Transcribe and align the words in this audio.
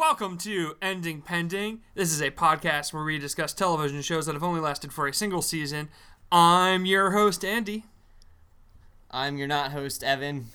Welcome 0.00 0.38
to 0.38 0.76
Ending 0.80 1.20
Pending. 1.20 1.82
This 1.94 2.10
is 2.10 2.22
a 2.22 2.30
podcast 2.30 2.94
where 2.94 3.04
we 3.04 3.18
discuss 3.18 3.52
television 3.52 4.00
shows 4.00 4.24
that 4.24 4.32
have 4.32 4.42
only 4.42 4.58
lasted 4.58 4.94
for 4.94 5.06
a 5.06 5.12
single 5.12 5.42
season. 5.42 5.90
I'm 6.32 6.86
your 6.86 7.10
host, 7.10 7.44
Andy. 7.44 7.84
I'm 9.10 9.36
your 9.36 9.46
not 9.46 9.72
host, 9.72 10.02
Evan. 10.02 10.46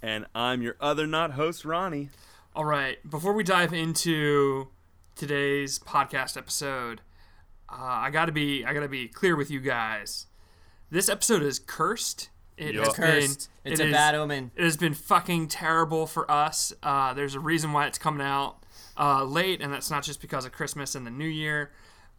And 0.00 0.24
I'm 0.34 0.62
your 0.62 0.76
other 0.80 1.06
not 1.06 1.32
host, 1.32 1.66
Ronnie. 1.66 2.08
All 2.56 2.64
right, 2.64 2.96
before 3.08 3.34
we 3.34 3.44
dive 3.44 3.74
into 3.74 4.68
today's 5.16 5.78
podcast 5.78 6.38
episode, 6.38 7.02
uh, 7.68 7.74
I 7.76 8.08
gotta 8.10 8.32
be 8.32 8.64
I 8.64 8.72
gotta 8.72 8.88
be 8.88 9.06
clear 9.06 9.36
with 9.36 9.50
you 9.50 9.60
guys. 9.60 10.28
This 10.90 11.10
episode 11.10 11.42
is 11.42 11.58
cursed. 11.58 12.30
It 12.56 12.74
Yup. 12.74 12.86
has 12.86 12.94
Cursed. 12.94 13.50
been 13.64 13.72
It's 13.72 13.80
it 13.80 13.84
a 13.84 13.88
is- 13.88 13.92
bad 13.92 14.14
omen. 14.14 14.50
It 14.56 14.64
has 14.64 14.78
been 14.78 14.94
fucking 14.94 15.48
terrible 15.48 16.06
for 16.06 16.28
us. 16.30 16.72
Uh, 16.82 17.12
there's 17.12 17.34
a 17.34 17.40
reason 17.40 17.74
why 17.74 17.86
it's 17.86 17.98
coming 17.98 18.24
out 18.26 18.63
uh, 18.98 19.24
late, 19.24 19.60
and 19.60 19.72
that's 19.72 19.90
not 19.90 20.02
just 20.02 20.20
because 20.20 20.44
of 20.44 20.52
Christmas 20.52 20.94
and 20.94 21.06
the 21.06 21.10
New 21.10 21.26
Year. 21.26 21.70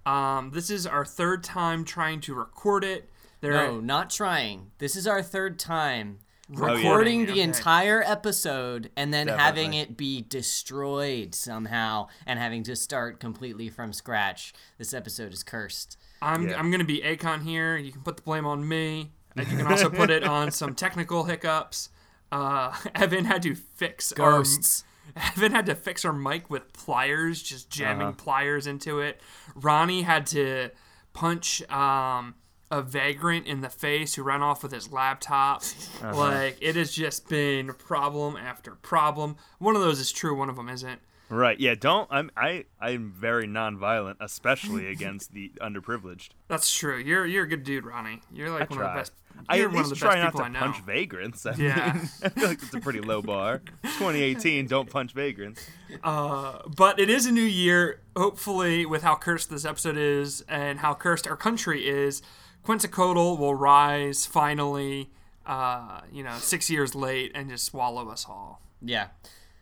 Um, 0.06 0.52
this 0.54 0.70
is 0.70 0.86
our 0.86 1.06
third 1.06 1.44
time 1.44 1.84
trying 1.84 2.22
to 2.22 2.36
record 2.36 2.84
it. 2.84 3.10
There, 3.42 3.54
No, 3.54 3.80
not 3.80 4.10
trying. 4.10 4.72
This 4.78 4.96
is 4.96 5.08
our 5.08 5.22
third 5.22 5.60
time 5.60 6.20
Recording, 6.48 6.78
recording 6.78 7.26
the 7.26 7.32
okay. 7.32 7.42
entire 7.42 8.04
episode 8.04 8.92
and 8.96 9.12
then 9.12 9.28
having 9.28 9.74
it 9.74 9.98
be 9.98 10.22
destroyed 10.22 11.34
somehow 11.34 12.08
and 12.28 12.38
having 12.38 12.62
to 12.64 12.76
start 12.76 13.20
completely 13.20 13.70
from 13.70 13.92
scratch. 13.92 14.54
This 14.78 14.94
episode 14.94 15.34
is 15.34 15.44
cursed. 15.44 15.98
I'm 16.22 16.48
Yeah. 16.48 16.60
I'm 16.60 16.70
gonna 16.70 16.84
be 16.84 17.02
Akon 17.02 17.42
here. 17.42 17.78
You 17.78 17.92
can 17.92 18.02
put 18.02 18.18
the 18.18 18.22
blame 18.22 18.46
on 18.46 18.68
me. 18.68 19.12
And 19.36 19.48
you 19.52 19.58
can 19.58 19.66
also 19.68 19.90
put 19.90 20.12
it 20.12 20.24
on 20.28 20.52
some 20.52 20.76
technical 20.76 21.24
hiccups. 21.24 21.90
Uh, 22.32 22.76
Evan 22.96 23.26
had 23.26 23.42
to 23.42 23.56
fix 23.56 24.14
Ghosts. 24.14 24.84
our 24.84 24.95
Evan 25.38 25.52
had 25.52 25.66
to 25.68 25.76
fix 25.76 26.04
our 26.06 26.14
mic 26.14 26.50
with 26.50 26.72
pliers, 26.74 27.42
just 27.42 27.70
jamming 27.70 28.08
Uh-huh. 28.08 28.16
pliers 28.18 28.68
into 28.68 29.00
it. 29.00 29.22
Ronnie 29.56 30.02
had 30.04 30.26
to 30.28 30.70
punch 31.14 31.62
um, 31.70 32.36
a 32.72 32.82
vagrant 32.82 33.46
in 33.48 33.62
the 33.62 33.70
face 33.70 34.16
who 34.16 34.24
ran 34.24 34.42
off 34.42 34.64
with 34.64 34.72
his 34.72 34.92
laptop. 34.92 35.62
Uh-huh. 36.02 36.16
Like 36.16 36.58
it 36.62 36.76
has 36.76 36.92
just 36.92 37.30
been 37.30 37.74
problem 37.74 38.36
after 38.36 38.72
problem. 38.76 39.38
One 39.60 39.76
of 39.76 39.82
those 39.82 40.00
is 40.00 40.12
true. 40.12 40.36
One 40.36 40.50
of 40.50 40.56
them 40.56 40.70
isn't. 40.70 41.00
Right? 41.30 41.60
Yeah. 41.60 41.76
Don't. 41.76 42.08
I'm. 42.12 42.30
I. 42.38 42.66
I'm 42.80 43.12
very 43.12 43.48
nonviolent, 43.48 44.16
especially 44.20 44.88
against 44.92 45.34
the 45.34 45.52
underprivileged. 45.62 46.30
That's 46.48 46.72
true. 46.74 46.98
You're 46.98 47.26
you're 47.26 47.44
a 47.46 47.48
good 47.48 47.64
dude, 47.64 47.86
Ronnie. 47.86 48.22
You're 48.32 48.50
like 48.52 48.64
I 48.64 48.66
one 48.76 48.78
try. 48.80 48.88
of 48.90 48.94
the 48.94 49.00
best. 49.00 49.14
I 49.50 49.58
You're 49.58 49.70
at 49.70 49.76
least 49.76 49.96
try 49.96 50.18
not 50.22 50.34
to 50.38 50.44
I 50.44 50.50
punch 50.50 50.80
vagrants. 50.82 51.46
I 51.46 51.54
Yeah. 51.58 51.94
mean, 51.94 52.10
I 52.24 52.30
feel 52.30 52.48
like 52.48 52.64
it's 52.64 52.74
a 52.74 52.80
pretty 52.80 53.02
low 53.02 53.22
bar. 53.22 53.58
2018. 53.84 54.66
Don't 54.68 54.90
punch 54.90 55.12
vagrants. 55.14 55.68
but 56.04 57.00
it 57.00 57.10
is 57.10 57.26
a 57.26 57.32
new 57.32 57.42
year. 57.42 58.00
Hopefully, 58.16 58.86
with 58.86 59.04
how 59.04 59.16
cursed 59.16 59.50
this 59.50 59.66
episode 59.66 59.98
is 59.98 60.42
and 60.48 60.80
how 60.80 60.94
cursed 60.94 61.28
our 61.28 61.36
country 61.36 61.88
is, 61.88 62.22
Quetzalcoatl 62.64 63.38
will 63.38 63.56
rise 63.56 64.26
finally. 64.26 65.10
Uh, 65.46 66.02
you 66.12 66.24
know, 66.24 66.36
six 66.38 66.70
years 66.72 66.96
late 66.96 67.32
and 67.36 67.50
just 67.50 67.66
swallow 67.66 68.10
us 68.10 68.26
all. 68.28 68.62
Yeah. 68.82 69.08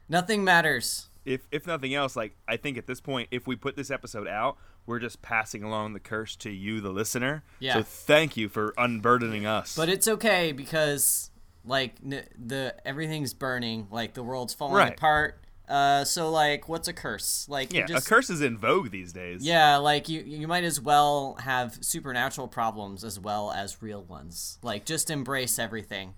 Nothing 0.08 0.44
matters. 0.44 1.08
If 1.26 1.48
if 1.52 1.66
nothing 1.68 1.94
else, 1.94 2.16
like 2.16 2.36
I 2.48 2.58
think 2.58 2.78
at 2.78 2.88
this 2.88 3.00
point, 3.02 3.30
if 3.32 3.48
we 3.48 3.56
put 3.56 3.76
this 3.76 3.90
episode 3.92 4.28
out, 4.28 4.58
we're 4.86 5.00
just 5.00 5.22
passing 5.22 5.64
along 5.64 5.94
the 5.94 6.00
curse 6.00 6.36
to 6.38 6.50
you, 6.52 6.82
the 6.82 6.90
listener. 6.92 7.44
Yeah. 7.60 7.76
So 7.76 7.84
thank 7.84 8.36
you 8.36 8.50
for 8.50 8.74
unburdening 8.78 9.46
us. 9.46 9.76
But 9.76 9.90
it's 9.90 10.08
okay 10.08 10.52
because 10.52 11.32
like 11.66 11.96
n- 12.06 12.26
the 12.38 12.76
everything's 12.86 13.34
burning, 13.34 13.88
like 13.90 14.14
the 14.14 14.24
world's 14.24 14.54
falling 14.54 14.76
Right. 14.76 14.94
apart. 14.94 15.40
Uh 15.70 16.04
so 16.04 16.30
like 16.30 16.68
what's 16.68 16.90
a 16.90 16.94
curse? 16.94 17.48
Like 17.48 17.72
yeah, 17.72 17.86
just 17.86 18.06
a 18.06 18.10
curse 18.10 18.30
is 18.30 18.42
in 18.42 18.58
vogue 18.58 18.92
these 18.92 19.14
days. 19.14 19.46
Yeah, 19.46 19.78
like 19.78 20.10
you 20.10 20.20
you 20.22 20.46
might 20.46 20.66
as 20.66 20.82
well 20.82 21.36
have 21.42 21.78
supernatural 21.80 22.50
problems 22.50 23.06
as 23.06 23.18
well 23.18 23.50
as 23.50 23.82
real 23.82 24.04
ones. 24.04 24.60
Like 24.62 24.84
just 24.86 25.10
embrace 25.10 25.58
everything. 25.58 26.16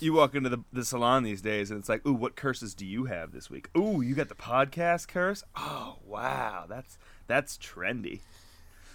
You 0.00 0.12
walk 0.12 0.34
into 0.34 0.48
the, 0.48 0.64
the 0.72 0.84
salon 0.84 1.22
these 1.22 1.42
days 1.42 1.70
and 1.70 1.78
it's 1.78 1.88
like, 1.88 2.06
ooh, 2.06 2.12
what 2.12 2.36
curses 2.36 2.74
do 2.74 2.84
you 2.86 3.04
have 3.04 3.32
this 3.32 3.50
week? 3.50 3.68
Ooh, 3.76 4.00
you 4.00 4.14
got 4.14 4.28
the 4.28 4.34
podcast 4.34 5.08
curse? 5.08 5.44
Oh, 5.56 5.96
wow. 6.04 6.66
That's 6.68 6.98
that's 7.26 7.56
trendy. 7.58 8.20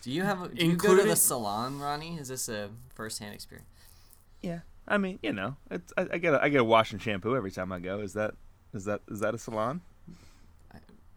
Do 0.02 0.12
you 0.12 0.24
have 0.24 0.42
a, 0.42 0.48
do 0.50 0.66
you 0.66 0.76
go 0.76 0.96
to 0.96 1.04
the 1.04 1.16
salon, 1.16 1.80
Ronnie? 1.80 2.18
Is 2.18 2.30
this 2.30 2.48
a 2.48 2.70
first-hand 2.94 3.34
experience? 3.34 3.68
Yeah. 4.42 4.60
I 4.88 4.98
mean, 4.98 5.20
you 5.22 5.34
know, 5.34 5.58
it's, 5.70 5.92
I, 5.98 6.08
I 6.14 6.18
get 6.18 6.34
a, 6.34 6.42
I 6.42 6.50
get 6.50 6.62
a 6.62 6.64
wash 6.64 6.94
and 6.94 7.02
shampoo 7.02 7.36
every 7.36 7.52
time 7.52 7.72
I 7.72 7.80
go. 7.80 8.00
Is 8.00 8.14
that 8.14 8.36
is 8.74 8.86
that 8.86 9.02
is 9.10 9.20
that 9.20 9.34
a 9.34 9.38
salon? 9.38 9.82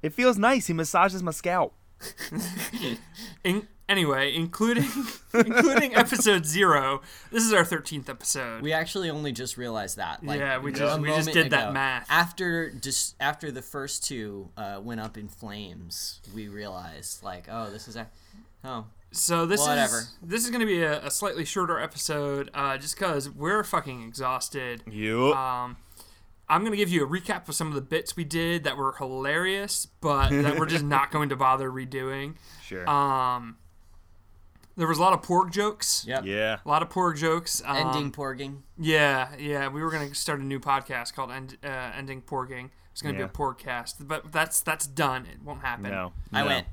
It 0.02 0.14
feels 0.14 0.38
nice. 0.38 0.66
He 0.66 0.72
massages 0.72 1.22
my 1.22 1.30
scalp. 1.30 1.74
In, 3.44 3.68
anyway, 3.90 4.34
including 4.34 4.88
including 5.34 5.94
episode 5.94 6.46
zero, 6.46 7.02
this 7.30 7.44
is 7.44 7.52
our 7.52 7.64
thirteenth 7.64 8.08
episode. 8.08 8.62
We 8.62 8.72
actually 8.72 9.10
only 9.10 9.32
just 9.32 9.56
realized 9.58 9.96
that. 9.98 10.24
Like, 10.24 10.40
Yeah, 10.40 10.58
we 10.58 10.72
just- 10.72 11.00
we 11.00 11.08
just 11.08 11.26
moment 11.26 11.34
did 11.34 11.50
that 11.50 11.72
math. 11.74 12.06
After 12.10 12.70
just 12.70 13.16
after 13.20 13.50
the 13.50 13.62
first 13.62 14.04
two 14.04 14.48
uh, 14.56 14.80
went 14.82 15.00
up 15.00 15.18
in 15.18 15.28
flames, 15.28 16.20
we 16.34 16.48
realized 16.48 17.22
like, 17.22 17.46
oh, 17.50 17.68
this 17.70 17.88
is 17.88 17.96
a 17.96 18.06
oh 18.64 18.86
So 19.12 19.44
this 19.46 19.60
Whatever. 19.60 19.98
is 19.98 20.14
this 20.22 20.44
is 20.44 20.50
going 20.50 20.60
to 20.60 20.66
be 20.66 20.82
a, 20.82 21.04
a 21.04 21.10
slightly 21.10 21.44
shorter 21.44 21.78
episode, 21.80 22.50
uh, 22.54 22.78
just 22.78 22.94
because 22.96 23.28
we're 23.28 23.64
fucking 23.64 24.02
exhausted. 24.04 24.82
Yup. 24.90 25.36
Um, 25.36 25.76
I'm 26.48 26.62
going 26.62 26.72
to 26.72 26.76
give 26.76 26.88
you 26.90 27.04
a 27.04 27.08
recap 27.08 27.48
of 27.48 27.54
some 27.54 27.68
of 27.68 27.74
the 27.74 27.80
bits 27.80 28.16
we 28.16 28.24
did 28.24 28.64
that 28.64 28.76
were 28.76 28.92
hilarious, 28.98 29.86
but 30.00 30.30
that 30.30 30.58
we're 30.58 30.66
just 30.66 30.84
not 30.96 31.12
going 31.12 31.28
to 31.28 31.36
bother 31.36 31.70
redoing. 31.70 32.34
sure. 32.64 32.88
Um, 32.90 33.56
there 34.80 34.88
was 34.88 34.96
a 34.98 35.02
lot 35.02 35.12
of 35.12 35.20
porg 35.20 35.50
jokes. 35.52 36.04
yep. 36.08 36.24
yeah. 36.24 36.56
A 36.64 36.68
lot 36.68 36.82
of 36.82 36.88
porg 36.88 37.18
jokes. 37.18 37.62
Um, 37.66 37.76
Ending 37.76 38.10
porging. 38.10 38.62
Yeah, 38.78 39.28
yeah. 39.38 39.68
We 39.68 39.82
were 39.82 39.90
going 39.90 40.08
to 40.08 40.14
start 40.14 40.40
a 40.40 40.42
new 40.44 40.58
podcast 40.58 41.12
called 41.14 41.30
End, 41.30 41.58
uh, 41.62 41.66
Ending 41.94 42.22
Porging. 42.22 42.70
It's 42.90 43.02
going 43.02 43.14
to 43.14 43.20
Yeah. 43.20 43.26
be 43.26 43.30
a 43.30 43.36
porgcast, 43.36 43.96
but 44.00 44.32
that's 44.32 44.60
that's 44.62 44.86
done. 44.86 45.26
It 45.26 45.42
won't 45.44 45.60
happen. 45.60 45.90
No. 45.90 46.12
I 46.32 46.40
no. 46.40 46.46
went. 46.46 46.66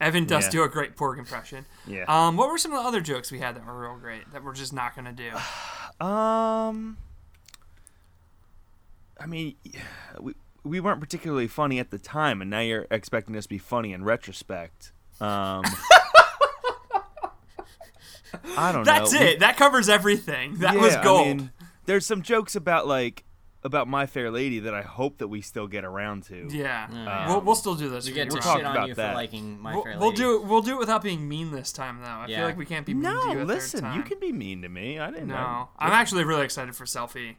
Evan 0.00 0.24
does 0.24 0.46
Yeah. 0.46 0.50
do 0.50 0.62
a 0.64 0.68
great 0.68 0.96
porg 0.96 1.18
impression. 1.18 1.66
Yeah. 1.86 2.04
Um, 2.08 2.36
what 2.36 2.50
were 2.50 2.58
some 2.58 2.72
of 2.72 2.82
the 2.82 2.88
other 2.88 3.00
jokes 3.02 3.30
we 3.30 3.38
had 3.38 3.54
that 3.54 3.64
were 3.66 3.78
real 3.78 3.96
great 3.98 4.30
that 4.32 4.42
we're 4.42 4.54
just 4.54 4.72
not 4.72 4.94
going 4.96 5.04
to 5.04 5.12
do? 5.12 5.30
Um, 6.04 6.96
I 9.20 9.26
mean, 9.26 9.54
we 10.18 10.34
we 10.64 10.80
weren't 10.80 11.00
particularly 11.00 11.46
funny 11.46 11.78
at 11.78 11.90
the 11.90 11.98
time, 11.98 12.40
and 12.40 12.50
now 12.50 12.60
you're 12.60 12.86
expecting 12.90 13.36
us 13.36 13.44
to 13.44 13.48
be 13.50 13.58
funny 13.58 13.92
in 13.92 14.02
retrospect. 14.02 14.90
Um, 15.20 15.62
I 18.56 18.72
don't 18.72 18.84
That's 18.84 19.12
know. 19.12 19.20
We- 19.20 19.26
it. 19.26 19.40
That 19.40 19.56
covers 19.56 19.88
everything. 19.88 20.58
That 20.58 20.74
yeah, 20.74 20.80
was 20.80 20.96
gold. 20.96 21.20
I 21.26 21.34
mean, 21.34 21.50
there's 21.86 22.06
some 22.06 22.22
jokes 22.22 22.54
about 22.56 22.86
like 22.86 23.24
about 23.64 23.86
My 23.86 24.06
Fair 24.06 24.30
Lady 24.32 24.58
that 24.60 24.74
I 24.74 24.82
hope 24.82 25.18
that 25.18 25.28
we 25.28 25.40
still 25.40 25.68
get 25.68 25.84
around 25.84 26.24
to. 26.24 26.48
yeah, 26.50 26.88
yeah. 26.92 27.22
Um, 27.26 27.28
we'll, 27.28 27.40
we'll 27.42 27.54
still 27.54 27.76
do 27.76 27.88
this. 27.88 28.06
We 28.06 28.12
get 28.12 28.28
to 28.30 28.34
we'll 28.34 28.42
talk 28.42 28.56
shit 28.58 28.66
on 28.66 28.74
about 28.76 28.88
you 28.88 28.94
that. 28.94 29.10
for 29.10 29.14
liking 29.14 29.60
My 29.60 29.74
We'll, 29.74 29.84
Fair 29.84 29.98
we'll 30.00 30.10
do 30.12 30.36
it. 30.36 30.44
We'll 30.46 30.62
do 30.62 30.72
it 30.72 30.78
without 30.80 31.02
being 31.02 31.28
mean 31.28 31.52
this 31.52 31.70
time, 31.72 32.00
though. 32.00 32.06
I 32.08 32.26
Yeah. 32.26 32.38
feel 32.38 32.46
like 32.46 32.56
we 32.56 32.66
can't 32.66 32.84
be 32.84 32.92
mean 32.94 33.04
to 33.04 33.10
No, 33.12 33.32
you 33.32 33.42
a 33.42 33.44
listen, 33.44 33.80
third 33.80 33.86
time. 33.86 33.96
you 33.98 34.02
can 34.02 34.18
be 34.18 34.32
mean 34.32 34.62
to 34.62 34.68
me. 34.68 34.98
I 34.98 35.10
didn't 35.12 35.28
No, 35.28 35.34
know. 35.36 35.68
I'm 35.78 35.92
actually 35.92 36.24
really 36.24 36.44
excited 36.44 36.74
for 36.74 36.86
selfie. 36.86 37.36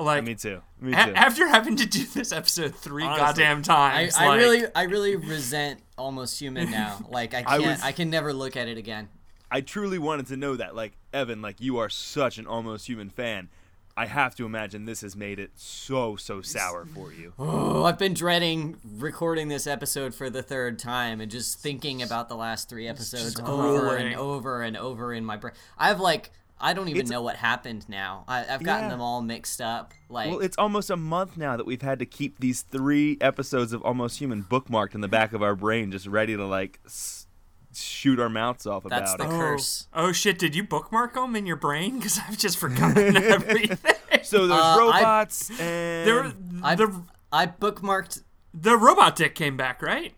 Like 0.00 0.24
Me 0.24 0.34
too. 0.34 0.62
Me 0.80 0.92
a- 0.94 1.04
too. 1.06 1.12
after 1.14 1.46
having 1.46 1.76
to 1.76 1.86
do 1.86 2.04
this 2.06 2.32
episode 2.32 2.74
three 2.74 3.04
Honestly. 3.04 3.20
goddamn 3.26 3.62
times, 3.62 4.16
I 4.16 4.26
like, 4.28 4.38
really 4.40 4.62
I 4.74 4.82
really 4.84 5.14
resent 5.14 5.80
almost 5.98 6.38
human 6.40 6.70
now. 6.70 7.04
Like 7.10 7.34
I 7.34 7.40
I 7.40 7.42
can't 7.42 7.62
was- 7.66 7.82
I 7.82 7.92
can 7.92 8.08
never 8.10 8.32
look 8.32 8.56
at 8.56 8.66
it 8.66 8.78
again. 8.78 9.10
I 9.50 9.60
truly 9.60 9.98
wanted 9.98 10.26
to 10.28 10.36
know 10.36 10.56
that. 10.56 10.74
Like, 10.74 10.92
Evan, 11.12 11.42
like 11.42 11.60
you 11.60 11.78
are 11.78 11.88
such 11.88 12.38
an 12.38 12.46
almost 12.46 12.86
human 12.88 13.10
fan. 13.10 13.48
I 13.96 14.06
have 14.06 14.34
to 14.36 14.46
imagine 14.46 14.84
this 14.86 15.00
has 15.02 15.16
made 15.16 15.38
it 15.38 15.50
so, 15.56 16.16
so 16.16 16.40
sour 16.40 16.86
for 16.86 17.12
you. 17.12 17.34
Oh, 17.38 17.84
I've 17.84 17.98
been 17.98 18.14
dreading 18.14 18.76
recording 18.96 19.48
this 19.48 19.66
episode 19.66 20.14
for 20.14 20.30
the 20.30 20.42
third 20.42 20.78
time 20.78 21.20
and 21.20 21.30
just 21.30 21.58
thinking 21.58 22.00
about 22.00 22.28
the 22.28 22.36
last 22.36 22.68
three 22.68 22.86
episodes 22.88 23.38
over 23.40 23.80
grueling. 23.80 24.06
and 24.06 24.16
over 24.16 24.62
and 24.62 24.76
over 24.76 25.12
in 25.12 25.24
my 25.24 25.36
brain. 25.36 25.54
I've 25.76 26.00
like 26.00 26.30
I 26.62 26.72
don't 26.74 26.88
even 26.88 26.98
It's- 27.00 27.10
know 27.10 27.22
what 27.22 27.36
happened 27.36 27.88
now. 27.88 28.24
I, 28.28 28.40
I've 28.42 28.62
gotten 28.62 28.84
Yeah. 28.84 28.88
them 28.90 29.00
all 29.00 29.22
mixed 29.22 29.60
up. 29.62 29.92
Like 30.10 30.30
Well, 30.30 30.40
it's 30.40 30.56
almost 30.58 30.88
a 30.90 30.96
month 30.96 31.36
now 31.38 31.56
that 31.56 31.64
we've 31.66 31.80
had 31.82 31.98
to 31.98 32.06
keep 32.06 32.38
these 32.38 32.62
three 32.62 33.16
episodes 33.20 33.72
of 33.72 33.82
Almost 33.82 34.18
Human 34.18 34.44
bookmarked 34.44 34.94
in 34.94 35.00
the 35.00 35.08
back 35.08 35.32
of 35.32 35.42
our 35.42 35.56
brain, 35.56 35.90
just 35.90 36.06
ready 36.06 36.36
to 36.36 36.46
like 36.46 36.78
s- 36.86 37.26
shoot 37.74 38.18
our 38.20 38.28
mouths 38.28 38.66
off 38.66 38.84
That's 38.88 39.14
about 39.14 39.18
the 39.28 39.34
it. 39.34 39.36
oh, 39.36 39.40
curse. 39.40 39.86
oh 39.94 40.12
shit! 40.12 40.38
Did 40.38 40.54
you 40.54 40.64
bookmark 40.64 41.14
them 41.14 41.36
in 41.36 41.46
your 41.46 41.56
brain? 41.56 41.96
Because 41.98 42.18
I've 42.18 42.38
just 42.38 42.58
forgotten 42.64 43.16
everything. 43.22 43.78
So 44.22 44.46
there's 44.46 44.60
Uh, 44.60 44.64
I- 44.64 44.78
robots 44.78 45.50
and 45.50 46.06
There, 46.08 46.32
I 46.62 46.74
the 46.74 47.02
I 47.32 47.46
bookmarked 47.46 48.22
the 48.52 48.76
robot 48.76 49.16
dick 49.16 49.34
came 49.34 49.56
back, 49.56 49.82
right? 49.82 50.12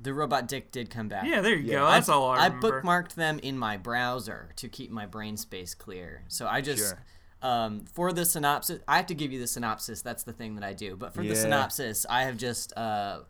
the 0.00 0.14
robot 0.14 0.46
dick 0.46 0.70
did 0.70 0.90
come 0.90 1.08
back. 1.08 1.24
Yeah, 1.26 1.40
there 1.40 1.56
you 1.56 1.72
Yeah. 1.72 1.78
go. 1.80 1.86
That's 1.86 2.08
all 2.08 2.30
I 2.30 2.36
I 2.36 2.46
remember. 2.46 2.82
bookmarked 2.82 3.14
them 3.14 3.40
in 3.40 3.58
my 3.58 3.76
browser 3.76 4.50
to 4.54 4.68
keep 4.68 4.92
my 4.92 5.06
brain 5.06 5.36
space 5.36 5.74
clear. 5.74 6.22
So 6.28 6.46
I 6.46 6.60
just 6.60 6.78
Sure. 6.90 7.02
Um, 7.42 7.84
for 7.92 8.12
the 8.12 8.24
synopsis, 8.24 8.80
I 8.88 8.96
have 8.96 9.06
to 9.06 9.14
give 9.14 9.32
you 9.32 9.38
the 9.40 9.46
synopsis. 9.48 10.02
That's 10.02 10.22
the 10.24 10.32
thing 10.32 10.54
that 10.56 10.64
I 10.64 10.72
do. 10.72 10.96
But 10.96 11.14
for 11.14 11.22
the 11.22 11.34
synopsis, 11.36 12.04
I 12.10 12.22
have 12.22 12.36
just 12.36 12.72
uh, 12.76 13.20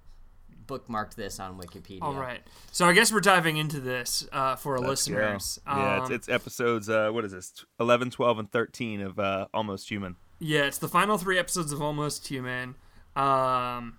bookmarked 0.69 1.15
this 1.17 1.41
on 1.41 1.59
Wikipedia. 1.59 2.03
All 2.03 2.15
right. 2.15 2.41
So 2.71 2.87
I 2.87 2.93
guess 2.93 3.11
we're 3.13 3.21
diving 3.21 3.57
into 3.57 3.81
this 3.81 4.29
uh, 4.31 4.55
for 4.55 4.75
our 4.75 4.79
Let's 4.79 5.09
go. 5.09 5.15
listeners. 5.17 5.59
yeah, 5.67 5.97
it's, 6.03 6.07
Um, 6.11 6.13
it's 6.15 6.29
episodes. 6.29 6.89
Uh, 6.89 7.11
what 7.11 7.25
is 7.25 7.33
this? 7.33 7.65
11, 7.81 8.11
12, 8.11 8.39
and 8.39 8.53
thirteen 8.53 9.01
of 9.01 9.19
uh, 9.19 9.47
Almost 9.53 9.91
Human. 9.91 10.15
Yeah, 10.39 10.63
it's 10.65 10.79
the 10.79 10.89
final 10.89 11.19
three 11.19 11.39
episodes 11.39 11.73
of 11.73 11.83
Almost 11.83 12.29
Human. 12.29 12.77
Um, 13.17 13.99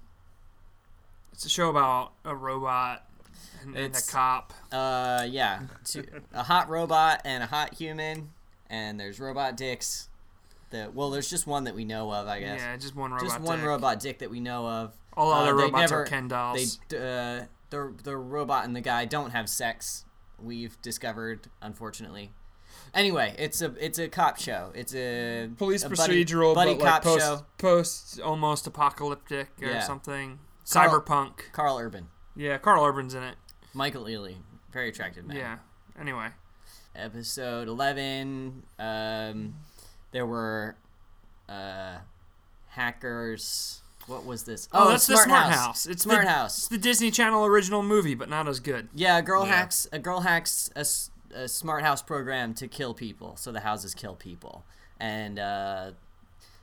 it's 1.34 1.46
a 1.46 1.50
show 1.50 1.70
about 1.70 2.14
a 2.24 2.34
robot 2.36 3.06
and, 3.64 3.76
and 3.76 3.96
a 3.96 4.02
cop. 4.12 4.54
Uh, 4.72 5.26
yeah, 5.30 5.64
two, 5.84 6.06
a 6.34 6.44
hot 6.44 6.70
robot 6.70 7.22
and 7.26 7.44
a 7.44 7.48
hot 7.48 7.74
human, 7.74 8.30
and 8.70 9.00
there's 9.00 9.20
robot 9.20 9.58
dicks. 9.58 10.08
The 10.70 10.90
well, 10.94 11.10
there's 11.10 11.30
just 11.30 11.48
one 11.48 11.64
that 11.66 11.76
we 11.76 11.84
know 11.84 12.14
of, 12.14 12.28
I 12.28 12.40
guess. 12.40 12.60
Yeah, 12.62 12.78
just 12.78 12.96
one 12.96 13.12
robot. 13.12 13.28
just 13.28 13.42
one 13.42 13.58
dick. 13.60 13.68
robot 13.68 14.00
dick 14.00 14.20
that 14.20 14.30
we 14.30 14.40
know 14.40 14.68
of. 14.68 14.94
All 15.20 15.32
Uh, 15.34 15.42
other 15.42 15.56
they 15.58 15.64
robots 15.64 15.92
never- 15.92 16.04
are 16.04 16.06
Ken 16.06 16.28
dolls. 16.30 16.80
They 16.88 16.98
uh, 16.98 17.46
the 17.72 17.94
the 18.04 18.16
robot 18.18 18.64
and 18.66 18.76
the 18.76 18.82
guy 18.82 19.06
don't 19.06 19.32
have 19.32 19.50
sex. 19.50 20.06
We've 20.42 20.82
discovered, 20.82 21.48
unfortunately. 21.62 22.32
Anyway, 22.94 23.36
it's 23.38 23.62
a 23.62 23.74
it's 23.84 24.00
a 24.00 24.08
cop 24.08 24.40
show. 24.40 24.72
It's 24.74 24.96
a 24.96 25.50
Police 25.58 25.84
a 25.84 25.90
procedural, 25.90 26.56
buddy, 26.56 26.72
like 26.72 26.80
cop 26.80 27.04
post, 27.04 27.20
show. 27.20 27.46
post 27.58 28.22
almost 28.22 28.66
apocalyptic 28.66 29.50
or 29.62 29.68
Yeah. 29.68 29.82
something. 29.82 30.40
Karl- 30.72 31.02
Cyberpunk. 31.02 31.52
Karl 31.52 31.78
Urban, 31.78 32.08
Yeah, 32.36 32.58
Karl 32.60 32.86
Urban's 32.86 33.14
in 33.14 33.24
it. 33.24 33.36
Michael 33.74 34.06
Ealy, 34.06 34.38
very 34.72 34.90
attractive 34.90 35.26
man. 35.26 35.36
Yeah. 35.38 35.58
Anyway. 36.00 36.30
episode 36.96 37.68
11 37.68 38.64
um 38.80 39.56
there 40.12 40.26
were 40.26 40.76
uh 41.48 41.98
hackers 42.70 43.82
what 44.10 44.26
was 44.26 44.44
this 44.44 44.68
Oh, 44.74 44.90
that's 44.90 45.08
the 45.08 45.16
Smart 45.18 45.52
House. 45.52 45.86
It's 45.86 46.04
smart 46.04 46.26
the, 46.26 46.30
house 46.32 46.58
It's 46.58 46.68
the 46.68 46.78
Disney 46.78 47.12
Channel 47.12 47.46
original 47.46 47.84
movie, 47.84 48.16
but 48.16 48.28
not 48.30 48.48
as 48.48 48.60
good. 48.60 48.90
yeah 48.94 49.18
a 49.18 49.22
girl 49.22 49.46
Yeah. 49.46 49.54
hacks 49.56 49.88
a 49.94 50.00
girl 50.00 50.22
hacks 50.22 50.70
a, 50.76 50.80
s- 50.80 51.12
a 51.34 51.48
smart 51.48 51.84
house 51.84 52.02
program 52.02 52.54
to 52.56 52.68
kill 52.68 52.94
people 52.94 53.36
so 53.38 53.52
the 53.52 53.60
houses 53.62 53.94
kill 53.94 54.16
people 54.16 54.66
and 55.00 55.38
uh 55.40 55.92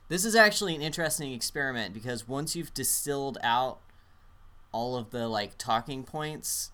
this 0.09 0.23
is 0.25 0.35
actually 0.35 0.75
an 0.75 0.81
interesting 0.81 1.33
experiment 1.33 1.93
because 1.93 2.27
once 2.27 2.55
you've 2.55 2.73
distilled 2.73 3.37
out 3.43 3.79
all 4.71 4.95
of 4.95 5.09
the 5.11 5.27
like 5.27 5.57
talking 5.57 6.03
points 6.03 6.71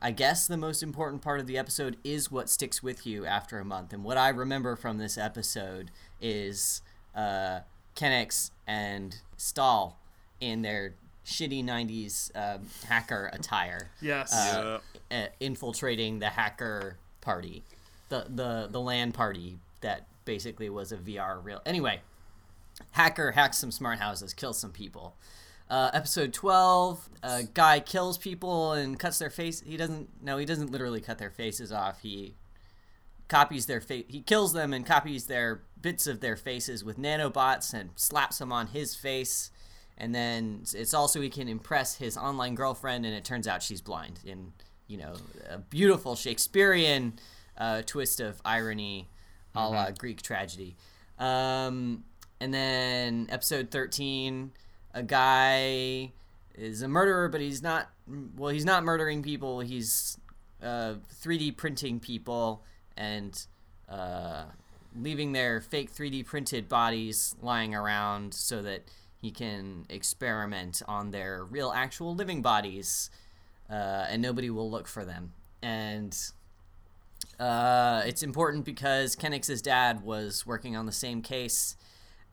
I 0.00 0.12
guess 0.12 0.46
the 0.46 0.56
most 0.56 0.80
important 0.82 1.22
part 1.22 1.40
of 1.40 1.48
the 1.48 1.58
episode 1.58 1.96
is 2.04 2.30
what 2.30 2.48
sticks 2.48 2.84
with 2.84 3.04
you 3.04 3.26
after 3.26 3.58
a 3.58 3.64
month. 3.64 3.92
And 3.92 4.04
what 4.04 4.16
I 4.16 4.28
remember 4.28 4.76
from 4.76 4.98
this 4.98 5.18
episode 5.18 5.90
is 6.20 6.82
uh, 7.16 7.60
Kennex 7.96 8.52
and 8.64 9.16
Stahl 9.36 9.98
in 10.40 10.62
their 10.62 10.94
shitty 11.26 11.62
90s 11.64 12.30
um, 12.34 12.66
hacker 12.86 13.30
attire 13.32 13.90
Yes. 14.00 14.32
uh, 14.34 14.80
uh, 15.10 15.26
infiltrating 15.40 16.18
the 16.20 16.28
hacker 16.30 16.96
party, 17.20 17.64
the, 18.08 18.26
the, 18.28 18.68
the 18.70 18.80
LAN 18.80 19.12
party 19.12 19.58
that 19.82 20.06
basically 20.24 20.70
was 20.70 20.90
a 20.92 20.96
VR 20.96 21.42
real. 21.44 21.60
Anyway, 21.66 22.00
hacker 22.92 23.32
hacks 23.32 23.58
some 23.58 23.70
smart 23.70 23.98
houses, 23.98 24.32
kills 24.32 24.58
some 24.58 24.72
people. 24.72 25.14
Uh, 25.70 25.90
episode 25.92 26.32
12 26.32 27.10
a 27.22 27.42
guy 27.42 27.78
kills 27.78 28.16
people 28.16 28.72
and 28.72 28.98
cuts 28.98 29.18
their 29.18 29.28
face 29.28 29.60
he 29.60 29.76
doesn't 29.76 30.08
no 30.22 30.38
he 30.38 30.46
doesn't 30.46 30.70
literally 30.72 30.98
cut 31.02 31.18
their 31.18 31.28
faces 31.30 31.70
off 31.70 32.00
he 32.00 32.32
copies 33.28 33.66
their 33.66 33.82
face 33.82 34.06
he 34.08 34.22
kills 34.22 34.54
them 34.54 34.72
and 34.72 34.86
copies 34.86 35.26
their 35.26 35.60
bits 35.82 36.06
of 36.06 36.20
their 36.20 36.36
faces 36.36 36.82
with 36.82 36.98
nanobots 36.98 37.74
and 37.74 37.90
slaps 37.96 38.38
them 38.38 38.50
on 38.50 38.68
his 38.68 38.94
face 38.94 39.50
and 39.98 40.14
then 40.14 40.62
it's 40.74 40.94
also 40.94 41.20
he 41.20 41.28
can 41.28 41.48
impress 41.48 41.96
his 41.96 42.16
online 42.16 42.54
girlfriend 42.54 43.04
and 43.04 43.14
it 43.14 43.24
turns 43.24 43.46
out 43.46 43.62
she's 43.62 43.80
blind 43.80 44.20
in 44.24 44.52
you 44.86 44.96
know 44.96 45.14
a 45.50 45.58
beautiful 45.58 46.14
shakespearean 46.16 47.12
uh, 47.58 47.82
twist 47.84 48.20
of 48.20 48.40
irony 48.44 49.08
a 49.54 49.68
la 49.68 49.90
greek 49.90 50.22
tragedy. 50.22 50.76
Um, 51.18 52.04
and 52.40 52.54
then 52.54 53.26
episode 53.28 53.70
13 53.70 54.52
a 54.94 55.02
guy 55.02 56.12
is 56.54 56.82
a 56.82 56.88
murderer 56.88 57.28
but 57.28 57.40
he's 57.40 57.62
not 57.62 57.90
well 58.36 58.50
he's 58.50 58.64
not 58.64 58.84
murdering 58.84 59.22
people. 59.22 59.60
He's 59.60 60.16
uh, 60.62 60.94
3d 61.22 61.56
printing 61.56 61.98
people 61.98 62.62
and 62.96 63.46
uh, 63.88 64.44
leaving 64.96 65.32
their 65.32 65.60
fake 65.60 65.92
3d 65.92 66.24
printed 66.24 66.68
bodies 66.68 67.34
lying 67.42 67.74
around 67.74 68.32
so 68.32 68.62
that 68.62 68.84
he 69.20 69.30
can 69.30 69.84
experiment 69.88 70.82
on 70.88 71.10
their 71.10 71.44
real 71.44 71.72
actual 71.74 72.14
living 72.14 72.42
bodies 72.42 73.10
uh, 73.70 74.06
and 74.08 74.22
nobody 74.22 74.50
will 74.50 74.70
look 74.70 74.86
for 74.86 75.04
them 75.04 75.32
and 75.62 76.32
uh, 77.38 78.02
it's 78.04 78.22
important 78.22 78.64
because 78.64 79.14
Kennex's 79.14 79.62
dad 79.62 80.02
was 80.02 80.46
working 80.46 80.76
on 80.76 80.86
the 80.86 80.92
same 80.92 81.22
case, 81.22 81.76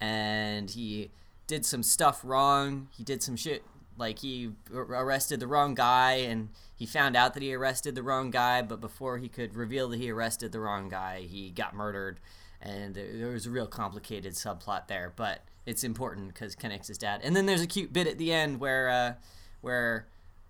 and 0.02 0.72
he 0.72 1.12
did 1.48 1.66
some 1.66 1.84
stuff 1.84 2.22
wrong. 2.24 2.88
He 2.96 3.04
did 3.04 3.22
some 3.22 3.36
shit 3.36 3.64
like 3.98 4.20
he 4.20 4.52
arrested 4.74 5.40
the 5.40 5.48
wrong 5.48 5.76
guy, 5.76 6.14
and 6.14 6.50
he 6.76 6.86
found 6.86 7.16
out 7.16 7.34
that 7.36 7.44
he 7.44 7.54
arrested 7.54 7.96
the 7.96 8.04
wrong 8.04 8.32
guy. 8.32 8.62
But 8.62 8.82
before 8.82 9.20
he 9.20 9.30
could 9.30 9.56
reveal 9.56 9.90
that 9.90 10.00
he 10.00 10.10
arrested 10.10 10.52
the 10.52 10.60
wrong 10.60 10.90
guy, 10.90 11.22
he 11.22 11.52
got 11.52 11.76
murdered, 11.76 12.20
and 12.60 12.96
there 12.96 13.32
was 13.32 13.46
a 13.46 13.52
real 13.52 13.68
complicated 13.68 14.34
subplot 14.34 14.88
there. 14.88 15.14
But 15.16 15.44
it's 15.66 15.84
important 15.84 16.28
because 16.34 16.56
Kennex's 16.56 16.98
dad. 16.98 17.22
And 17.24 17.36
then 17.36 17.46
there's 17.46 17.62
a 17.62 17.68
cute 17.68 17.92
bit 17.94 18.08
at 18.08 18.18
the 18.18 18.32
end 18.32 18.60
where 18.60 18.90
uh, 18.90 19.14
where 19.62 20.06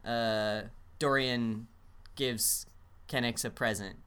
uh, 0.06 0.62
Dorian 1.00 1.68
gives 2.16 2.66
Kennex 3.10 3.44
a 3.46 3.50
present. 3.50 3.98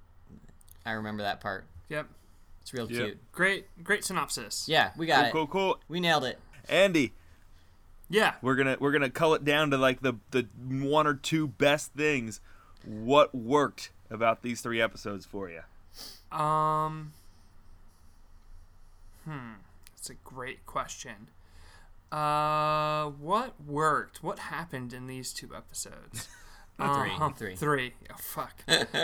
I 0.87 0.93
remember 0.93 1.23
that 1.23 1.41
part. 1.41 1.67
Yep. 1.89 2.09
It's 2.63 2.73
real 2.75 2.91
Yep. 2.91 3.05
cute. 3.05 3.33
Great, 3.33 3.85
great 3.85 4.05
synopsis. 4.05 4.67
Yeah, 4.69 4.91
we 4.97 5.07
got 5.07 5.33
Cool, 5.33 5.43
it. 5.45 5.47
cool, 5.51 5.75
cool. 5.75 5.81
We 5.89 6.01
nailed 6.01 6.25
it. 6.25 6.39
Andy, 6.69 7.13
Yeah. 8.11 8.35
we're 8.43 8.57
gonna 8.57 8.77
we're 8.79 8.93
gonna 8.93 9.09
cull 9.11 9.35
it 9.35 9.45
down 9.45 9.71
to 9.71 9.79
like 9.79 10.01
the 10.03 10.15
the 10.33 10.47
one 10.69 11.07
or 11.07 11.15
two 11.15 11.49
best 11.49 11.93
things. 11.95 12.41
What 12.85 13.35
worked 13.35 13.91
about 14.11 14.43
these 14.43 14.61
three 14.61 14.81
episodes 14.81 15.25
for 15.27 15.49
you? 15.51 15.63
Um. 16.37 17.13
Hmm. 19.25 19.55
That's 19.99 20.11
a 20.11 20.15
great 20.15 20.65
question. 20.65 21.29
Uh, 22.13 23.07
what 23.07 23.61
worked? 23.61 24.23
What 24.23 24.39
happened 24.39 24.93
in 24.93 25.09
these 25.09 25.33
two 25.33 25.51
episodes? 25.57 26.29
Three, 26.79 27.11
Um, 27.19 27.35
three. 27.35 27.57
Three. 27.57 27.95
Oh, 28.09 28.15
fuck. 28.19 28.63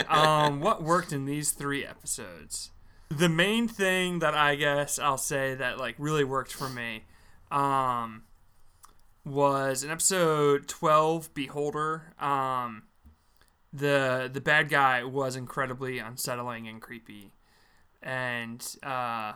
um, 0.08 0.60
what 0.60 0.84
worked 0.84 1.12
in 1.12 1.24
these 1.24 1.50
three 1.50 1.84
episodes? 1.84 2.70
The 3.08 3.28
main 3.28 3.66
thing 3.66 4.20
that 4.20 4.32
I 4.34 4.54
guess 4.54 5.00
I'll 5.00 5.18
say 5.18 5.56
that 5.56 5.76
like 5.78 5.96
really 5.98 6.22
worked 6.22 6.52
for 6.52 6.68
me, 6.68 7.02
um, 7.50 8.22
was 9.24 9.82
in 9.82 9.90
episode 9.90 10.68
twelve, 10.68 11.34
Beholder. 11.34 12.14
Um, 12.20 12.84
the 13.72 14.30
the 14.32 14.40
bad 14.40 14.68
guy 14.68 15.02
was 15.02 15.34
incredibly 15.34 15.98
unsettling 15.98 16.68
and 16.68 16.80
creepy, 16.80 17.32
and 18.00 18.64
uh, 18.84 19.32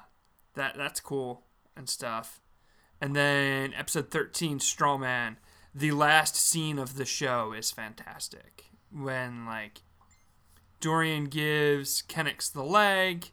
that 0.55 0.77
that's 0.77 1.00
cool 1.00 1.43
and 1.78 1.88
stuff. 1.88 2.40
And 3.00 3.14
then 3.16 3.73
episode 3.75 4.11
thirteen, 4.11 4.58
Strawman. 4.58 5.37
The 5.75 5.92
last 5.92 6.35
scene 6.37 6.78
of 6.78 6.97
the 6.97 7.04
show 7.04 7.52
is 7.52 7.70
fantastic 7.70 8.64
when 8.90 9.47
like 9.47 9.82
Dorian 10.80 11.26
gives 11.26 12.02
Kennex 12.02 12.52
the 12.52 12.62
leg, 12.64 13.30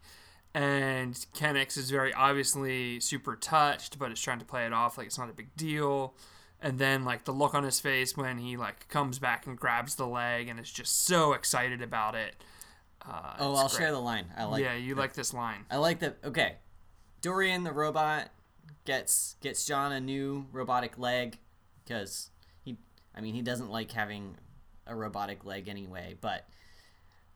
and 0.53 1.13
Kennex 1.35 1.77
is 1.77 1.89
very 1.91 2.13
obviously 2.13 2.99
super 2.99 3.35
touched, 3.35 3.97
but 3.99 4.11
is 4.11 4.21
trying 4.21 4.39
to 4.39 4.45
play 4.45 4.65
it 4.65 4.73
off 4.73 4.97
like 4.97 5.07
it's 5.07 5.17
not 5.17 5.29
a 5.29 5.33
big 5.33 5.55
deal. 5.55 6.15
And 6.61 6.79
then 6.79 7.03
like 7.05 7.25
the 7.25 7.31
look 7.31 7.53
on 7.53 7.63
his 7.63 7.79
face 7.79 8.15
when 8.17 8.37
he 8.37 8.57
like 8.57 8.87
comes 8.87 9.19
back 9.19 9.45
and 9.45 9.57
grabs 9.57 9.95
the 9.95 10.07
leg 10.07 10.47
and 10.47 10.59
is 10.59 10.71
just 10.71 11.05
so 11.05 11.33
excited 11.33 11.81
about 11.81 12.15
it. 12.15 12.35
Uh, 13.07 13.33
Oh, 13.39 13.55
I'll 13.55 13.67
great. 13.67 13.77
share 13.79 13.91
the 13.91 13.99
line. 13.99 14.25
I 14.35 14.45
like. 14.45 14.63
yeah, 14.63 14.73
you 14.75 14.95
like 14.95 15.13
this 15.13 15.33
line. 15.33 15.65
I 15.69 15.77
like 15.77 15.99
that. 15.99 16.17
Okay, 16.23 16.55
Dorian 17.21 17.63
the 17.63 17.71
robot 17.71 18.29
gets 18.85 19.35
gets 19.41 19.65
John 19.65 19.91
a 19.91 19.99
new 19.99 20.47
robotic 20.51 20.97
leg 20.97 21.37
because 21.83 22.29
he. 22.63 22.77
I 23.15 23.21
mean, 23.21 23.33
he 23.33 23.41
doesn't 23.41 23.69
like 23.71 23.91
having 23.91 24.35
a 24.87 24.95
robotic 24.95 25.45
leg 25.45 25.67
anyway, 25.67 26.15
but. 26.19 26.47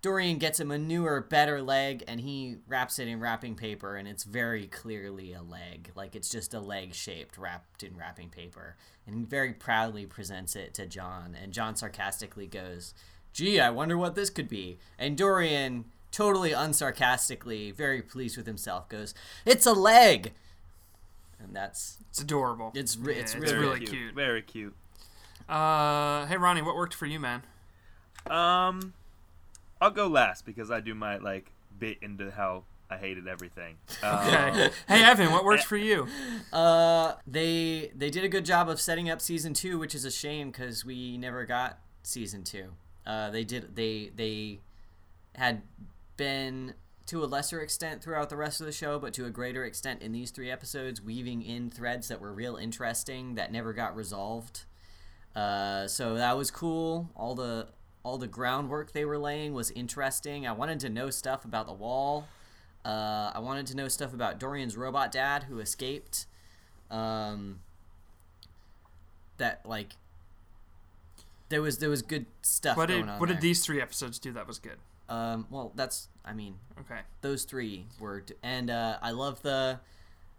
Dorian 0.02 0.38
gets 0.38 0.62
him 0.62 0.72
a 0.72 0.78
newer, 0.78 1.20
better 1.20 1.62
leg, 1.62 2.06
and 2.08 2.22
he 2.22 2.56
wraps 2.70 3.00
it 3.00 3.10
in 3.10 3.20
wrapping 3.20 3.56
paper, 3.56 3.98
and 3.98 4.08
it's 4.08 4.24
very 4.24 4.66
clearly 4.66 5.34
a 5.34 5.42
leg. 5.42 5.92
Like 5.94 6.16
it's 6.16 6.30
just 6.30 6.54
a 6.54 6.62
leg 6.62 6.94
shaped, 6.94 7.38
wrapped 7.38 7.84
in 7.84 7.98
wrapping 7.98 8.30
paper. 8.30 8.78
And 9.06 9.14
he 9.14 9.24
very 9.24 9.52
proudly 9.52 10.06
presents 10.06 10.56
it 10.56 10.74
to 10.76 10.86
John, 10.86 11.36
and 11.36 11.52
John 11.52 11.76
sarcastically 11.76 12.48
goes, 12.48 12.94
Gee, 13.34 13.60
I 13.60 13.72
wonder 13.72 13.98
what 13.98 14.16
this 14.16 14.30
could 14.30 14.48
be. 14.48 14.80
And 14.98 15.18
Dorian 15.18 15.86
totally 16.12 16.52
unsarcastically, 16.52 17.74
very 17.74 18.02
pleased 18.02 18.38
with 18.38 18.48
himself, 18.48 18.90
goes, 18.90 19.14
"It's 19.46 19.66
a 19.66 19.74
leg," 19.74 20.34
and 21.42 21.56
that's 21.56 21.98
It's 22.10 22.22
adorable. 22.22 22.72
It's 22.76 22.98
re- 22.98 23.16
Yeah, 23.16 23.22
it's 23.22 23.34
it's 23.36 23.42
really 23.52 23.58
really 23.60 23.86
cute. 23.86 24.14
Very 24.16 24.42
cute. 24.42 24.76
Uh, 25.48 26.26
hey 26.28 26.38
Ronnie, 26.38 26.62
what 26.62 26.76
worked 26.76 26.94
for 26.94 27.06
you, 27.06 27.20
man? 27.20 27.44
Um, 28.30 28.94
I'll 29.82 29.92
go 29.92 30.08
last 30.08 30.46
because 30.46 30.70
I 30.70 30.80
do 30.80 30.94
my 30.94 31.18
like 31.18 31.52
bit 31.78 31.98
into 32.02 32.30
how 32.32 32.64
I 32.90 32.98
hated 32.98 33.28
everything. 33.28 33.78
Um, 34.04 34.20
Okay. 34.20 34.70
hey 34.88 35.04
Evan, 35.04 35.32
what 35.32 35.44
worked 35.46 35.64
for 35.66 35.78
you? 35.78 36.08
Uh, 36.54 37.14
they 37.28 37.92
they 37.96 38.10
did 38.10 38.24
a 38.24 38.30
good 38.30 38.46
job 38.46 38.70
of 38.70 38.80
setting 38.82 39.10
up 39.10 39.22
season 39.22 39.54
two, 39.54 39.78
which 39.80 39.94
is 39.94 40.04
a 40.06 40.12
shame 40.12 40.50
because 40.52 40.84
we 40.84 41.18
never 41.18 41.46
got 41.46 41.80
season 42.04 42.44
two. 42.44 42.72
Uh, 43.06 43.30
they 43.30 43.44
did 43.44 43.76
they 43.76 44.12
they 44.16 44.60
had 45.36 45.62
been 46.18 46.74
to 47.10 47.24
a 47.24 47.26
lesser 47.26 47.60
extent 47.60 48.04
throughout 48.04 48.30
the 48.30 48.38
rest 48.38 48.62
of 48.62 48.68
the 48.68 48.72
show, 48.72 49.00
but 49.00 49.14
to 49.16 49.26
a 49.26 49.32
greater 49.32 49.66
extent 49.66 50.04
in 50.04 50.12
these 50.12 50.30
three 50.30 50.52
episodes, 50.52 51.02
weaving 51.02 51.42
in 51.42 51.72
threads 51.72 52.08
that 52.08 52.22
were 52.22 52.32
real 52.32 52.56
interesting 52.56 53.34
that 53.34 53.52
never 53.52 53.74
got 53.74 53.96
resolved. 53.96 54.66
Uh, 55.36 55.88
so 55.88 56.14
that 56.14 56.38
was 56.38 56.52
cool. 56.52 57.10
All 57.16 57.34
the 57.34 57.68
all 58.04 58.20
the 58.20 58.28
groundwork 58.28 58.94
they 58.94 59.06
were 59.06 59.18
laying 59.18 59.54
was 59.54 59.72
interesting. 59.72 60.46
I 60.46 60.52
wanted 60.52 60.80
to 60.82 60.90
know 60.90 61.10
stuff 61.10 61.46
about 61.46 61.66
the 61.66 61.74
wall. 61.74 62.28
Uh, 62.86 63.32
I 63.34 63.40
wanted 63.40 63.66
to 63.68 63.76
know 63.76 63.88
stuff 63.88 64.14
about 64.14 64.40
Dorian's 64.40 64.78
robot 64.78 65.12
dad 65.12 65.44
who 65.44 65.58
escaped. 65.60 66.28
Um, 66.92 67.62
that 69.38 69.62
like 69.66 69.94
there 71.50 71.62
was 71.64 71.80
there 71.80 71.90
was 71.90 72.04
good 72.04 72.28
stuff 72.44 72.78
What 72.78 72.90
going 72.90 73.02
did 73.02 73.10
on 73.10 73.20
what 73.20 73.28
there. 73.30 73.36
did 73.36 73.42
these 73.42 73.66
three 73.66 73.82
episodes 73.82 74.20
do 74.20 74.32
that 74.34 74.46
was 74.48 74.60
good? 74.60 74.78
Um, 75.10 75.48
well, 75.50 75.72
that's 75.76 76.08
I 76.24 76.34
mean 76.34 76.56
Okay. 76.80 77.00
those 77.22 77.44
three 77.44 77.88
were 78.00 78.24
and 78.44 78.70
uh, 78.70 78.98
I 79.02 79.12
love 79.12 79.42
the 79.42 79.80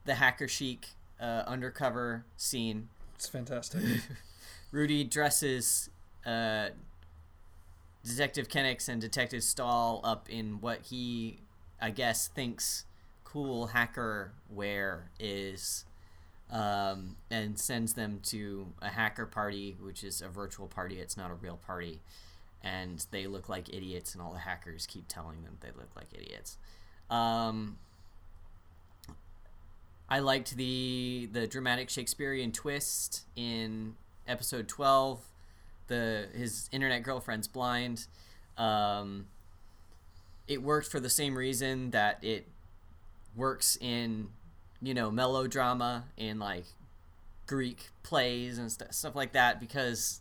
the 0.05 0.15
hacker 0.15 0.49
chic 0.49 0.89
uh, 1.21 1.43
undercover 1.47 2.25
scene. 2.37 2.89
It's 3.17 3.29
fantastic. 3.29 3.83
Rudy 4.73 5.05
dresses 5.05 5.91
uh, 6.25 6.69
Detective 8.05 8.49
Kennex 8.49 8.89
and 8.89 9.01
Detective 9.01 9.43
Stahl 9.43 10.01
up 10.05 10.31
in 10.31 10.61
what 10.61 10.83
he, 10.83 11.39
I 11.81 11.91
guess, 11.91 12.29
thinks 12.29 12.85
cool 13.25 13.69
hacker 13.69 14.33
wear 14.49 15.11
is, 15.19 15.85
um, 16.51 17.17
and 17.31 17.59
sends 17.59 17.93
them 17.93 18.21
to 18.25 18.69
a 18.81 18.89
hacker 18.89 19.27
party, 19.27 19.77
which 19.83 20.03
is 20.03 20.23
a 20.23 20.29
virtual 20.29 20.67
party. 20.67 20.99
It's 20.99 21.17
not 21.17 21.31
a 21.31 21.35
real 21.35 21.59
party. 21.67 22.01
And 22.63 23.05
they 23.11 23.27
look 23.27 23.49
like 23.49 23.73
idiots, 23.73 24.15
and 24.15 24.23
all 24.23 24.33
the 24.33 24.41
hackers 24.41 24.87
keep 24.87 25.09
telling 25.09 25.43
them 25.45 25.57
they 25.61 25.69
look 25.69 25.91
like 25.97 26.09
idiots. 26.13 26.59
Um, 27.09 27.79
I 30.09 30.19
liked 30.19 30.57
the 30.57 31.29
the 31.33 31.47
dramatic 31.47 31.89
Shakespearean 31.89 32.53
twist 32.53 33.25
in 33.37 33.95
episode 34.27 34.69
twelve. 34.69 35.21
The 35.87 36.29
his 36.35 36.69
internet 36.73 37.03
girlfriend's 37.03 37.49
blind. 37.49 38.07
Um, 38.59 39.27
it 40.47 40.63
worked 40.63 40.89
for 40.89 41.01
the 41.01 41.09
same 41.09 41.39
reason 41.39 41.93
that 41.93 42.19
it 42.23 42.47
works 43.37 43.79
in 43.81 44.29
you 44.83 44.93
know 44.93 45.11
melodrama 45.11 46.05
in 46.17 46.39
like 46.39 46.65
Greek 47.47 47.91
plays 48.03 48.59
and 48.59 48.71
st- 48.71 48.93
stuff 48.95 49.15
like 49.15 49.33
that 49.33 49.61
because 49.61 50.21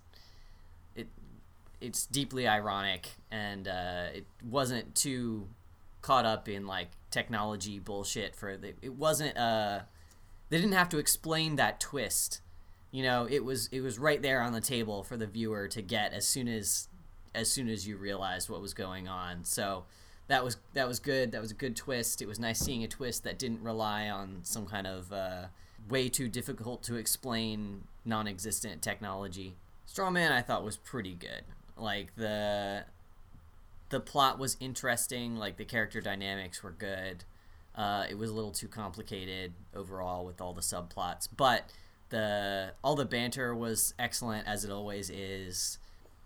it's 1.81 2.05
deeply 2.05 2.47
ironic 2.47 3.09
and 3.31 3.67
uh, 3.67 4.07
it 4.13 4.25
wasn't 4.43 4.95
too 4.95 5.47
caught 6.01 6.25
up 6.25 6.47
in 6.47 6.65
like 6.65 6.89
technology 7.11 7.79
bullshit 7.79 8.35
for 8.35 8.55
the 8.55 8.73
it 8.81 8.93
wasn't 8.93 9.35
uh 9.37 9.79
they 10.49 10.57
didn't 10.57 10.73
have 10.73 10.89
to 10.89 10.97
explain 10.97 11.57
that 11.57 11.79
twist. 11.79 12.41
You 12.91 13.03
know 13.03 13.27
it 13.29 13.43
was 13.43 13.67
it 13.71 13.81
was 13.81 13.99
right 13.99 14.21
there 14.21 14.41
on 14.41 14.53
the 14.53 14.61
table 14.61 15.03
for 15.03 15.17
the 15.17 15.27
viewer 15.27 15.67
to 15.67 15.81
get 15.81 16.13
as 16.13 16.27
soon 16.27 16.47
as 16.47 16.87
as 17.35 17.51
soon 17.51 17.69
as 17.69 17.87
you 17.87 17.97
realized 17.97 18.49
what 18.49 18.61
was 18.61 18.73
going 18.73 19.07
on. 19.07 19.43
So 19.43 19.85
that 20.27 20.43
was 20.43 20.57
that 20.73 20.87
was 20.87 20.99
good. 20.99 21.31
That 21.31 21.41
was 21.41 21.51
a 21.51 21.55
good 21.55 21.75
twist. 21.75 22.21
It 22.21 22.27
was 22.27 22.39
nice 22.39 22.59
seeing 22.59 22.83
a 22.83 22.87
twist 22.87 23.23
that 23.23 23.37
didn't 23.37 23.61
rely 23.61 24.09
on 24.09 24.39
some 24.43 24.65
kind 24.65 24.87
of 24.87 25.11
uh, 25.11 25.45
way 25.87 26.09
too 26.09 26.27
difficult 26.27 26.81
to 26.83 26.95
explain 26.95 27.83
non-existent 28.05 28.81
technology. 28.81 29.55
Strawman 29.87 30.31
i 30.31 30.41
thought 30.41 30.63
was 30.63 30.77
pretty 30.77 31.15
good 31.15 31.43
like 31.81 32.15
the 32.15 32.85
the 33.89 33.99
plot 33.99 34.37
was 34.37 34.57
interesting 34.59 35.35
like 35.35 35.57
the 35.57 35.65
character 35.65 36.01
dynamics 36.01 36.61
were 36.63 36.71
good 36.71 37.23
uh, 37.75 38.05
it 38.09 38.17
was 38.17 38.29
a 38.29 38.33
little 38.33 38.51
too 38.51 38.67
complicated 38.67 39.53
overall 39.75 40.25
with 40.25 40.41
all 40.41 40.53
the 40.53 40.61
subplots 40.61 41.27
but 41.35 41.71
the 42.09 42.71
all 42.83 42.95
the 42.95 43.05
banter 43.05 43.55
was 43.55 43.93
excellent 43.99 44.47
as 44.47 44.63
it 44.63 44.71
always 44.71 45.09
is 45.09 45.77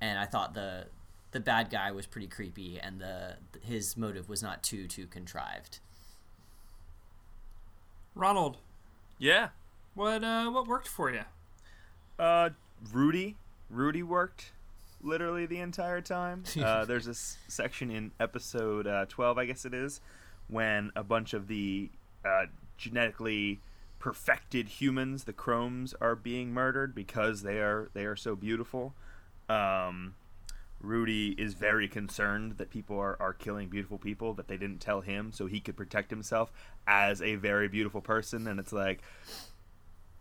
and 0.01 0.17
i 0.19 0.25
thought 0.25 0.53
the 0.53 0.85
the 1.31 1.39
bad 1.39 1.69
guy 1.69 1.91
was 1.91 2.05
pretty 2.05 2.27
creepy 2.27 2.79
and 2.79 2.99
the 2.99 3.35
his 3.61 3.97
motive 3.97 4.29
was 4.29 4.41
not 4.41 4.63
too 4.63 4.87
too 4.87 5.05
contrived 5.07 5.79
Ronald, 8.15 8.57
yeah. 9.17 9.49
what 9.95 10.23
uh 10.23 10.49
what 10.51 10.67
worked 10.67 10.87
for 10.87 11.11
you? 11.11 11.23
Uh, 12.19 12.51
Rudy. 12.91 13.37
Rudy 13.69 14.03
worked 14.03 14.51
literally 15.03 15.45
the 15.45 15.59
entire 15.59 16.01
time. 16.01 16.43
Uh, 16.63 16.85
there's 16.85 17.05
this 17.05 17.37
section 17.49 17.91
in 17.91 18.11
episode 18.19 18.87
uh, 18.87 19.05
12, 19.09 19.37
I 19.37 19.45
guess 19.45 19.65
it 19.65 19.73
is, 19.73 19.99
when 20.47 20.91
a 20.95 21.03
bunch 21.03 21.33
of 21.33 21.47
the 21.47 21.89
uh, 22.23 22.45
genetically 22.77 23.59
perfected 23.99 24.67
humans, 24.67 25.25
the 25.25 25.33
chromes, 25.33 25.93
are 25.99 26.15
being 26.15 26.53
murdered 26.53 26.95
because 26.95 27.41
they 27.41 27.59
are 27.59 27.89
they 27.93 28.05
are 28.05 28.15
so 28.15 28.35
beautiful. 28.35 28.93
Um, 29.49 30.15
Rudy 30.83 31.29
is 31.37 31.53
very 31.53 31.87
concerned 31.87 32.57
that 32.57 32.69
people 32.69 32.99
are, 32.99 33.17
are 33.19 33.33
killing 33.33 33.69
beautiful 33.69 33.97
people 33.97 34.33
that 34.33 34.47
they 34.47 34.57
didn't 34.57 34.79
tell 34.79 35.01
him 35.01 35.31
so 35.31 35.47
he 35.47 35.59
could 35.59 35.77
protect 35.77 36.09
himself 36.09 36.51
as 36.85 37.21
a 37.21 37.35
very 37.35 37.69
beautiful 37.69 38.01
person 38.01 38.47
and 38.47 38.59
it's 38.59 38.73
like 38.73 39.01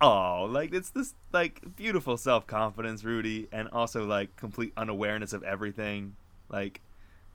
oh 0.03 0.49
like 0.51 0.75
it's 0.75 0.91
this 0.91 1.15
like 1.33 1.63
beautiful 1.77 2.17
self-confidence 2.17 3.05
rudy 3.05 3.49
and 3.53 3.69
also 3.69 4.05
like 4.05 4.35
complete 4.37 4.73
unawareness 4.77 5.33
of 5.33 5.43
everything. 5.45 6.17
Like 6.51 6.81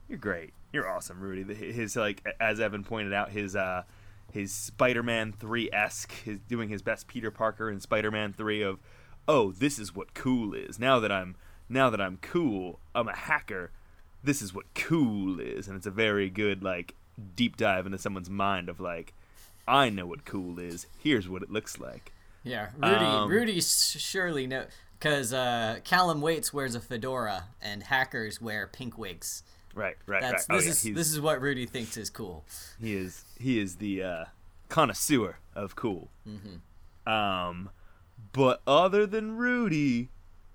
you're 0.08 0.18
great. 0.18 0.52
You're 0.72 0.88
awesome 0.88 1.20
rudy. 1.20 1.54
His 1.54 1.96
like 1.96 2.24
as 2.38 2.60
evan 2.60 2.84
pointed 2.84 3.14
out 3.14 3.30
his 3.30 3.56
uh 3.56 3.82
his 4.30 4.52
spider-man 4.52 5.32
3-esque 5.32 6.12
his 6.22 6.38
doing 6.40 6.68
his 6.68 6.82
best 6.82 7.08
peter 7.08 7.30
parker 7.30 7.70
in 7.70 7.80
spider-man 7.80 8.34
3 8.34 8.60
of 8.60 8.78
oh 9.26 9.50
this 9.52 9.78
is 9.78 9.94
what 9.94 10.12
cool 10.14 10.54
is. 10.54 10.78
Now 10.78 11.00
that 11.00 11.10
i'm 11.10 11.36
now 11.70 11.88
that 11.88 12.00
i'm 12.00 12.18
cool 12.18 12.78
i'm 12.94 13.08
a 13.08 13.16
hacker 13.16 13.70
this 14.22 14.42
is 14.42 14.52
what 14.52 14.66
cool 14.74 15.40
is. 15.40 15.68
And 15.68 15.76
it's 15.76 15.86
a 15.86 15.90
very 15.90 16.28
good 16.28 16.62
like 16.62 16.94
deep 17.34 17.56
dive 17.56 17.86
into 17.86 17.98
someone's 17.98 18.28
mind 18.28 18.68
of 18.68 18.78
like 18.78 19.14
i 19.66 19.88
know 19.88 20.06
what 20.06 20.26
cool 20.26 20.58
is. 20.58 20.86
Here's 20.98 21.30
what 21.30 21.42
it 21.42 21.50
looks 21.50 21.80
like 21.80 22.12
yeah 22.44 22.68
rudy 22.76 23.04
Um, 23.04 23.30
rudy 23.30 23.60
surely 23.60 24.46
know 24.46 24.66
because 24.98 25.32
uh, 25.32 25.78
callum 25.84 26.20
waits 26.20 26.52
wears 26.52 26.74
a 26.74 26.80
fedora 26.80 27.44
and 27.62 27.82
hackers 27.82 28.40
wear 28.40 28.66
pink 28.66 28.98
wigs 28.98 29.42
Right, 29.74 29.96
right, 30.06 30.20
that's 30.20 30.48
right. 30.48 30.56
this 30.56 30.66
oh, 30.66 30.70
is 30.70 30.82
he's, 30.82 30.94
this 30.94 31.12
is 31.12 31.20
what 31.20 31.40
rudy 31.40 31.66
thinks 31.66 31.96
is 31.96 32.10
cool 32.10 32.44
he 32.80 32.94
is 32.96 33.24
he 33.38 33.60
is 33.60 33.76
the 33.76 34.02
uh, 34.02 34.24
connoisseur 34.68 35.38
of 35.54 35.76
cool. 35.76 36.10
Mm-hmm. 36.28 37.10
Um, 37.10 37.70
but 38.32 38.60
other 38.66 39.06
than 39.06 39.36
Rudy, 39.36 40.10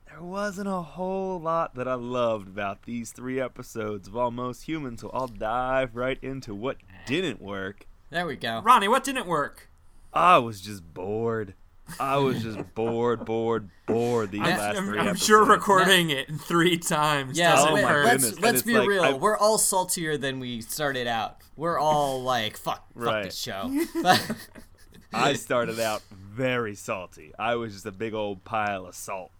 there 0.07 0.21
wasn't 0.21 0.67
a 0.67 0.81
whole 0.81 1.39
lot 1.39 1.75
that 1.75 1.87
I 1.87 1.95
loved 1.95 2.47
about 2.47 2.83
these 2.83 3.11
three 3.11 3.39
episodes 3.39 4.07
of 4.07 4.15
Almost 4.15 4.63
Human. 4.63 4.97
So 4.97 5.09
I'll 5.13 5.27
dive 5.27 5.95
right 5.95 6.19
into 6.21 6.53
what 6.53 6.77
didn't 7.05 7.41
work. 7.41 7.87
there 8.09 8.27
we 8.27 8.35
go 8.35 8.61
Ronnie, 8.61 8.87
what 8.87 9.03
didn't 9.03 9.27
work? 9.27 9.69
I 10.13 10.37
was 10.37 10.61
just 10.61 10.93
bored. 10.93 11.55
I 11.99 12.17
was 12.17 12.41
just 12.43 12.59
bored, 12.75 13.25
bored, 13.25 13.69
bored. 13.85 14.31
These 14.31 14.41
I'm, 14.41 14.47
last 14.47 14.75
I'm- 14.75 14.85
three 14.85 14.99
I'm 14.99 15.07
episodes. 15.09 15.25
sure 15.25 15.45
recording 15.45 16.09
it 16.09 16.29
three 16.41 16.77
times 16.77 17.37
Yeah, 17.37 17.55
doesn't 17.55 17.71
Oh 17.71 17.73
wait, 17.75 17.83
my 17.83 18.03
let's 18.03 18.23
goodness, 18.25 18.39
let's 18.43 18.61
be 18.63 18.77
like, 18.77 18.87
real. 18.87 19.03
I- 19.03 19.13
We're 19.13 19.37
all 19.37 19.57
saltier 19.57 20.17
than 20.17 20.39
we 20.39 20.61
started 20.61 21.07
out. 21.07 21.37
We're 21.55 21.77
all 21.79 22.23
like, 22.23 22.57
fuck, 22.57 22.85
fuck 22.97 23.23
this 23.23 23.37
show. 23.37 23.69
I 25.13 25.33
started 25.33 25.79
out 25.79 26.01
very 26.11 26.73
salty. 26.75 27.31
I 27.37 27.55
was 27.55 27.73
just 27.73 27.85
a 27.85 27.91
big 27.91 28.13
old 28.13 28.43
pile 28.43 28.85
of 28.87 28.95
salt. 28.95 29.31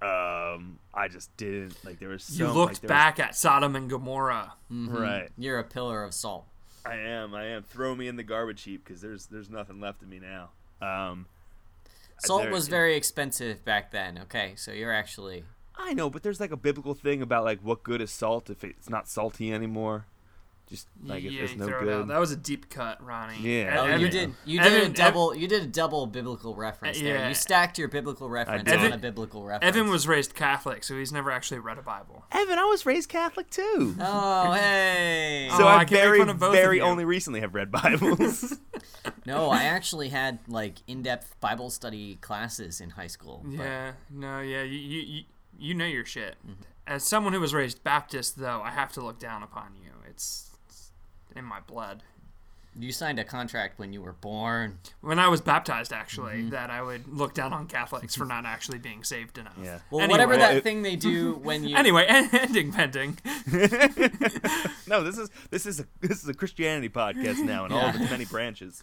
Um, 0.00 0.78
I 0.94 1.08
just 1.10 1.36
didn't 1.36 1.76
like. 1.84 1.98
There 1.98 2.08
was 2.10 2.22
so 2.24 2.34
You 2.34 2.46
like, 2.46 2.54
looked 2.54 2.80
there 2.82 2.88
was- 2.88 2.94
back 2.96 3.18
at 3.20 3.34
Sodom 3.34 3.74
and 3.76 3.90
Gomorrah. 3.90 4.54
right? 4.70 5.28
You're 5.36 5.58
a 5.58 5.64
pillar 5.64 6.04
of 6.04 6.14
salt. 6.14 6.46
I 6.86 6.94
am. 6.94 7.34
I 7.34 7.46
am. 7.48 7.64
Throw 7.64 7.94
me 7.94 8.06
in 8.08 8.16
the 8.16 8.22
garbage 8.22 8.62
heap 8.62 8.84
because 8.84 9.00
there's 9.02 9.26
there's 9.26 9.50
nothing 9.50 9.80
left 9.80 10.00
of 10.02 10.08
me 10.08 10.20
now. 10.20 10.50
Um, 10.80 11.26
Salt 12.18 12.50
was 12.50 12.68
very 12.68 12.96
expensive 12.96 13.64
back 13.64 13.90
then. 13.90 14.18
Okay, 14.18 14.54
so 14.56 14.72
you're 14.72 14.92
actually 14.92 15.44
I 15.78 15.94
know, 15.94 16.10
but 16.10 16.22
there's 16.22 16.40
like 16.40 16.50
a 16.50 16.56
biblical 16.56 16.94
thing 16.94 17.22
about 17.22 17.44
like 17.44 17.60
what 17.60 17.84
good 17.84 18.00
is 18.00 18.10
salt 18.10 18.50
if 18.50 18.64
it's 18.64 18.90
not 18.90 19.08
salty 19.08 19.52
anymore. 19.52 20.06
Just 20.68 20.86
like 21.02 21.22
yeah, 21.22 21.30
if 21.44 21.52
it's 21.52 21.58
no 21.58 21.66
throw 21.66 21.80
it 21.80 21.84
good. 21.84 22.08
That 22.08 22.18
was 22.18 22.30
a 22.30 22.36
deep 22.36 22.68
cut, 22.68 23.02
Ronnie. 23.02 23.38
Yeah. 23.40 23.76
Oh, 23.80 23.86
Evan- 23.86 24.00
you 24.00 24.08
did. 24.10 24.34
You 24.44 24.60
did 24.62 24.72
Evan- 24.74 24.90
a 24.90 24.94
double. 24.94 25.34
You 25.34 25.48
did 25.48 25.62
a 25.62 25.66
double 25.66 26.06
biblical 26.06 26.54
reference 26.54 27.00
there. 27.00 27.16
Yeah. 27.16 27.28
You 27.28 27.34
stacked 27.34 27.78
your 27.78 27.88
biblical 27.88 28.28
reference 28.28 28.64
did. 28.64 28.74
on 28.74 28.80
Evan- 28.80 28.92
a 28.92 28.98
biblical 28.98 29.44
reference. 29.44 29.76
Evan 29.76 29.90
was 29.90 30.06
raised 30.06 30.34
Catholic, 30.34 30.84
so 30.84 30.98
he's 30.98 31.10
never 31.10 31.30
actually 31.30 31.60
read 31.60 31.78
a 31.78 31.82
Bible. 31.82 32.24
Evan, 32.32 32.58
I 32.58 32.64
was 32.64 32.84
raised 32.84 33.08
Catholic 33.08 33.48
too. 33.48 33.96
Oh, 33.98 34.52
hey. 34.56 35.48
so 35.56 35.64
Oh, 35.64 35.66
I 35.68 35.78
I 35.78 35.84
can 35.86 35.94
make 35.94 36.02
very, 36.04 36.18
fun 36.18 36.28
of 36.28 36.38
both 36.38 36.48
of 36.50 36.54
very 36.56 36.76
you. 36.78 36.82
only 36.82 37.06
recently 37.06 37.40
have 37.40 37.54
read 37.54 37.70
Bibles. 37.70 38.58
No, 39.24 39.50
I 39.50 39.62
actually 39.64 40.08
had 40.08 40.38
like 40.48 40.76
in-depth 40.86 41.38
Bible 41.40 41.70
study 41.70 42.16
classes 42.16 42.80
in 42.80 42.90
high 42.90 43.06
school. 43.06 43.42
but- 43.44 43.62
Yeah, 43.62 43.92
no, 44.10 44.40
yeah, 44.40 44.62
you, 44.62 44.78
you, 44.78 45.00
you, 45.00 45.22
you 45.58 45.74
know 45.74 45.84
your 45.86 46.04
shit. 46.04 46.36
Mm-hmm. 46.46 46.62
As 46.86 47.04
someone 47.04 47.32
who 47.34 47.40
was 47.40 47.52
raised 47.52 47.82
Baptist, 47.84 48.38
though, 48.38 48.62
I 48.62 48.70
have 48.70 48.92
to 48.94 49.02
look 49.02 49.18
down 49.18 49.42
upon 49.42 49.74
you. 49.82 49.90
It's, 50.08 50.46
it's 50.46 50.47
in 51.36 51.44
my 51.44 51.60
blood. 51.60 52.02
You 52.78 52.92
signed 52.92 53.18
a 53.18 53.24
contract 53.24 53.78
when 53.80 53.92
you 53.92 54.00
were 54.02 54.12
born. 54.12 54.78
When 55.00 55.18
I 55.18 55.26
was 55.26 55.40
baptized, 55.40 55.92
actually, 55.92 56.34
Mm-hmm. 56.42 56.50
that 56.50 56.70
I 56.70 56.80
would 56.80 57.08
look 57.08 57.34
down 57.34 57.52
on 57.52 57.66
Catholics 57.66 58.14
for 58.14 58.24
not 58.24 58.44
actually 58.46 58.78
being 58.78 59.02
saved 59.02 59.36
enough. 59.38 59.54
yeah. 59.60 59.80
Well, 59.90 60.02
Anyway. 60.02 60.12
whatever 60.12 60.36
that 60.36 60.56
It- 60.58 60.62
thing 60.62 60.82
they 60.82 60.94
do 60.94 61.34
when 61.42 61.64
you. 61.64 61.76
Anyway, 61.76 62.04
ending 62.08 62.70
pending. 62.70 63.18
no, 64.86 65.02
this 65.02 65.18
is 65.18 65.30
this 65.50 65.66
is 65.66 65.80
a 65.80 65.86
this 66.00 66.22
is 66.22 66.28
a 66.28 66.34
Christianity 66.34 66.88
podcast 66.88 67.38
now, 67.40 67.64
and 67.64 67.72
all 67.72 67.88
of 67.88 68.00
its 68.00 68.10
many 68.10 68.24
branches. 68.26 68.82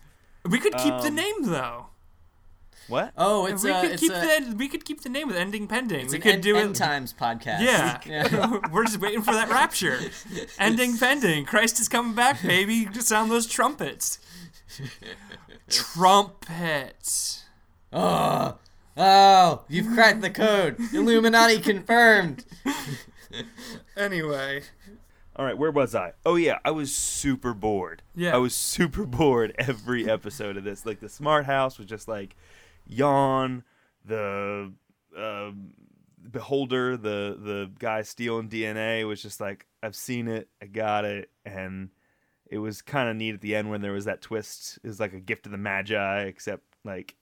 We 0.49 0.59
could 0.59 0.73
keep 0.75 0.93
the 1.01 1.07
Um, 1.07 1.15
name 1.15 1.35
though. 1.43 1.87
What? 2.87 3.13
Oh, 3.17 3.45
it's 3.47 3.63
we 3.63 3.71
a. 3.71 3.81
could 3.81 3.91
It's 3.91 4.01
keep 4.01 4.11
a. 4.11 4.15
the 4.49 4.55
we 4.57 4.67
could 4.67 4.85
keep 4.85 5.01
the 5.01 5.09
name 5.09 5.27
with 5.27 5.37
ending 5.37 5.67
pending. 5.67 6.01
It's 6.01 6.11
we 6.11 6.17
an 6.17 6.21
could 6.21 6.33
end, 6.35 6.43
do 6.43 6.55
end 6.55 6.71
it. 6.75 6.77
times 6.77 7.13
podcast. 7.19 7.61
Yeah. 7.61 7.99
yeah. 8.05 8.59
We're 8.71 8.85
just 8.85 8.99
waiting 8.99 9.21
for 9.23 9.33
that 9.33 9.49
rapture. 9.49 9.99
Ending 10.59 10.97
pending. 10.97 11.45
Christ 11.45 11.79
is 11.79 11.89
coming 11.89 12.13
back, 12.13 12.41
baby. 12.43 12.85
Just 12.85 13.07
sound 13.07 13.31
those 13.31 13.47
trumpets. 13.47 14.19
Trumpets. 15.69 17.43
Oh, 17.91 18.57
oh, 18.97 19.63
you've 19.69 19.93
cracked 19.93 20.21
the 20.21 20.29
code. 20.29 20.75
Illuminati 20.93 21.59
confirmed. 21.59 22.43
Anyway, 23.97 24.61
All 25.35 25.45
right, 25.45 25.57
where 25.57 25.71
was 25.71 25.95
I? 25.95 26.13
Oh 26.25 26.35
yeah, 26.35 26.59
I 26.63 26.71
was 26.71 26.93
super 26.93 27.53
bored. 27.53 28.01
Yeah. 28.15 28.33
I 28.35 28.37
was 28.37 28.53
super 28.55 29.05
bored 29.05 29.53
every 29.57 30.09
episode 30.09 30.55
of 30.57 30.63
this. 30.63 30.85
Like 30.85 30.99
the 30.99 31.09
Smart 31.09 31.45
House 31.45 31.77
was 31.77 31.87
just 31.87 32.07
like 32.07 32.35
yawn. 32.87 33.63
The 34.05 34.71
uh, 35.17 35.51
Beholder, 36.29 36.97
the 36.97 37.37
the 37.39 37.71
guy 37.79 38.01
stealing 38.01 38.49
DNA 38.49 39.07
was 39.07 39.21
just 39.21 39.39
like 39.39 39.65
I've 39.81 39.95
seen 39.95 40.27
it, 40.27 40.49
I 40.61 40.65
got 40.65 41.05
it, 41.05 41.29
and 41.45 41.89
it 42.49 42.59
was 42.59 42.81
kind 42.81 43.09
of 43.09 43.15
neat 43.15 43.33
at 43.33 43.41
the 43.41 43.55
end 43.55 43.69
when 43.69 43.81
there 43.81 43.91
was 43.91 44.05
that 44.05 44.21
twist. 44.21 44.79
It 44.83 44.87
was 44.87 44.99
like 44.99 45.13
a 45.13 45.19
gift 45.19 45.45
of 45.45 45.51
the 45.51 45.57
Magi, 45.57 46.23
except 46.23 46.63
like 46.83 47.15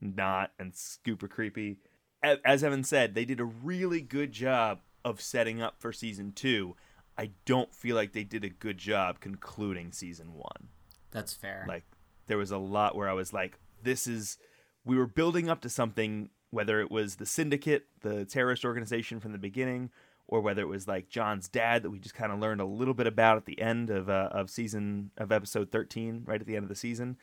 not 0.00 0.52
and 0.58 0.74
super 0.74 1.28
creepy. 1.28 1.78
As 2.22 2.64
Evan 2.64 2.84
said, 2.84 3.14
they 3.14 3.24
did 3.24 3.40
a 3.40 3.44
really 3.44 4.00
good 4.00 4.32
job 4.32 4.80
of 5.04 5.20
setting 5.20 5.62
up 5.62 5.80
for 5.80 5.92
season 5.92 6.32
two. 6.32 6.74
I 7.16 7.30
don't 7.44 7.72
feel 7.74 7.96
like 7.96 8.12
they 8.12 8.24
did 8.24 8.44
a 8.44 8.48
good 8.48 8.78
job 8.78 9.20
concluding 9.20 9.92
season 9.92 10.34
one. 10.34 10.68
That's 11.10 11.32
fair. 11.32 11.64
Like 11.68 11.84
there 12.26 12.38
was 12.38 12.50
a 12.50 12.58
lot 12.58 12.96
where 12.96 13.08
I 13.08 13.12
was 13.12 13.32
like, 13.32 13.58
this 13.82 14.06
is 14.06 14.38
we 14.84 14.96
were 14.96 15.06
building 15.06 15.48
up 15.48 15.60
to 15.62 15.68
something, 15.68 16.30
whether 16.50 16.80
it 16.80 16.90
was 16.90 17.16
the 17.16 17.26
syndicate, 17.26 17.86
the 18.00 18.24
terrorist 18.24 18.64
organization 18.64 19.20
from 19.20 19.32
the 19.32 19.38
beginning, 19.38 19.90
or 20.26 20.40
whether 20.40 20.62
it 20.62 20.68
was 20.68 20.86
like 20.86 21.08
John's 21.08 21.48
dad 21.48 21.82
that 21.82 21.90
we 21.90 21.98
just 21.98 22.14
kind 22.14 22.32
of 22.32 22.38
learned 22.38 22.60
a 22.60 22.66
little 22.66 22.94
bit 22.94 23.06
about 23.06 23.36
at 23.36 23.46
the 23.46 23.60
end 23.60 23.90
of 23.90 24.08
uh, 24.08 24.28
of 24.30 24.50
season 24.50 25.10
of 25.16 25.32
episode 25.32 25.70
thirteen, 25.70 26.22
right 26.26 26.40
at 26.40 26.46
the 26.46 26.56
end 26.56 26.64
of 26.64 26.68
the 26.68 26.74
season. 26.74 27.16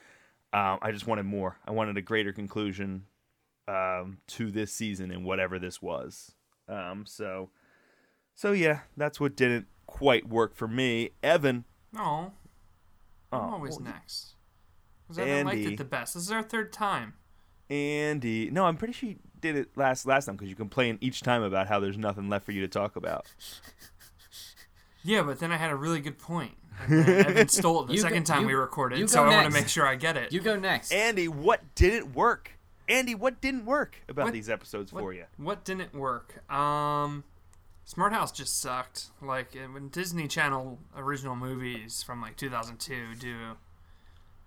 Um, 0.53 0.79
I 0.81 0.91
just 0.91 1.05
wanted 1.07 1.25
more. 1.25 1.57
I 1.67 1.71
wanted 1.71 1.97
a 1.97 2.01
greater 2.01 2.31
conclusion 2.31 3.05
um, 3.67 4.19
to 4.27 4.51
this 4.51 4.71
season 4.71 5.11
and 5.11 5.25
whatever 5.25 5.59
this 5.59 5.81
was. 5.81 6.33
Um, 6.67 7.05
so, 7.05 7.49
so 8.33 8.51
yeah, 8.53 8.81
that's 8.95 9.19
what 9.19 9.35
didn't 9.35 9.67
quite 9.85 10.27
work 10.27 10.55
for 10.55 10.67
me. 10.67 11.11
Evan, 11.21 11.65
no. 11.93 12.33
oh, 13.31 13.37
I'm 13.37 13.53
always 13.53 13.75
well, 13.75 13.93
next. 13.93 14.35
Because 15.07 15.19
I 15.19 15.41
liked 15.43 15.59
it 15.59 15.77
the 15.77 15.83
best. 15.83 16.13
This 16.13 16.23
is 16.23 16.31
our 16.31 16.41
third 16.41 16.73
time. 16.73 17.13
Andy. 17.69 18.49
No, 18.51 18.65
I'm 18.65 18.77
pretty 18.77 18.93
sure 18.93 19.09
you 19.09 19.15
did 19.41 19.55
it 19.55 19.69
last 19.75 20.05
last 20.05 20.25
time 20.25 20.35
because 20.35 20.49
you 20.49 20.55
complain 20.55 20.97
each 21.01 21.21
time 21.21 21.43
about 21.43 21.67
how 21.67 21.79
there's 21.79 21.97
nothing 21.97 22.29
left 22.29 22.45
for 22.45 22.51
you 22.51 22.61
to 22.61 22.67
talk 22.67 22.95
about. 22.95 23.25
Yeah, 25.07 25.21
but 25.21 25.39
then 25.39 25.51
I 25.51 25.57
had 25.57 25.69
a 25.69 25.75
really 25.75 25.99
good 25.99 26.17
point. 26.17 26.53
And 26.89 27.07
Evan 27.07 27.47
stole 27.47 27.83
it 27.83 27.87
the 27.87 27.93
You 27.93 28.01
go- 28.01 28.07
second 28.09 28.23
time 28.23 28.41
you- 28.41 28.47
we 28.47 28.53
recorded, 28.55 29.07
so 29.09 29.23
go 29.23 29.29
I 29.29 29.35
want 29.35 29.47
to 29.47 29.53
make 29.53 29.67
sure 29.69 29.85
I 29.85 29.93
get 29.95 30.17
it. 30.17 30.33
you 30.33 30.39
go 30.41 30.55
next. 30.57 30.91
Andy, 30.91 31.27
what 31.27 31.61
didn't 31.75 32.15
work? 32.15 32.51
Andy, 32.89 33.13
what 33.15 33.39
didn't 33.39 33.65
work 33.65 33.97
about 34.09 34.25
What- 34.25 34.33
these 34.33 34.49
episodes 34.49 34.91
what, 34.91 35.01
for 35.01 35.13
you? 35.13 35.25
What 35.37 35.63
didn't 35.63 35.93
work? 35.93 36.43
Um, 36.51 37.23
Smart 37.85 38.13
House 38.13 38.31
just 38.31 38.59
sucked. 38.59 39.05
Like 39.21 39.55
uh, 39.55 39.67
when 39.71 39.89
Disney 39.89 40.27
Channel 40.27 40.79
original 40.97 41.35
movies 41.35 42.01
from 42.01 42.19
like 42.19 42.35
2002 42.35 43.13
do 43.19 43.35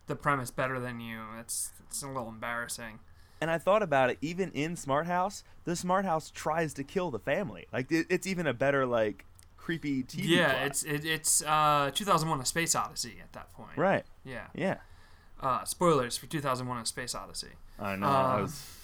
the 0.09 0.17
premise 0.17 0.51
better 0.51 0.81
than 0.81 0.99
you, 1.01 1.21
it's 1.39 1.71
it's 1.89 2.03
a 2.03 2.09
little 2.09 2.29
embarrassing. 2.29 2.99
And 3.40 3.51
I 3.51 3.59
thought 3.59 3.83
about 3.83 4.11
it. 4.11 4.18
Even 4.20 4.51
in 4.53 4.74
Smart 4.77 5.07
House, 5.07 5.44
the 5.64 5.77
Smart 5.77 6.05
House 6.05 6.31
tries 6.31 6.74
to 6.74 6.85
kill 6.85 7.11
the 7.11 7.18
family. 7.20 7.66
Like 7.72 7.90
it, 7.92 8.07
it's 8.11 8.27
even 8.27 8.46
a 8.46 8.53
better 8.55 8.85
like 8.87 9.24
creepy 9.57 10.03
TV. 10.03 10.22
yeah, 10.24 10.51
plot. 10.55 10.66
it's 10.66 10.83
it, 10.83 11.05
it's 11.05 11.42
uh 11.44 11.90
2001: 11.94 12.40
A 12.40 12.44
Space 12.46 12.74
Odyssey 12.74 13.16
at 13.22 13.33
that 13.35 13.53
point. 13.53 13.77
right. 13.77 14.05
Yeah. 14.24 14.46
Yeah, 14.55 14.79
Uh, 15.40 15.64
spoilers 15.64 16.16
for 16.16 16.27
2001: 16.27 16.79
A 16.79 16.87
Space 16.87 17.14
Odyssey. 17.14 17.53
I 17.79 17.94
know. 17.96 18.07
I 18.07 18.35
Um, 18.37 18.42
was. 18.42 18.74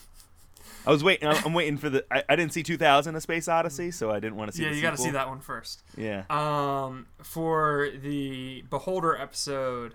I 0.87 0.91
was 0.91 1.03
waiting. 1.03 1.27
I'm 1.29 1.43
I'm 1.47 1.53
waiting 1.55 1.79
for 1.79 1.89
the. 1.91 2.05
I, 2.11 2.23
I 2.29 2.37
didn't 2.37 2.53
see 2.53 2.63
2000: 2.63 3.17
A 3.17 3.21
Space 3.21 3.49
Odyssey, 3.49 3.91
so 3.91 4.11
I 4.11 4.21
didn't 4.21 4.37
want 4.37 4.51
to 4.53 4.57
see. 4.57 4.65
Yeah, 4.65 4.71
you 4.71 4.83
got 4.83 4.91
to 4.93 4.99
see 5.03 5.11
that 5.11 5.29
one 5.29 5.41
first. 5.41 5.83
Yeah. 5.97 6.25
Um, 6.31 7.07
for 7.23 7.89
the 8.03 8.63
Beholder 8.71 9.17
episode, 9.17 9.95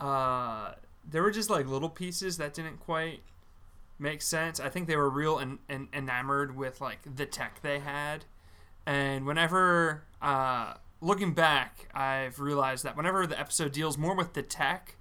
uh, 0.00 0.72
there 1.08 1.22
were 1.22 1.30
just 1.30 1.50
like 1.50 1.66
little 1.66 1.88
pieces 1.88 2.36
that 2.38 2.52
didn't 2.54 2.78
quite 2.80 3.20
make 4.02 4.20
sense. 4.22 4.60
I 4.60 4.68
think 4.68 4.88
they 4.88 4.96
were 4.96 5.08
real 5.08 5.38
and 5.38 5.58
en- 5.68 5.88
enamored 5.92 6.56
with 6.56 6.80
like 6.80 6.98
the 7.16 7.26
tech 7.26 7.62
they 7.62 7.78
had, 7.78 8.24
and 8.86 9.26
whenever 9.26 10.04
uh, 10.20 10.74
looking 11.00 11.34
back, 11.34 11.88
I've 11.94 12.40
realized 12.40 12.84
that 12.84 12.96
whenever 12.96 13.26
the 13.26 13.38
episode 13.38 13.72
deals 13.72 13.96
more 13.96 14.14
with 14.14 14.34
the 14.34 14.42
tech 14.42 14.96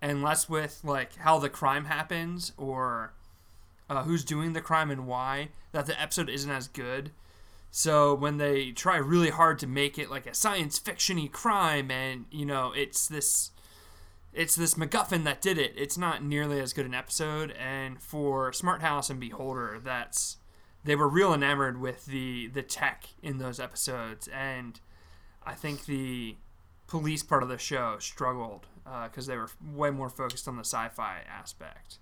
and 0.00 0.22
less 0.22 0.48
with 0.48 0.80
like 0.84 1.16
how 1.16 1.38
the 1.38 1.48
crime 1.48 1.86
happens 1.86 2.52
or 2.56 3.14
uh, 3.88 4.02
who's 4.02 4.24
doing 4.24 4.52
the 4.52 4.60
crime 4.60 4.90
and 4.90 5.06
why, 5.06 5.48
that 5.72 5.86
the 5.86 6.00
episode 6.00 6.28
isn't 6.28 6.50
as 6.50 6.68
good. 6.68 7.10
So 7.70 8.14
when 8.14 8.36
they 8.36 8.70
try 8.70 8.96
really 8.98 9.30
hard 9.30 9.58
to 9.58 9.66
make 9.66 9.98
it 9.98 10.10
like 10.10 10.26
a 10.26 10.34
science 10.34 10.78
fictiony 10.78 11.30
crime, 11.30 11.90
and 11.90 12.26
you 12.30 12.46
know 12.46 12.72
it's 12.74 13.08
this, 13.08 13.50
it's 14.34 14.56
this 14.56 14.74
MacGuffin 14.74 15.24
that 15.24 15.40
did 15.40 15.58
it. 15.58 15.72
It's 15.76 15.96
not 15.96 16.22
nearly 16.22 16.60
as 16.60 16.72
good 16.72 16.86
an 16.86 16.94
episode. 16.94 17.52
And 17.52 18.02
for 18.02 18.52
Smart 18.52 18.82
House 18.82 19.08
and 19.10 19.20
Beholder, 19.20 19.80
that's 19.82 20.36
they 20.84 20.96
were 20.96 21.08
real 21.08 21.32
enamored 21.32 21.80
with 21.80 22.06
the 22.06 22.48
the 22.48 22.62
tech 22.62 23.06
in 23.22 23.38
those 23.38 23.58
episodes, 23.60 24.28
and 24.28 24.80
I 25.44 25.54
think 25.54 25.86
the 25.86 26.36
police 26.86 27.22
part 27.22 27.42
of 27.42 27.48
the 27.48 27.58
show 27.58 27.96
struggled 27.98 28.66
because 29.04 29.26
they 29.26 29.36
were 29.36 29.48
way 29.74 29.90
more 29.90 30.10
focused 30.10 30.46
on 30.46 30.56
the 30.56 30.64
sci-fi 30.64 31.20
aspect. 31.26 31.98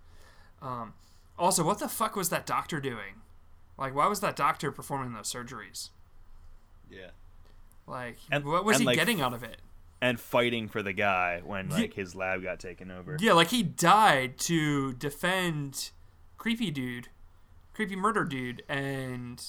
Um, 0.61 0.95
also, 1.39 1.63
what 1.65 1.79
the 1.79 1.89
fuck 1.89 2.17
was 2.17 2.29
that 2.31 2.45
doctor 2.47 2.81
doing? 2.81 3.23
Like, 3.79 3.95
why 3.95 4.07
was 4.09 4.21
that 4.21 4.35
doctor 4.37 4.73
performing 4.73 5.13
those 5.13 5.33
surgeries? 5.33 5.91
Yeah. 6.91 7.11
Like, 7.87 8.19
And- 8.31 8.45
what 8.45 8.65
was 8.65 8.79
he 8.79 8.85
like, 8.85 8.97
getting 8.97 9.21
out 9.21 9.33
of 9.33 9.43
it? 9.43 9.59
And 10.03 10.19
fighting 10.19 10.69
for 10.69 10.83
the 10.83 10.93
guy 10.93 11.41
when 11.45 11.69
like 11.69 11.95
his 11.95 12.17
lab 12.17 12.43
got 12.43 12.59
taken 12.59 12.91
over. 12.91 13.17
Yeah, 13.21 13.35
like 13.35 13.49
he 13.49 13.63
died 13.63 14.37
to 14.41 14.93
defend 14.95 15.91
creepy 16.37 16.73
dude, 16.73 17.09
creepy 17.73 17.95
murder 17.95 18.25
dude, 18.25 18.65
and 18.69 19.41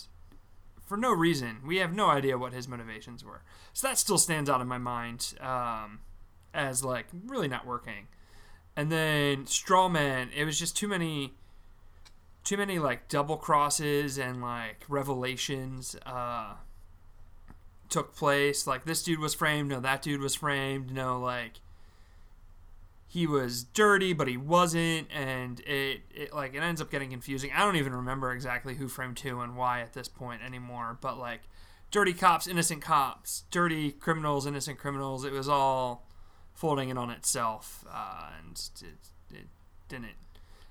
for 0.86 0.96
no 0.96 1.12
reason. 1.12 1.58
We 1.66 1.78
have 1.78 1.92
no 1.92 2.10
idea 2.10 2.38
what 2.38 2.54
his 2.54 2.68
motivations 2.68 3.26
were. 3.26 3.42
So 3.74 3.88
that 3.88 3.98
still 3.98 4.20
stands 4.20 4.48
out 4.48 4.62
in 4.62 4.68
my 4.68 4.78
mind 4.78 5.34
um, 5.42 6.02
as 6.54 6.84
like 6.84 7.08
really 7.26 7.48
not 7.48 7.66
working. 7.66 8.08
And 8.76 8.92
then 8.92 9.46
Strawman, 9.46 10.30
it 10.36 10.46
was 10.46 10.60
just 10.60 10.78
too 10.78 10.88
many, 10.88 11.34
too 12.44 12.58
many 12.58 12.78
like 12.78 13.08
double 13.08 13.38
crosses 13.38 14.20
and 14.20 14.40
like 14.40 14.86
revelations. 14.88 15.96
Uh, 16.06 16.54
took 17.90 18.16
place 18.16 18.66
like 18.66 18.86
this 18.86 19.04
dude 19.04 19.20
was 19.20 19.34
framed 19.34 19.70
no 19.70 19.80
that 19.80 20.02
dude 20.02 20.22
was 20.22 20.36
framed 20.36 20.92
no 20.92 21.20
like 21.20 21.60
he 23.08 23.28
was 23.28 23.64
dirty 23.64 24.14
but 24.14 24.28
he 24.28 24.36
wasn't 24.36 25.08
and 25.14 25.60
it, 25.62 26.02
it 26.10 26.34
like 26.34 26.56
it 26.56 26.60
ends 26.64 26.82
up 26.82 26.90
getting 26.90 27.12
confusing 27.12 27.52
i 27.56 27.60
don't 27.60 27.76
even 27.76 27.94
remember 27.94 28.32
exactly 28.32 28.76
who 28.76 28.88
framed 28.88 29.20
who 29.20 29.42
and 29.42 29.56
why 29.56 29.82
at 29.82 29.94
this 29.94 30.08
point 30.08 30.42
anymore 30.42 30.98
but 31.02 31.18
like 31.20 31.42
dirty 31.94 32.14
cops, 32.14 32.48
innocent 32.48 32.82
cops, 32.82 33.44
dirty 33.52 33.92
criminals, 33.92 34.48
innocent 34.48 34.80
criminals. 34.80 35.24
It 35.24 35.32
was 35.32 35.48
all 35.48 36.08
folding 36.52 36.90
in 36.90 36.98
on 36.98 37.12
itself, 37.12 37.86
uh, 37.90 38.32
and 38.40 38.60
it, 38.82 39.38
it 39.38 39.48
didn't. 39.88 40.16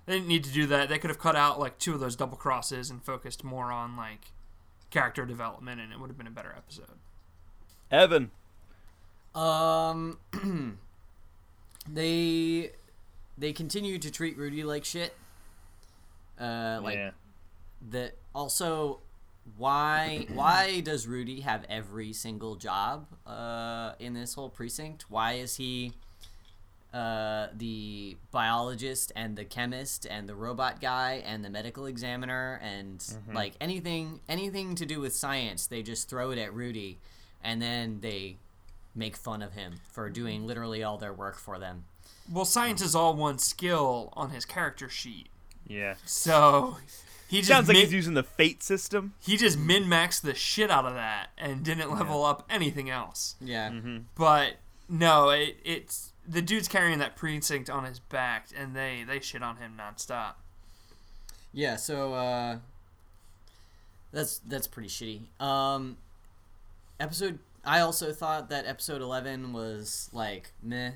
They 0.05 0.15
didn't 0.15 0.27
need 0.27 0.43
to 0.45 0.51
do 0.51 0.67
that. 0.67 0.89
They 0.89 0.99
could 0.99 1.11
have 1.11 1.21
cut 1.21 1.37
out 1.37 1.61
like 1.61 1.79
two 1.79 1.95
of 1.95 2.01
those 2.01 2.17
double 2.17 2.37
crosses 2.37 2.91
and 2.91 3.01
focused 3.03 3.45
more 3.45 3.71
on 3.71 3.97
like 3.97 4.33
character 4.91 5.25
development, 5.25 5.81
and 5.81 5.93
it 5.93 6.01
would 6.01 6.11
have 6.11 6.19
been 6.19 6.27
a 6.27 6.31
better 6.31 6.53
episode. 6.57 6.99
Evan. 7.93 8.31
Um, 9.35 10.19
they 11.89 12.73
they 13.39 13.53
continue 13.53 13.99
to 13.99 14.11
treat 14.11 14.37
Rudy 14.37 14.65
like 14.65 14.85
shit. 14.85 15.15
Uh, 16.41 16.81
like 16.83 16.97
yeah. 16.97 17.11
that. 17.91 18.15
Also, 18.35 19.01
why 19.57 20.27
why 20.33 20.81
does 20.81 21.07
Rudy 21.07 21.41
have 21.41 21.65
every 21.69 22.13
single 22.13 22.57
job 22.57 23.07
uh, 23.27 23.93
in 23.99 24.15
this 24.15 24.35
whole 24.35 24.49
precinct? 24.49 25.05
Why 25.09 25.35
is 25.35 25.57
he 25.57 25.93
uh, 26.95 27.49
the 27.55 28.17
biologist 28.31 29.13
and 29.17 29.37
the 29.37 29.45
chemist 29.45 30.07
and 30.11 30.29
the 30.29 30.35
robot 30.35 30.81
guy 30.81 31.23
and 31.27 31.45
the 31.45 31.51
medical 31.51 31.87
examiner 31.87 32.61
and 32.63 33.05
like 33.33 33.55
anything 33.61 34.21
anything 34.29 34.75
to 34.77 34.87
do 34.87 35.01
with 35.01 35.15
science? 35.15 35.67
They 35.67 35.83
just 35.83 36.09
throw 36.09 36.31
it 36.31 36.39
at 36.39 36.55
Rudy, 36.55 36.99
and 37.43 37.61
then 37.63 37.99
they 38.01 38.37
make 38.95 39.17
fun 39.17 39.43
of 39.43 39.53
him 39.55 39.75
for 39.91 40.09
doing 40.11 40.47
literally 40.47 40.83
all 40.83 40.99
their 40.99 41.13
work 41.13 41.37
for 41.39 41.59
them. 41.59 41.85
Well, 42.31 42.45
science 42.45 42.81
is 42.83 42.95
all 42.95 43.15
one 43.15 43.39
skill 43.39 44.11
on 44.15 44.31
his 44.31 44.45
character 44.45 44.89
sheet, 44.89 45.29
Yeah. 45.67 45.95
so 46.05 46.77
he 47.29 47.39
just 47.39 47.49
Sounds 47.49 47.69
like 47.69 47.77
min- 47.77 47.85
he's 47.87 47.93
using 47.93 48.15
the 48.15 48.23
fate 48.23 48.63
system. 48.63 49.15
he 49.21 49.37
just 49.37 49.59
min 49.59 49.85
maxed 49.85 50.21
the 50.21 50.35
shit 50.35 50.71
out 50.71 50.85
of 50.85 50.95
that 50.95 51.31
and 51.39 51.65
didn't 51.65 51.91
level 51.91 52.25
up 52.25 52.45
anything 52.51 52.91
else. 52.91 53.35
Yeah. 53.41 53.73
But 54.15 54.55
no, 54.89 55.31
it, 55.31 55.57
it's 55.65 56.13
the 56.29 56.43
dude's 56.43 56.69
carrying 56.69 56.99
that 57.01 57.17
precinct 57.17 57.69
on 57.71 57.85
his 57.85 57.99
back, 57.99 58.49
and 58.57 58.77
they 58.77 59.05
they 59.07 59.19
shit 59.21 59.43
on 59.43 59.57
him 59.57 59.77
nonstop. 59.77 60.35
Yeah, 61.53 61.77
so 61.77 62.15
uh 62.15 62.59
that's 64.13 64.39
that's 64.47 64.67
pretty 64.67 64.89
shitty. 64.89 65.43
Um 65.45 65.97
episode 67.01 67.39
I 67.65 67.81
also 67.81 68.13
thought 68.13 68.49
that 68.51 68.67
episode 68.67 69.03
11 69.03 69.53
was 69.53 70.11
like 70.13 70.53
meh. 70.63 70.93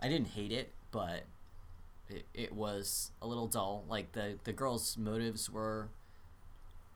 I 0.00 0.08
didn't 0.08 0.28
hate 0.28 0.52
it, 0.52 0.72
but 0.90 1.24
it, 2.08 2.24
it 2.34 2.52
was 2.52 3.12
a 3.22 3.26
little 3.26 3.46
dull. 3.46 3.84
Like 3.88 4.12
the 4.12 4.38
the 4.44 4.52
girl's 4.52 4.96
motives 4.96 5.48
were 5.48 5.88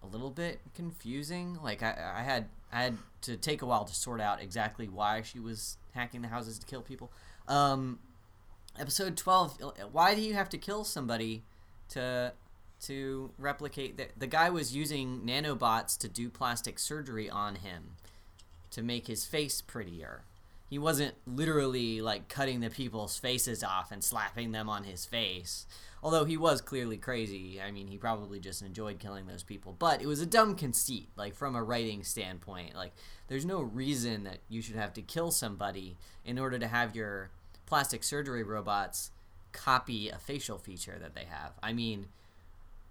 a 0.03 0.07
little 0.07 0.31
bit 0.31 0.61
confusing. 0.75 1.59
Like 1.63 1.83
I 1.83 2.15
I 2.17 2.23
had 2.23 2.47
I 2.73 2.83
had 2.83 2.99
to 3.23 3.37
take 3.37 3.63
a 3.63 3.67
while 3.67 3.85
to 3.85 3.95
sort 3.95 4.21
out 4.21 4.43
exactly 4.43 4.89
why 4.89 5.23
she 5.23 5.39
was 5.39 5.77
hacking 5.95 6.23
the 6.23 6.29
houses 6.29 6.59
to 6.59 6.67
kill 6.67 6.83
people. 6.83 7.13
Um 7.47 8.01
episode 8.79 9.19
12 9.19 9.59
why 9.93 10.15
do 10.15 10.23
you 10.23 10.33
have 10.33 10.49
to 10.49 10.57
kill 10.57 10.83
somebody 10.83 11.43
to 11.91 12.33
to 12.81 13.31
replicate 13.37 13.99
that 13.99 14.11
the 14.19 14.27
guy 14.27 14.49
was 14.49 14.75
using 14.75 15.21
nanobots 15.21 15.99
to 15.99 16.09
do 16.09 16.31
plastic 16.31 16.79
surgery 16.79 17.29
on 17.29 17.57
him 17.57 17.97
to 18.73 18.83
make 18.83 19.07
his 19.07 19.25
face 19.25 19.61
prettier. 19.63 20.25
He 20.69 20.79
wasn't 20.79 21.15
literally 21.27 22.01
like 22.01 22.29
cutting 22.29 22.61
the 22.61 22.71
people's 22.71 23.19
faces 23.19 23.63
off 23.63 23.93
and 23.93 24.03
slapping 24.03 24.53
them 24.53 24.71
on 24.71 24.85
his 24.85 25.05
face. 25.05 25.67
Although 26.03 26.25
he 26.25 26.39
was 26.39 26.63
clearly 26.63 26.97
crazy. 26.97 27.61
I 27.61 27.71
mean 27.71 27.89
he 27.89 27.99
probably 27.99 28.41
just 28.41 28.63
enjoyed 28.63 28.99
killing 28.99 29.27
those 29.27 29.43
people. 29.43 29.77
But 29.79 30.01
it 30.01 30.07
was 30.07 30.23
a 30.23 30.27
dumb 30.27 30.55
conceit 30.55 31.11
like 31.15 31.35
from 31.35 31.55
a 31.55 31.63
writing 31.63 32.03
standpoint. 32.05 32.75
Like 32.75 32.95
there's 33.29 33.45
no 33.45 33.61
reason 33.61 34.25
that 34.25 34.39
you 34.49 34.63
should 34.63 34.77
have 34.77 34.95
to 34.95 35.03
kill 35.03 35.31
somebody 35.31 35.99
in 36.25 36.39
order 36.39 36.59
to 36.59 36.67
have 36.67 36.97
your 36.97 37.31
plastic 37.67 38.03
surgery 38.03 38.43
robots 38.43 39.11
copy 39.53 40.09
a 40.09 40.19
facial 40.19 40.57
feature 40.57 40.97
that 40.99 41.15
they 41.15 41.25
have. 41.25 41.53
I 41.63 41.75
mean 41.75 42.07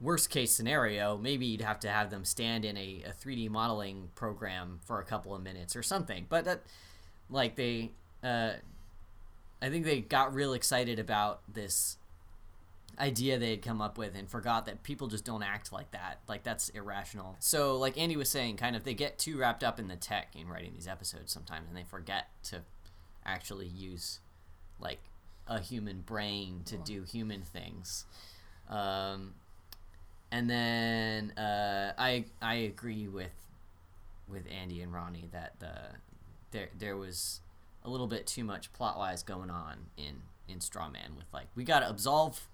worst 0.01 0.29
case 0.29 0.51
scenario, 0.51 1.17
maybe 1.17 1.45
you'd 1.45 1.61
have 1.61 1.79
to 1.81 1.89
have 1.89 2.09
them 2.09 2.25
stand 2.25 2.65
in 2.65 2.75
a, 2.75 3.03
a 3.07 3.13
3D 3.13 3.49
modeling 3.49 4.09
program 4.15 4.79
for 4.83 4.99
a 4.99 5.05
couple 5.05 5.35
of 5.35 5.43
minutes 5.43 5.75
or 5.75 5.83
something. 5.83 6.25
But 6.27 6.45
that, 6.45 6.63
like, 7.29 7.55
they, 7.55 7.91
uh, 8.23 8.53
I 9.61 9.69
think 9.69 9.85
they 9.85 10.01
got 10.01 10.33
real 10.33 10.53
excited 10.53 10.97
about 10.97 11.41
this 11.51 11.97
idea 12.99 13.37
they 13.37 13.51
had 13.51 13.61
come 13.61 13.81
up 13.81 13.97
with 13.97 14.15
and 14.15 14.29
forgot 14.29 14.65
that 14.65 14.83
people 14.83 15.07
just 15.07 15.23
don't 15.23 15.43
act 15.43 15.71
like 15.71 15.91
that. 15.91 16.19
Like, 16.27 16.43
that's 16.43 16.69
irrational. 16.69 17.35
So, 17.39 17.77
like 17.77 17.97
Andy 17.97 18.17
was 18.17 18.29
saying, 18.29 18.57
kind 18.57 18.75
of, 18.75 18.83
they 18.83 18.95
get 18.95 19.19
too 19.19 19.37
wrapped 19.37 19.63
up 19.63 19.79
in 19.79 19.87
the 19.87 19.95
tech 19.95 20.35
in 20.35 20.47
writing 20.47 20.73
these 20.73 20.87
episodes 20.87 21.31
sometimes 21.31 21.67
and 21.67 21.77
they 21.77 21.83
forget 21.83 22.27
to 22.45 22.61
actually 23.23 23.67
use, 23.67 24.19
like, 24.79 24.99
a 25.47 25.59
human 25.59 26.01
brain 26.01 26.61
to 26.65 26.77
do 26.77 27.03
human 27.03 27.43
things. 27.43 28.05
Um, 28.69 29.33
and 30.31 30.49
then 30.49 31.31
uh, 31.37 31.93
I 31.97 32.25
I 32.41 32.55
agree 32.55 33.07
with 33.07 33.31
with 34.27 34.43
Andy 34.49 34.81
and 34.81 34.93
Ronnie 34.93 35.27
that 35.31 35.59
the 35.59 35.73
there 36.51 36.69
there 36.77 36.97
was 36.97 37.41
a 37.83 37.89
little 37.89 38.07
bit 38.07 38.25
too 38.27 38.43
much 38.43 38.71
plot 38.73 38.97
wise 38.97 39.23
going 39.23 39.49
on 39.49 39.87
in 39.97 40.21
in 40.47 40.59
Strawman 40.59 41.15
with 41.17 41.25
like 41.33 41.47
we 41.55 41.63
gotta 41.63 41.89
absolve 41.89 42.47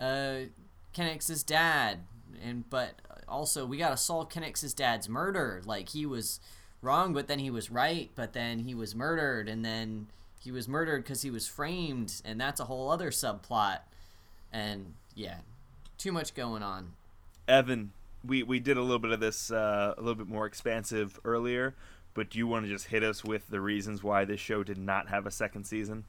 uh 0.00 0.40
Kennex's 0.94 1.42
dad. 1.42 2.00
And 2.42 2.68
but 2.68 3.00
also 3.28 3.64
we 3.66 3.76
gotta 3.76 3.96
solve 3.96 4.28
Kennex's 4.28 4.74
dad's 4.74 5.08
murder. 5.08 5.62
Like 5.64 5.90
he 5.90 6.06
was 6.06 6.40
wrong 6.82 7.12
but 7.12 7.28
then 7.28 7.38
he 7.38 7.50
was 7.50 7.70
right 7.70 8.10
but 8.14 8.32
then 8.32 8.60
he 8.60 8.74
was 8.74 8.94
murdered. 8.94 9.48
And 9.48 9.64
then 9.64 10.08
he 10.40 10.50
was 10.50 10.68
murdered 10.68 11.04
because 11.04 11.22
he 11.22 11.30
was 11.30 11.46
framed. 11.46 12.20
And 12.24 12.40
that's 12.40 12.60
a 12.60 12.64
whole 12.64 12.90
other 12.90 13.10
subplot. 13.10 13.80
And 14.52 14.94
yeah 15.14 15.38
too 15.98 16.12
much 16.12 16.34
going 16.34 16.62
on 16.62 16.92
Evan, 17.48 17.92
we, 18.24 18.42
we 18.42 18.58
did 18.58 18.76
a 18.76 18.82
little 18.82 18.98
bit 18.98 19.12
of 19.12 19.20
this 19.20 19.50
uh, 19.50 19.94
a 19.96 20.00
little 20.00 20.14
bit 20.14 20.28
more 20.28 20.46
expansive 20.46 21.18
earlier, 21.24 21.74
but 22.14 22.30
do 22.30 22.38
you 22.38 22.46
want 22.46 22.64
to 22.64 22.70
just 22.70 22.86
hit 22.86 23.04
us 23.04 23.24
with 23.24 23.48
the 23.48 23.60
reasons 23.60 24.02
why 24.02 24.24
this 24.24 24.40
show 24.40 24.62
did 24.62 24.78
not 24.78 25.08
have 25.08 25.26
a 25.26 25.30
second 25.30 25.64
season? 25.64 26.04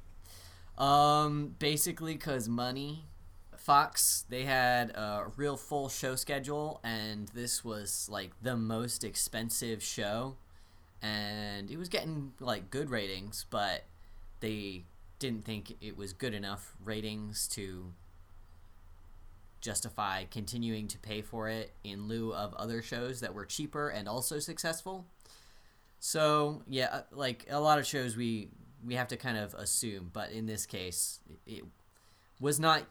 Um, 0.77 1.55
basically, 1.59 2.15
cause 2.15 2.47
money. 2.47 3.05
Fox 3.55 4.23
they 4.29 4.45
had 4.45 4.91
a 4.91 5.25
real 5.35 5.57
full 5.57 5.89
show 5.89 6.15
schedule, 6.15 6.79
and 6.83 7.27
this 7.29 7.65
was 7.65 8.07
like 8.09 8.31
the 8.41 8.55
most 8.55 9.03
expensive 9.03 9.83
show, 9.83 10.37
and 11.01 11.69
it 11.69 11.77
was 11.77 11.89
getting 11.89 12.33
like 12.39 12.69
good 12.69 12.89
ratings, 12.89 13.45
but 13.49 13.83
they 14.39 14.85
didn't 15.19 15.43
think 15.43 15.75
it 15.81 15.97
was 15.97 16.13
good 16.13 16.33
enough 16.33 16.75
ratings 16.83 17.47
to 17.47 17.91
justify 19.67 20.23
continuing 20.31 20.87
to 20.87 20.97
pay 20.97 21.21
for 21.21 21.49
it 21.49 21.73
in 21.83 22.07
lieu 22.07 22.33
of 22.33 22.53
other 22.53 22.81
shows 22.81 23.19
that 23.19 23.33
were 23.33 23.43
cheaper 23.43 23.89
and 23.89 24.07
also 24.07 24.39
successful. 24.39 25.05
So 25.99 26.61
yeah, 26.69 26.87
uh, 26.89 27.01
like 27.11 27.45
a 27.49 27.59
lot 27.59 27.77
of 27.77 27.85
shows 27.85 28.15
we 28.15 28.47
we 28.85 28.95
have 28.95 29.09
to 29.09 29.17
kind 29.17 29.37
of 29.37 29.53
assume, 29.55 30.09
but 30.13 30.31
in 30.31 30.45
this 30.45 30.65
case, 30.65 31.19
it 31.45 31.65
was 32.39 32.61
not 32.61 32.83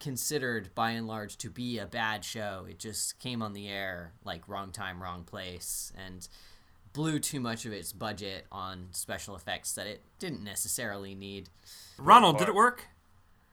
considered 0.00 0.74
by 0.74 0.90
and 0.90 1.06
large 1.06 1.38
to 1.38 1.48
be 1.48 1.78
a 1.78 1.86
bad 1.86 2.24
show. 2.24 2.66
It 2.68 2.80
just 2.80 3.20
came 3.20 3.40
on 3.40 3.52
the 3.52 3.68
air 3.68 4.12
like 4.24 4.48
wrong 4.48 4.72
time, 4.72 5.00
wrong 5.00 5.22
place, 5.22 5.92
and 5.96 6.26
blew 6.92 7.20
too 7.20 7.38
much 7.38 7.64
of 7.66 7.72
its 7.72 7.92
budget 7.92 8.46
on 8.50 8.88
special 8.90 9.36
effects 9.36 9.74
that 9.74 9.86
it 9.86 10.02
didn't 10.18 10.42
necessarily 10.42 11.14
need. 11.14 11.50
Ronald, 11.98 12.38
did 12.38 12.48
it 12.48 12.54
work? 12.54 12.88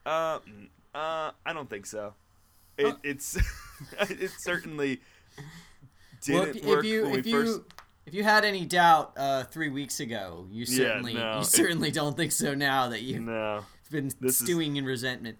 Uh, 0.08 0.40
uh, 0.96 1.32
I 1.46 1.54
don't 1.54 1.70
think 1.70 1.86
so. 1.86 2.16
It, 2.78 2.96
it's 3.04 3.38
it 4.10 4.32
certainly 4.38 5.02
didn't 6.22 6.58
if, 6.58 6.66
work 6.66 6.80
if 6.80 6.86
you 6.86 7.04
when 7.04 7.20
if 7.20 7.26
we 7.26 7.32
you 7.32 7.46
first. 7.46 7.62
if 8.06 8.14
you 8.14 8.24
had 8.24 8.46
any 8.46 8.66
doubt 8.66 9.14
uh, 9.18 9.44
three 9.44 9.70
weeks 9.70 10.00
ago, 10.00 10.48
you 10.50 10.66
Yeah, 10.68 10.76
certainly 10.78 11.14
no, 11.14 11.34
you 11.36 11.40
it- 11.42 11.46
certainly 11.46 11.92
don't 11.92 12.16
think 12.18 12.32
so 12.32 12.54
now 12.54 12.90
that 12.90 13.02
you've 13.02 13.22
No, 13.22 13.64
been 13.92 14.12
This 14.20 14.32
is- 14.32 14.38
stewing 14.40 14.76
in 14.78 14.86
resentment. 14.86 15.38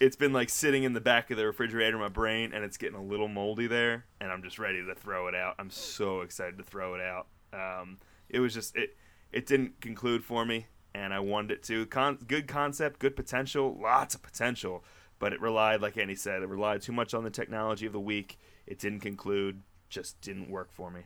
it's 0.00 0.16
been 0.16 0.32
like 0.32 0.50
sitting 0.50 0.82
in 0.82 0.92
the 0.92 1.00
back 1.00 1.30
of 1.30 1.36
the 1.38 1.46
refrigerator 1.46 1.96
in 1.96 2.02
my 2.02 2.08
brain, 2.08 2.52
and 2.52 2.64
it's 2.64 2.76
getting 2.76 2.96
a 2.98 3.02
little 3.02 3.28
moldy 3.28 3.66
there, 3.66 4.04
and 4.20 4.30
I'm 4.30 4.42
just 4.42 4.58
ready 4.58 4.84
to 4.84 4.94
throw 4.94 5.28
it 5.28 5.34
out. 5.34 5.54
I'm 5.58 5.70
so 5.70 6.20
excited 6.20 6.58
to 6.58 6.64
throw 6.64 6.94
it 6.94 7.00
out. 7.00 7.26
Um, 7.52 7.96
it 8.28 8.40
was 8.40 8.52
just 8.52 8.76
it 8.76 8.96
it 9.32 9.46
didn't 9.46 9.80
conclude 9.80 10.22
for 10.24 10.44
me, 10.44 10.66
and 10.94 11.14
I 11.14 11.20
wanted 11.20 11.52
it 11.52 11.62
to. 11.64 11.86
Con- 11.86 12.18
good 12.26 12.46
concept, 12.46 12.98
good 12.98 13.16
potential, 13.16 13.78
lots 13.80 14.14
of 14.14 14.22
potential, 14.22 14.84
but 15.18 15.32
it 15.32 15.40
relied, 15.40 15.80
like 15.80 15.96
Andy 15.96 16.14
said, 16.14 16.42
it 16.42 16.48
relied 16.48 16.82
too 16.82 16.92
much 16.92 17.14
on 17.14 17.24
the 17.24 17.30
technology 17.30 17.86
of 17.86 17.92
the 17.92 18.00
week. 18.00 18.38
It 18.66 18.78
didn't 18.78 19.00
conclude, 19.00 19.62
just 19.88 20.20
didn't 20.20 20.50
work 20.50 20.72
for 20.72 20.90
me. 20.90 21.02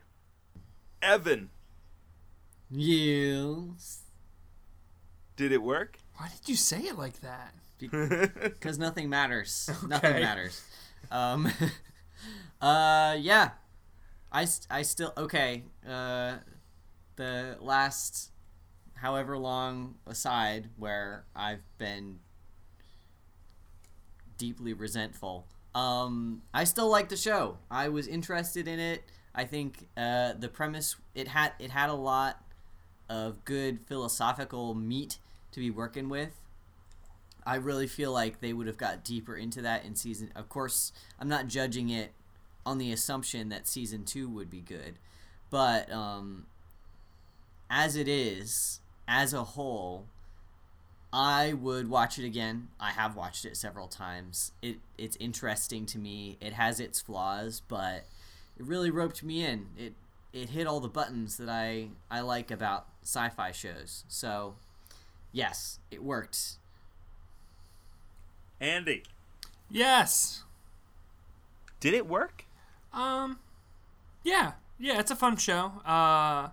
Evan, 1.02 1.50
Yes. 2.70 4.02
did 5.36 5.52
it 5.52 5.62
work? 5.62 5.98
Why 6.16 6.28
did 6.28 6.48
you 6.48 6.56
say 6.56 6.78
it 6.82 6.96
like 6.96 7.20
that? 7.20 7.54
because 7.80 8.78
nothing 8.78 9.08
matters. 9.08 9.70
Nothing 9.86 10.20
matters. 10.20 10.62
Um, 11.10 11.50
uh, 12.60 13.16
yeah. 13.18 13.50
I, 14.32 14.46
I 14.70 14.82
still 14.82 15.12
okay. 15.16 15.64
Uh, 15.88 16.36
the 17.16 17.56
last 17.60 18.30
however 18.94 19.36
long 19.38 19.96
aside 20.06 20.68
where 20.76 21.24
I've 21.34 21.62
been 21.78 22.20
deeply 24.40 24.72
resentful. 24.72 25.46
Um, 25.74 26.40
I 26.54 26.64
still 26.64 26.88
like 26.88 27.10
the 27.10 27.16
show. 27.16 27.58
I 27.70 27.88
was 27.88 28.08
interested 28.08 28.66
in 28.66 28.80
it. 28.80 29.04
I 29.34 29.44
think 29.44 29.86
uh, 29.96 30.32
the 30.32 30.48
premise 30.48 30.96
it 31.14 31.28
had 31.28 31.52
it 31.60 31.70
had 31.70 31.90
a 31.90 31.94
lot 31.94 32.42
of 33.08 33.44
good 33.44 33.80
philosophical 33.86 34.74
meat 34.74 35.18
to 35.52 35.60
be 35.60 35.70
working 35.70 36.08
with. 36.08 36.30
I 37.44 37.56
really 37.56 37.86
feel 37.86 38.12
like 38.12 38.40
they 38.40 38.52
would 38.52 38.66
have 38.66 38.78
got 38.78 39.04
deeper 39.04 39.36
into 39.36 39.60
that 39.62 39.84
in 39.84 39.94
season. 39.94 40.32
Of 40.34 40.48
course, 40.48 40.92
I'm 41.18 41.28
not 41.28 41.46
judging 41.46 41.90
it 41.90 42.12
on 42.64 42.78
the 42.78 42.92
assumption 42.92 43.50
that 43.50 43.68
season 43.68 44.04
two 44.04 44.28
would 44.28 44.50
be 44.50 44.60
good, 44.60 44.98
but 45.50 45.92
um, 45.92 46.46
as 47.68 47.94
it 47.94 48.08
is, 48.08 48.80
as 49.06 49.34
a 49.34 49.44
whole, 49.44 50.06
I 51.12 51.52
would 51.54 51.88
watch 51.90 52.18
it 52.18 52.24
again. 52.24 52.68
I 52.78 52.90
have 52.90 53.16
watched 53.16 53.44
it 53.44 53.56
several 53.56 53.88
times. 53.88 54.52
It 54.62 54.78
it's 54.96 55.16
interesting 55.18 55.84
to 55.86 55.98
me. 55.98 56.36
It 56.40 56.52
has 56.52 56.78
its 56.80 57.00
flaws, 57.00 57.62
but 57.66 58.06
it 58.58 58.64
really 58.64 58.90
roped 58.90 59.22
me 59.22 59.44
in. 59.44 59.66
It 59.76 59.94
it 60.32 60.50
hit 60.50 60.66
all 60.68 60.78
the 60.80 60.88
buttons 60.88 61.36
that 61.38 61.48
I 61.48 61.88
I 62.10 62.20
like 62.20 62.50
about 62.52 62.86
sci-fi 63.02 63.50
shows. 63.50 64.04
So, 64.08 64.54
yes, 65.32 65.80
it 65.90 66.02
worked. 66.04 66.58
Andy, 68.60 69.02
Yes. 69.70 70.44
did 71.80 71.94
it 71.94 72.06
work? 72.06 72.44
Um, 72.92 73.38
yeah, 74.22 74.52
yeah, 74.78 75.00
it's 75.00 75.10
a 75.10 75.16
fun 75.16 75.36
show. 75.36 75.72
Uh, 75.84 76.50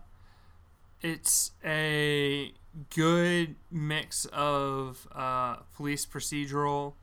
it's 1.01 1.51
a 1.65 2.53
good 2.95 3.55
mix 3.71 4.25
of 4.25 5.07
uh, 5.13 5.57
police 5.75 6.05
procedural 6.05 6.93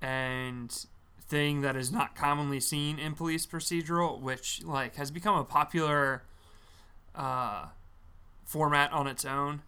and 0.00 0.86
thing 1.20 1.60
that 1.60 1.76
is 1.76 1.92
not 1.92 2.14
commonly 2.14 2.60
seen 2.60 2.98
in 2.98 3.14
police 3.14 3.46
procedural, 3.46 4.20
which 4.20 4.62
like 4.64 4.96
has 4.96 5.10
become 5.10 5.36
a 5.36 5.44
popular 5.44 6.22
uh, 7.14 7.66
format 8.44 8.92
on 8.92 9.06
its 9.06 9.24
own 9.24 9.62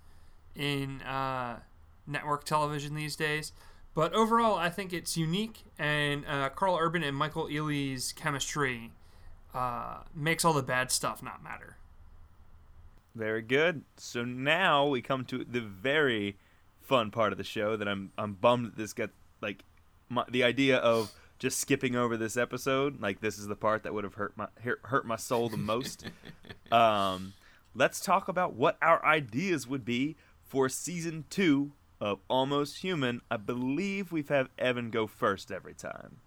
in 0.54 1.02
uh, 1.02 1.60
network 2.06 2.44
television 2.44 2.94
these 2.94 3.16
days. 3.16 3.52
But 3.94 4.12
overall, 4.14 4.56
I 4.56 4.70
think 4.70 4.92
it's 4.92 5.16
unique, 5.16 5.64
and 5.78 6.24
uh, 6.26 6.50
Karl 6.50 6.78
Urban 6.80 7.02
and 7.02 7.16
Michael 7.16 7.48
Ealy's 7.48 8.12
chemistry 8.12 8.92
uh, 9.52 9.98
makes 10.14 10.44
all 10.44 10.52
the 10.52 10.62
bad 10.62 10.92
stuff 10.92 11.22
not 11.22 11.42
matter. 11.42 11.76
Very 13.14 13.42
good. 13.42 13.82
So 13.96 14.24
now 14.24 14.86
we 14.86 15.02
come 15.02 15.24
to 15.26 15.44
the 15.44 15.60
very 15.60 16.36
fun 16.80 17.10
part 17.10 17.32
of 17.32 17.38
the 17.38 17.44
show 17.44 17.76
that 17.76 17.88
I'm 17.88 18.12
I'm 18.16 18.34
bummed 18.34 18.66
that 18.66 18.76
this 18.76 18.92
got 18.92 19.10
like 19.40 19.64
my, 20.08 20.24
the 20.28 20.44
idea 20.44 20.78
of 20.78 21.12
just 21.38 21.58
skipping 21.58 21.96
over 21.96 22.16
this 22.16 22.36
episode. 22.36 23.00
Like 23.00 23.20
this 23.20 23.38
is 23.38 23.46
the 23.46 23.56
part 23.56 23.82
that 23.82 23.94
would 23.94 24.04
have 24.04 24.14
hurt 24.14 24.36
my 24.36 24.46
hurt, 24.62 24.80
hurt 24.84 25.06
my 25.06 25.16
soul 25.16 25.48
the 25.48 25.56
most. 25.56 26.04
um, 26.72 27.32
let's 27.74 28.00
talk 28.00 28.28
about 28.28 28.54
what 28.54 28.76
our 28.80 29.04
ideas 29.04 29.66
would 29.66 29.84
be 29.84 30.16
for 30.44 30.68
season 30.68 31.24
two 31.30 31.72
of 32.00 32.20
Almost 32.28 32.78
Human. 32.78 33.20
I 33.30 33.36
believe 33.36 34.12
we've 34.12 34.28
had 34.28 34.48
Evan 34.58 34.90
go 34.90 35.06
first 35.06 35.50
every 35.50 35.74
time. 35.74 36.18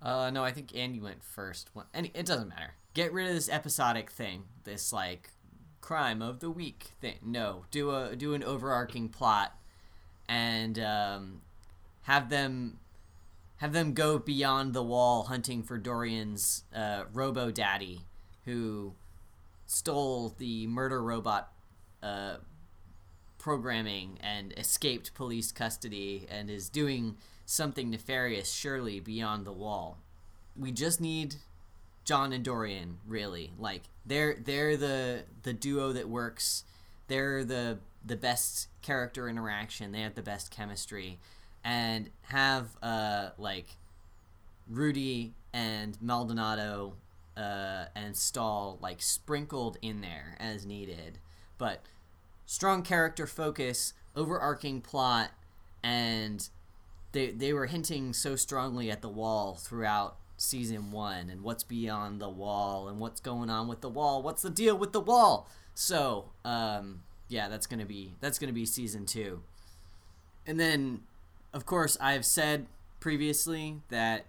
Uh, 0.00 0.30
no, 0.30 0.42
I 0.44 0.50
think 0.50 0.74
Andy 0.74 1.00
went 1.00 1.22
first. 1.22 1.70
Any, 1.94 2.10
it 2.14 2.26
doesn't 2.26 2.48
matter. 2.48 2.74
Get 2.94 3.12
rid 3.12 3.28
of 3.28 3.34
this 3.34 3.48
episodic 3.48 4.10
thing. 4.10 4.44
This 4.64 4.92
like 4.92 5.30
crime 5.82 6.22
of 6.22 6.40
the 6.40 6.50
week 6.50 6.92
thing. 7.02 7.18
No, 7.22 7.66
do 7.70 7.90
a 7.90 8.16
do 8.16 8.32
an 8.32 8.42
overarching 8.42 9.10
plot, 9.10 9.54
and 10.26 10.78
um, 10.78 11.42
have 12.04 12.30
them 12.30 12.78
have 13.58 13.74
them 13.74 13.92
go 13.92 14.18
beyond 14.18 14.72
the 14.72 14.82
wall 14.82 15.24
hunting 15.24 15.62
for 15.62 15.76
Dorian's 15.76 16.64
uh, 16.74 17.04
Robo 17.12 17.50
Daddy, 17.50 18.00
who 18.46 18.94
stole 19.66 20.34
the 20.38 20.66
murder 20.66 21.02
robot 21.02 21.52
uh, 22.02 22.36
programming 23.38 24.18
and 24.20 24.52
escaped 24.56 25.14
police 25.14 25.52
custody 25.52 26.26
and 26.30 26.48
is 26.48 26.68
doing 26.68 27.16
something 27.44 27.90
nefarious 27.90 28.52
surely 28.52 29.00
beyond 29.00 29.44
the 29.44 29.52
wall. 29.52 29.98
We 30.56 30.72
just 30.72 31.00
need 31.00 31.36
John 32.04 32.32
and 32.32 32.44
Dorian, 32.44 32.98
really. 33.06 33.52
Like 33.58 33.82
they're 34.04 34.36
they're 34.42 34.76
the 34.76 35.24
the 35.42 35.52
duo 35.52 35.92
that 35.92 36.08
works. 36.08 36.64
They're 37.08 37.44
the 37.44 37.78
the 38.04 38.16
best 38.16 38.68
character 38.82 39.28
interaction. 39.28 39.92
They 39.92 40.00
have 40.02 40.14
the 40.14 40.22
best 40.22 40.50
chemistry 40.50 41.18
and 41.64 42.10
have 42.22 42.76
uh 42.82 43.30
like 43.38 43.76
Rudy 44.68 45.34
and 45.52 45.96
Maldonado 46.00 46.94
uh, 47.36 47.86
and 47.94 48.16
Stahl 48.16 48.78
like 48.80 49.02
sprinkled 49.02 49.78
in 49.82 50.00
there 50.00 50.36
as 50.38 50.66
needed, 50.66 51.18
but 51.58 51.82
strong 52.46 52.82
character 52.82 53.26
focus, 53.26 53.94
overarching 54.14 54.80
plot, 54.80 55.30
and 55.82 56.48
they 57.12 57.30
they 57.30 57.52
were 57.52 57.66
hinting 57.66 58.12
so 58.12 58.36
strongly 58.36 58.90
at 58.90 59.02
the 59.02 59.08
wall 59.08 59.54
throughout 59.54 60.16
season 60.42 60.90
one 60.90 61.30
and 61.30 61.42
what's 61.42 61.62
beyond 61.62 62.20
the 62.20 62.28
wall 62.28 62.88
and 62.88 62.98
what's 62.98 63.20
going 63.20 63.48
on 63.48 63.68
with 63.68 63.80
the 63.80 63.88
wall. 63.88 64.22
What's 64.22 64.42
the 64.42 64.50
deal 64.50 64.76
with 64.76 64.92
the 64.92 65.00
wall? 65.00 65.48
So 65.74 66.30
um, 66.44 67.02
yeah, 67.28 67.48
that's 67.48 67.66
gonna 67.66 67.86
be 67.86 68.14
that's 68.20 68.38
gonna 68.38 68.52
be 68.52 68.66
season 68.66 69.06
two, 69.06 69.42
and 70.46 70.58
then 70.58 71.02
of 71.52 71.64
course 71.64 71.96
I've 72.00 72.26
said 72.26 72.66
previously 73.00 73.76
that 73.88 74.26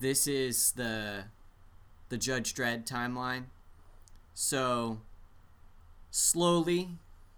this 0.00 0.26
is 0.26 0.72
the 0.72 1.24
the 2.08 2.16
Judge 2.16 2.54
Dredd 2.54 2.86
timeline. 2.86 3.44
So 4.34 5.00
slowly 6.10 6.88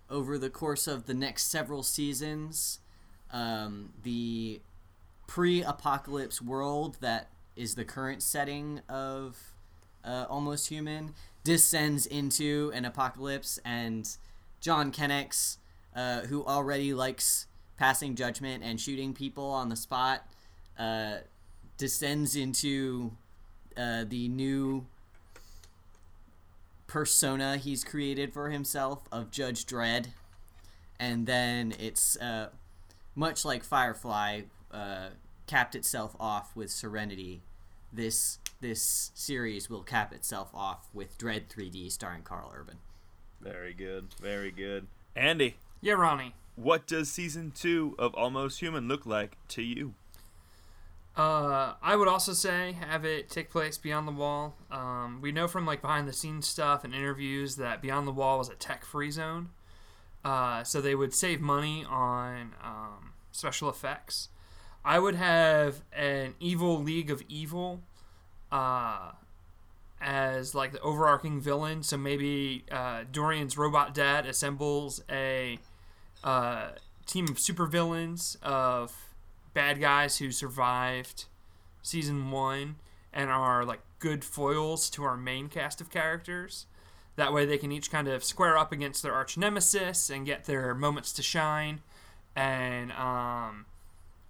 over 0.08 0.38
the 0.38 0.50
course 0.50 0.86
of 0.86 1.06
the 1.06 1.14
next 1.14 1.50
several 1.50 1.82
seasons, 1.82 2.78
um, 3.32 3.90
the 4.02 4.60
pre-apocalypse 5.26 6.40
world 6.40 6.98
that 7.00 7.28
is 7.56 7.74
the 7.74 7.84
current 7.84 8.22
setting 8.22 8.80
of 8.88 9.54
uh, 10.04 10.26
Almost 10.28 10.68
Human 10.68 11.14
descends 11.44 12.06
into 12.06 12.72
an 12.74 12.84
apocalypse, 12.84 13.58
and 13.64 14.08
John 14.60 14.90
Kennex, 14.92 15.58
uh, 15.94 16.22
who 16.22 16.44
already 16.44 16.94
likes 16.94 17.46
passing 17.76 18.14
judgment 18.14 18.62
and 18.64 18.80
shooting 18.80 19.12
people 19.12 19.46
on 19.46 19.68
the 19.68 19.76
spot, 19.76 20.26
uh, 20.78 21.18
descends 21.76 22.36
into 22.36 23.12
uh, 23.76 24.04
the 24.08 24.28
new 24.28 24.86
persona 26.86 27.56
he's 27.56 27.84
created 27.84 28.32
for 28.32 28.50
himself 28.50 29.02
of 29.10 29.30
Judge 29.30 29.66
Dredd, 29.66 30.06
and 30.98 31.26
then 31.26 31.74
it's 31.78 32.16
uh, 32.16 32.50
much 33.14 33.44
like 33.44 33.64
Firefly 33.64 34.42
uh, 34.70 35.08
capped 35.46 35.74
itself 35.74 36.16
off 36.18 36.54
with 36.56 36.70
Serenity. 36.70 37.42
This 37.92 38.38
this 38.60 39.10
series 39.14 39.68
will 39.68 39.82
cap 39.82 40.12
itself 40.12 40.50
off 40.54 40.88
with 40.94 41.18
Dredd 41.18 41.48
3D 41.48 41.92
starring 41.92 42.22
Karl 42.22 42.52
Urban. 42.56 42.78
Very 43.40 43.74
good. 43.74 44.08
Very 44.20 44.50
good. 44.50 44.86
Andy, 45.14 45.56
Yeah, 45.82 45.94
Ronnie. 45.94 46.34
what 46.56 46.86
does 46.86 47.10
season 47.10 47.52
two 47.54 47.94
of 47.98 48.14
Almost 48.14 48.60
Human 48.60 48.88
look 48.88 49.04
like 49.04 49.36
to 49.48 49.62
you? 49.62 49.94
Uh, 51.16 51.74
I 51.80 51.94
would 51.94 52.08
also 52.08 52.32
say 52.32 52.72
have 52.72 53.04
it 53.04 53.28
take 53.30 53.48
place 53.50 53.78
beyond 53.78 54.08
the 54.08 54.12
wall. 54.12 54.56
Um, 54.70 55.20
we 55.22 55.30
know 55.30 55.46
from 55.46 55.64
like 55.64 55.80
behind 55.80 56.08
the 56.08 56.12
scenes 56.12 56.48
stuff 56.48 56.82
and 56.82 56.92
interviews 56.94 57.54
that 57.56 57.80
beyond 57.80 58.08
the 58.08 58.12
wall 58.12 58.38
was 58.38 58.48
a 58.48 58.54
tech 58.56 58.84
free 58.84 59.12
zone, 59.12 59.50
uh, 60.24 60.64
so 60.64 60.80
they 60.80 60.94
would 60.96 61.14
save 61.14 61.40
money 61.40 61.84
on 61.88 62.54
um, 62.64 63.12
special 63.30 63.68
effects. 63.68 64.30
I 64.84 64.98
would 64.98 65.14
have 65.14 65.80
an 65.92 66.34
evil 66.40 66.82
League 66.82 67.10
of 67.10 67.22
Evil 67.28 67.80
uh, 68.52 69.12
as 70.00 70.54
like 70.54 70.72
the 70.72 70.80
overarching 70.80 71.40
villain. 71.40 71.82
So 71.82 71.96
maybe 71.96 72.64
uh, 72.70 73.04
Dorian's 73.10 73.56
robot 73.56 73.94
dad 73.94 74.26
assembles 74.26 75.02
a 75.10 75.58
uh, 76.22 76.70
team 77.06 77.26
of 77.28 77.36
supervillains 77.36 78.40
of 78.42 78.92
bad 79.54 79.80
guys 79.80 80.18
who 80.18 80.30
survived 80.30 81.26
season 81.82 82.30
one 82.30 82.76
and 83.12 83.30
are 83.30 83.64
like 83.64 83.80
good 84.00 84.24
foils 84.24 84.90
to 84.90 85.04
our 85.04 85.16
main 85.16 85.48
cast 85.48 85.80
of 85.80 85.90
characters. 85.90 86.66
That 87.16 87.32
way, 87.32 87.46
they 87.46 87.58
can 87.58 87.70
each 87.70 87.90
kind 87.90 88.08
of 88.08 88.24
square 88.24 88.58
up 88.58 88.72
against 88.72 89.02
their 89.02 89.14
arch 89.14 89.38
nemesis 89.38 90.10
and 90.10 90.26
get 90.26 90.46
their 90.46 90.74
moments 90.74 91.12
to 91.12 91.22
shine, 91.22 91.80
and 92.34 92.90
um, 92.90 93.66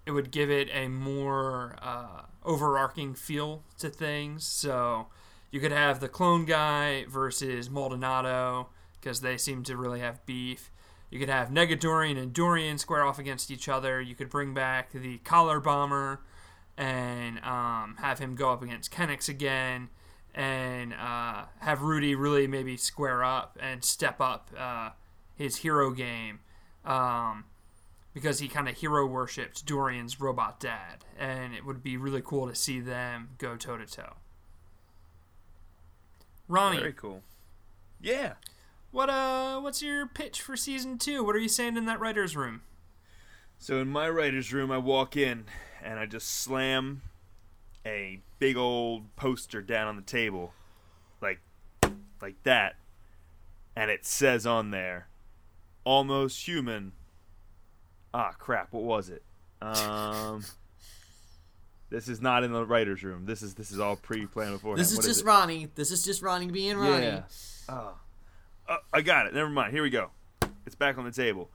it 0.05 0.11
would 0.11 0.31
give 0.31 0.49
it 0.51 0.69
a 0.73 0.87
more 0.87 1.75
uh, 1.81 2.21
overarching 2.43 3.13
feel 3.15 3.63
to 3.79 3.89
things. 3.89 4.45
So 4.45 5.07
You 5.55 5.61
could 5.61 5.71
have 5.71 6.01
the 6.01 6.09
clone 6.09 6.43
guy 6.43 7.05
versus 7.05 7.69
Maldonado 7.69 8.67
because 8.99 9.21
they 9.21 9.37
seem 9.37 9.63
to 9.63 9.77
really 9.77 10.01
have 10.01 10.25
beef. 10.25 10.69
You 11.09 11.17
could 11.17 11.29
have 11.29 11.49
Negadorian 11.49 12.17
and 12.21 12.33
Dorian 12.33 12.77
square 12.77 13.03
off 13.05 13.19
against 13.19 13.49
each 13.49 13.69
other. 13.69 14.01
You 14.01 14.15
could 14.15 14.29
bring 14.29 14.53
back 14.53 14.91
the 14.91 15.19
collar 15.19 15.61
bomber 15.61 16.19
and 16.77 17.39
um, 17.39 17.95
have 17.99 18.19
him 18.19 18.35
go 18.35 18.51
up 18.51 18.63
against 18.63 18.91
Kennex 18.91 19.29
again, 19.29 19.87
and 20.33 20.93
uh, 20.93 21.45
have 21.59 21.83
Rudy 21.83 22.15
really 22.15 22.47
maybe 22.47 22.75
square 22.75 23.23
up 23.23 23.57
and 23.61 23.81
step 23.81 24.19
up 24.19 24.49
uh, 24.59 24.89
his 25.37 25.55
hero 25.57 25.91
game. 25.91 26.39
Um, 26.83 27.45
because 28.15 28.39
he 28.39 28.47
kind 28.47 28.67
of 28.69 28.75
hero 28.77 29.05
worshipped 29.05 29.65
Dorian's 29.65 30.19
robot 30.21 30.59
dad, 30.59 31.03
and 31.19 31.53
it 31.53 31.65
would 31.65 31.83
be 31.83 31.97
really 31.97 32.21
cool 32.23 32.47
to 32.47 32.55
see 32.55 32.79
them 32.79 33.29
go 33.37 33.57
toe 33.57 33.77
to 33.77 33.85
toe. 33.85 34.13
Ronnie, 36.47 36.77
Very 36.79 36.93
cool. 36.93 37.21
Yeah. 38.01 38.33
what 38.91 39.09
uh, 39.09 39.59
what's 39.59 39.81
your 39.83 40.07
pitch 40.07 40.41
for 40.41 40.55
season 40.55 40.97
two? 40.97 41.23
What 41.23 41.35
are 41.35 41.39
you 41.39 41.49
saying 41.49 41.75
in 41.77 41.85
that 41.85 41.99
writers' 41.99 42.35
room? 42.35 42.61
So 43.59 43.79
in 43.79 43.89
my 43.89 44.09
writer's 44.09 44.53
room, 44.53 44.71
I 44.71 44.77
walk 44.77 45.17
in 45.17 45.45
and 45.83 45.99
I 45.99 46.05
just 46.05 46.29
slam 46.29 47.01
a 47.85 48.21
big 48.39 48.57
old 48.57 49.15
poster 49.15 49.61
down 49.61 49.87
on 49.87 49.95
the 49.95 50.01
table, 50.01 50.53
like 51.21 51.39
like 52.21 52.41
that, 52.43 52.75
and 53.75 53.91
it 53.91 54.05
says 54.05 54.45
on 54.45 54.71
there, 54.71 55.07
"Almost 55.83 56.47
human." 56.47 56.93
Ah, 58.17 58.33
crap! 58.39 58.71
What 58.71 58.83
was 58.83 59.09
it? 59.09 59.21
Um, 59.61 60.45
this 61.89 62.07
is 62.07 62.21
not 62.21 62.45
in 62.45 62.53
the 62.53 62.65
writer's 62.65 63.03
room. 63.03 63.25
This 63.25 63.41
is 63.41 63.55
this 63.55 63.71
is 63.71 63.79
all 63.79 63.97
pre-planned 63.97 64.53
beforehand. 64.53 64.79
This 64.79 64.93
is 64.93 64.99
What 64.99 65.05
just 65.05 65.21
it? 65.21 65.25
Ronnie. 65.25 65.67
This 65.75 65.91
is 65.91 66.05
just 66.05 66.21
Ronnie 66.21 66.47
being 66.47 66.77
Ronnie. 66.77 67.07
Yeah. 67.07 67.23
Oh. 67.67 67.95
oh, 68.69 68.77
I 68.93 69.01
got 69.01 69.27
it. 69.27 69.33
Never 69.33 69.49
mind. 69.49 69.73
Here 69.73 69.83
we 69.83 69.89
go. 69.89 70.11
It's 70.65 70.75
back 70.75 70.97
on 70.97 71.03
the 71.03 71.11
table. 71.11 71.49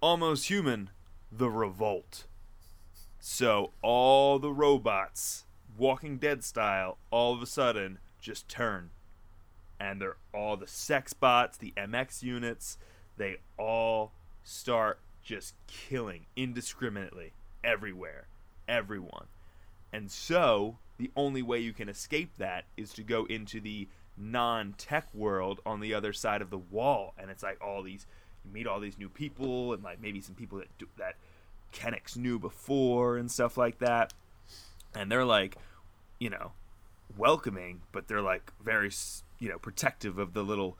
Almost 0.00 0.46
human, 0.46 0.90
the 1.32 1.50
revolt. 1.50 2.26
So 3.18 3.72
all 3.82 4.38
the 4.38 4.52
robots, 4.52 5.44
Walking 5.76 6.18
Dead 6.18 6.44
style, 6.44 6.98
all 7.10 7.34
of 7.34 7.42
a 7.42 7.46
sudden 7.46 7.98
just 8.20 8.48
turn, 8.48 8.90
and 9.80 10.00
they're 10.00 10.18
all 10.32 10.56
the 10.56 10.68
sex 10.68 11.14
bots, 11.14 11.56
the 11.56 11.72
MX 11.76 12.22
units. 12.22 12.78
They 13.16 13.38
all 13.58 14.12
start 14.44 15.00
just 15.24 15.54
killing 15.66 16.26
indiscriminately 16.36 17.32
everywhere, 17.64 18.26
everyone. 18.68 19.26
And 19.92 20.10
so, 20.10 20.78
the 20.98 21.10
only 21.16 21.42
way 21.42 21.58
you 21.58 21.72
can 21.72 21.88
escape 21.88 22.36
that 22.38 22.66
is 22.76 22.92
to 22.92 23.02
go 23.02 23.24
into 23.24 23.60
the 23.60 23.88
non 24.16 24.74
tech 24.78 25.08
world 25.14 25.60
on 25.66 25.80
the 25.80 25.94
other 25.94 26.12
side 26.12 26.42
of 26.42 26.50
the 26.50 26.58
wall. 26.58 27.14
And 27.18 27.30
it's 27.30 27.42
like 27.42 27.58
all 27.64 27.82
these, 27.82 28.06
you 28.44 28.52
meet 28.52 28.66
all 28.66 28.80
these 28.80 28.98
new 28.98 29.08
people, 29.08 29.72
and 29.72 29.82
like 29.82 30.00
maybe 30.00 30.20
some 30.20 30.34
people 30.34 30.58
that, 30.58 30.68
do, 30.78 30.86
that 30.98 31.16
Kennex 31.72 32.16
knew 32.16 32.38
before 32.38 33.16
and 33.16 33.30
stuff 33.30 33.56
like 33.56 33.78
that. 33.78 34.12
And 34.94 35.10
they're 35.10 35.24
like, 35.24 35.56
you 36.18 36.30
know, 36.30 36.52
welcoming, 37.16 37.82
but 37.92 38.06
they're 38.06 38.22
like 38.22 38.52
very, 38.62 38.90
you 39.38 39.48
know, 39.48 39.58
protective 39.58 40.18
of 40.18 40.34
the 40.34 40.42
little 40.42 40.76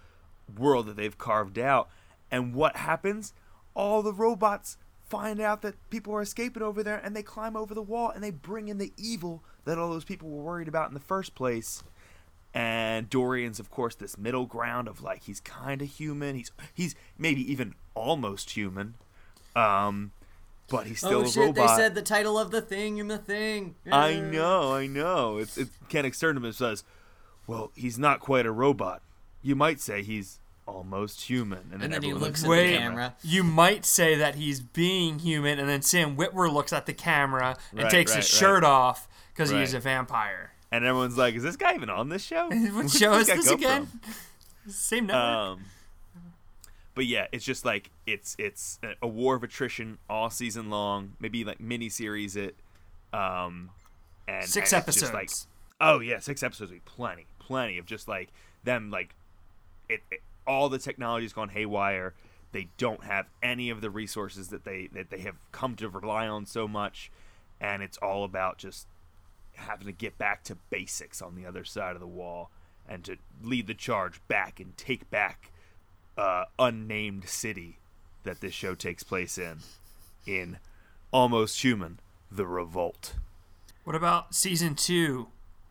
world 0.56 0.86
that 0.86 0.96
they've 0.96 1.18
carved 1.18 1.58
out. 1.58 1.88
And 2.30 2.54
what 2.54 2.76
happens? 2.76 3.32
All 3.74 4.02
the 4.02 4.12
robots 4.12 4.76
find 5.04 5.40
out 5.40 5.62
that 5.62 5.74
people 5.90 6.14
are 6.14 6.22
escaping 6.22 6.62
over 6.62 6.82
there 6.82 7.00
and 7.04 7.14
they 7.14 7.22
climb 7.22 7.56
over 7.56 7.74
the 7.74 7.82
wall 7.82 8.10
and 8.10 8.22
they 8.22 8.30
bring 8.30 8.68
in 8.68 8.78
the 8.78 8.92
evil 8.96 9.42
that 9.64 9.78
all 9.78 9.90
those 9.90 10.04
people 10.04 10.28
were 10.28 10.42
worried 10.42 10.68
about 10.68 10.88
in 10.88 10.94
the 10.94 11.00
first 11.00 11.34
place. 11.34 11.82
And 12.52 13.10
Dorian's 13.10 13.60
of 13.60 13.70
course 13.70 13.94
this 13.94 14.16
middle 14.16 14.46
ground 14.46 14.88
of 14.88 15.02
like 15.02 15.24
he's 15.24 15.40
kind 15.40 15.82
of 15.82 15.88
human. 15.88 16.36
He's 16.36 16.52
he's 16.72 16.94
maybe 17.18 17.50
even 17.50 17.74
almost 17.94 18.50
human. 18.50 18.94
Um 19.54 20.12
but 20.68 20.86
he's 20.86 20.98
still 20.98 21.20
oh 21.20 21.22
a 21.22 21.28
shit! 21.28 21.42
robot. 21.42 21.68
They 21.68 21.82
said 21.82 21.94
the 21.94 22.02
title 22.02 22.38
of 22.38 22.50
the 22.50 22.62
thing 22.62 22.98
in 22.98 23.08
the 23.08 23.18
thing. 23.18 23.74
I 23.90 24.18
know, 24.18 24.72
I 24.72 24.86
know. 24.86 25.38
It's 25.38 25.58
it 25.58 25.68
Ken 25.88 26.06
Exterminus 26.06 26.56
says, 26.56 26.84
"Well, 27.46 27.70
he's 27.74 27.98
not 27.98 28.20
quite 28.20 28.46
a 28.46 28.52
robot. 28.52 29.02
You 29.42 29.54
might 29.54 29.80
say 29.80 30.02
he's 30.02 30.40
almost 30.66 31.22
human." 31.22 31.70
And 31.72 31.80
then 31.82 31.90
he 31.90 31.96
everyone 31.96 32.20
looks 32.22 32.40
at 32.42 32.46
at 32.46 32.50
Wait. 32.50 32.72
the 32.72 32.78
camera. 32.78 33.14
You 33.22 33.42
might 33.44 33.84
say 33.84 34.14
that 34.16 34.34
he's 34.36 34.60
being 34.60 35.18
human, 35.20 35.58
and 35.58 35.68
then 35.68 35.82
Sam 35.82 36.16
Witwer 36.16 36.52
looks 36.52 36.72
at 36.72 36.86
the 36.86 36.94
camera 36.94 37.56
and 37.72 37.82
Right, 37.82 37.90
takes 37.90 38.12
right, 38.12 38.16
his 38.24 38.32
right. 38.32 38.38
shirt 38.40 38.64
off 38.64 39.08
because 39.32 39.52
Right. 39.52 39.60
he's 39.60 39.74
a 39.74 39.80
vampire. 39.80 40.52
and 40.72 40.84
everyone's 40.84 41.16
like, 41.16 41.34
"Is 41.36 41.42
this 41.44 41.56
guy 41.56 41.74
even 41.74 41.88
on 41.90 42.08
this 42.08 42.24
show? 42.24 42.48
What 42.72 42.90
show 42.90 43.14
is 43.14 43.26
this 43.28 43.48
again? 43.50 43.86
from?" 43.86 44.00
Same 44.72 45.06
network. 45.06 45.24
Um, 45.58 45.64
but 46.94 47.06
yeah, 47.06 47.26
it's 47.32 47.44
just 47.44 47.64
like 47.64 47.90
it's 48.06 48.34
it's 48.38 48.78
a- 48.82 48.94
a 49.02 49.06
war 49.06 49.34
of 49.36 49.42
attrition 49.44 49.98
all 50.08 50.30
season 50.30 50.70
long. 50.70 51.12
Maybe 51.20 51.44
like 51.44 51.60
mini 51.60 51.88
series 51.88 52.34
it. 52.36 52.56
Um, 53.12 53.70
and 54.26 54.44
Six 54.48 54.72
and 54.72 54.82
episodes. 54.82 55.00
just 55.02 55.14
like 55.14 55.30
Oh 55.80 55.98
yeah, 56.00 56.18
six 56.20 56.42
episodes 56.42 56.70
would 56.70 56.84
be 56.84 56.90
plenty, 56.90 57.26
plenty 57.38 57.78
of 57.78 57.86
just 57.86 58.08
like 58.08 58.30
them 58.64 58.90
like 58.90 59.14
it, 59.88 60.02
it 60.10 60.22
all 60.46 60.68
the 60.68 60.78
technology's 60.78 61.32
gone 61.32 61.50
haywire. 61.50 62.14
They 62.52 62.68
don't 62.78 63.04
have 63.04 63.26
any 63.42 63.70
of 63.70 63.80
the 63.80 63.90
resources 63.90 64.48
that 64.48 64.64
they 64.64 64.88
that 64.92 65.10
they 65.10 65.20
have 65.20 65.36
come 65.52 65.74
to 65.76 65.88
rely 65.88 66.28
on 66.28 66.46
so 66.46 66.68
much, 66.68 67.10
and 67.60 67.82
it's 67.82 67.98
all 67.98 68.24
about 68.24 68.58
just 68.58 68.86
having 69.54 69.86
to 69.86 69.92
get 69.92 70.18
back 70.18 70.44
to 70.44 70.56
basics 70.70 71.22
on 71.22 71.34
the 71.34 71.46
other 71.46 71.64
side 71.64 71.94
of 71.94 72.00
the 72.00 72.06
wall 72.06 72.50
and 72.88 73.04
to 73.04 73.16
lead 73.42 73.66
the 73.66 73.74
charge 73.74 74.20
back 74.28 74.60
and 74.60 74.76
take 74.76 75.10
back 75.10 75.50
uh, 76.16 76.44
unnamed 76.58 77.28
city 77.28 77.78
that 78.24 78.40
this 78.40 78.54
show 78.54 78.74
takes 78.74 79.02
place 79.02 79.38
in 79.38 79.58
in 80.26 80.58
almost 81.12 81.62
human 81.62 82.00
the 82.30 82.46
revolt. 82.46 83.14
What 83.84 83.94
about 83.94 84.34
season 84.34 84.74
two, 84.74 85.28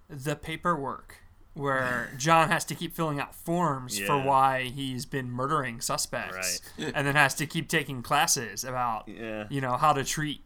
the 0.10 0.36
paperwork, 0.36 1.23
where 1.54 2.12
John 2.18 2.50
has 2.50 2.66
to 2.66 2.76
keep 2.76 2.96
filling 2.96 3.20
out 3.20 3.36
forms 3.36 4.00
for 4.00 4.18
why 4.20 4.64
he's 4.64 5.06
been 5.06 5.30
murdering 5.30 5.82
suspects, 5.82 6.62
and 6.78 7.06
then 7.08 7.16
has 7.16 7.36
to 7.36 7.46
keep 7.46 7.68
taking 7.70 8.02
classes 8.02 8.64
about 8.64 9.08
Yeah. 9.08 9.46
you 9.50 9.62
know 9.62 9.78
how 9.78 9.94
to 9.94 10.04
treat 10.04 10.42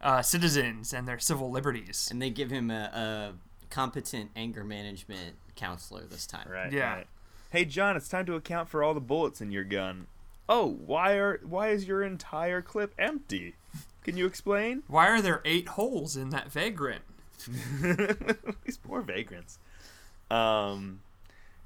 uh, 0.00 0.22
citizens 0.22 0.92
and 0.92 1.08
their 1.08 1.18
civil 1.18 1.50
liberties. 1.50 2.08
And 2.10 2.20
they 2.22 2.30
give 2.30 2.50
him 2.50 2.70
a, 2.70 3.32
a 3.32 3.32
competent 3.70 4.30
anger 4.36 4.64
management 4.64 5.36
counselor 5.56 6.02
this 6.02 6.26
time. 6.26 6.48
Right. 6.48 6.72
Yeah. 6.72 6.94
Right. 6.96 7.06
Hey, 7.50 7.64
John, 7.64 7.96
it's 7.96 8.08
time 8.08 8.26
to 8.26 8.34
account 8.34 8.68
for 8.68 8.82
all 8.84 8.92
the 8.94 9.00
bullets 9.00 9.40
in 9.40 9.50
your 9.50 9.64
gun. 9.64 10.06
Oh, 10.48 10.66
why 10.86 11.12
are 11.14 11.40
why 11.42 11.68
is 11.70 11.86
your 11.86 12.02
entire 12.02 12.62
clip 12.62 12.94
empty? 12.98 13.54
Can 14.04 14.16
you 14.16 14.26
explain? 14.26 14.82
Why 14.86 15.08
are 15.08 15.20
there 15.20 15.42
eight 15.44 15.68
holes 15.68 16.16
in 16.16 16.30
that 16.30 16.50
vagrant? 16.52 17.02
These 18.64 18.76
poor 18.82 19.02
vagrants. 19.02 19.58
Um, 20.30 21.00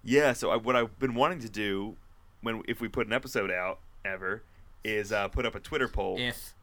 yeah. 0.05 0.33
So 0.33 0.51
I, 0.51 0.57
what 0.57 0.77
I've 0.77 0.98
been 0.98 1.14
wanting 1.14 1.40
to 1.40 1.48
do 1.48 1.96
when 2.42 2.62
if 2.68 2.81
we 2.81 2.88
put 2.88 3.07
an 3.07 3.12
episode 3.12 3.51
out 3.51 3.79
ever 4.05 4.42
is 4.85 5.12
uh, 5.12 5.29
put 5.29 5.46
up 5.46 5.55
a 5.55 5.61
Twitter 5.61 5.88
poll. 5.88 6.16
If 6.18 6.55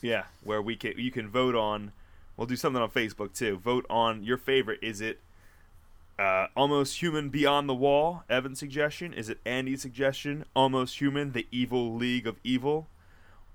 Yeah, 0.00 0.24
where 0.42 0.60
we 0.60 0.76
can 0.76 0.94
you 0.98 1.10
can 1.10 1.28
vote 1.28 1.54
on. 1.54 1.92
We'll 2.36 2.46
do 2.46 2.56
something 2.56 2.82
on 2.82 2.90
Facebook 2.90 3.34
too. 3.34 3.58
Vote 3.58 3.84
on 3.90 4.24
your 4.24 4.38
favorite. 4.38 4.78
Is 4.82 5.00
it 5.00 5.20
uh, 6.18 6.46
almost 6.56 7.00
human 7.00 7.28
beyond 7.28 7.68
the 7.68 7.74
wall? 7.74 8.24
Evan's 8.28 8.58
suggestion. 8.58 9.12
Is 9.12 9.28
it 9.28 9.38
Andy's 9.44 9.82
suggestion? 9.82 10.44
Almost 10.56 10.98
human, 10.98 11.32
the 11.32 11.46
evil 11.50 11.94
league 11.94 12.26
of 12.26 12.36
evil, 12.42 12.88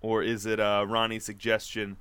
or 0.02 0.22
is 0.22 0.46
it 0.46 0.60
uh, 0.60 0.86
Ronnie's 0.88 1.26
suggestion? 1.26 1.98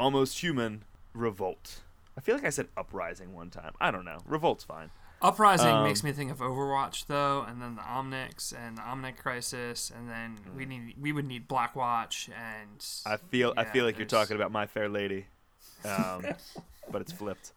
Almost 0.00 0.40
human, 0.40 0.84
revolt. 1.12 1.82
I 2.18 2.20
feel 2.20 2.34
like 2.34 2.44
I 2.44 2.50
said 2.50 2.66
uprising 2.76 3.32
one 3.32 3.48
time. 3.48 3.72
I 3.80 3.92
don't 3.92 4.04
know. 4.04 4.18
Revolt's 4.26 4.64
fine. 4.64 4.90
Uprising 5.22 5.68
Um, 5.68 5.84
makes 5.84 6.02
me 6.02 6.10
think 6.10 6.32
of 6.32 6.38
Overwatch 6.38 7.06
though, 7.06 7.42
and 7.48 7.62
then 7.62 7.76
the 7.76 7.82
Omnics 7.82 8.52
and 8.52 8.76
the 8.76 8.82
Omnic 8.82 9.16
Crisis, 9.18 9.90
and 9.96 10.10
then 10.10 10.36
we 10.56 10.64
need 10.66 10.94
we 11.00 11.12
would 11.12 11.26
need 11.26 11.46
Blackwatch 11.48 12.28
and 12.28 12.84
I 13.06 13.16
feel 13.18 13.54
I 13.56 13.64
feel 13.64 13.84
like 13.84 13.98
you're 13.98 14.06
talking 14.06 14.34
about 14.34 14.50
My 14.50 14.66
Fair 14.66 14.88
Lady, 14.88 15.26
um, 15.84 16.24
but 16.90 17.00
it's 17.02 17.12
flipped. 17.12 17.52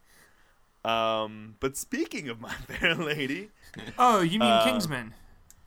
Um, 0.86 1.56
but 1.60 1.76
speaking 1.76 2.30
of 2.30 2.40
My 2.40 2.54
Fair 2.54 2.94
Lady, 2.96 3.50
Oh, 3.98 4.22
you 4.22 4.40
mean 4.40 4.50
Uh, 4.50 4.64
Kingsman? 4.64 5.14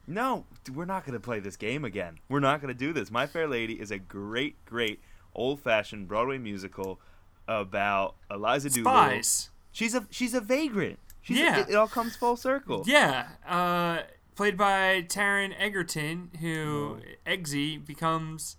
No, 0.07 0.45
we're 0.72 0.84
not 0.84 1.05
going 1.07 1.14
to 1.14 1.20
play 1.20 1.40
this 1.40 1.57
game 1.57 1.84
again. 1.84 2.18
We're 2.28 2.40
not 2.40 2.61
going 2.61 2.72
to 2.72 2.78
do 2.78 2.92
this. 2.92 3.11
My 3.11 3.26
Fair 3.26 3.49
Lady 3.49 3.74
is 3.80 3.90
a 3.90 3.99
great, 3.99 4.62
great 4.66 5.01
old-fashioned 5.34 6.07
Broadway 6.09 6.38
musical 6.38 7.01
about 7.49 8.16
Eliza 8.30 8.70
Doolittle. 8.70 8.92
Spies. 8.92 9.51
She's 9.72 9.95
a 9.95 10.07
she's 10.11 10.34
a 10.34 10.40
vagrant. 10.40 10.99
She's 11.22 11.38
Yeah. 11.38 11.61
it, 11.61 11.70
it 11.70 11.74
all 11.74 11.88
comes 11.88 12.16
full 12.16 12.36
circle. 12.36 12.84
Yeah, 12.86 13.28
uh, 13.47 14.03
played 14.36 14.57
by 14.57 15.03
Taron 15.09 15.55
Egerton, 15.59 16.30
who 16.40 16.99
Eggsy 17.26 17.84
becomes 17.84 18.57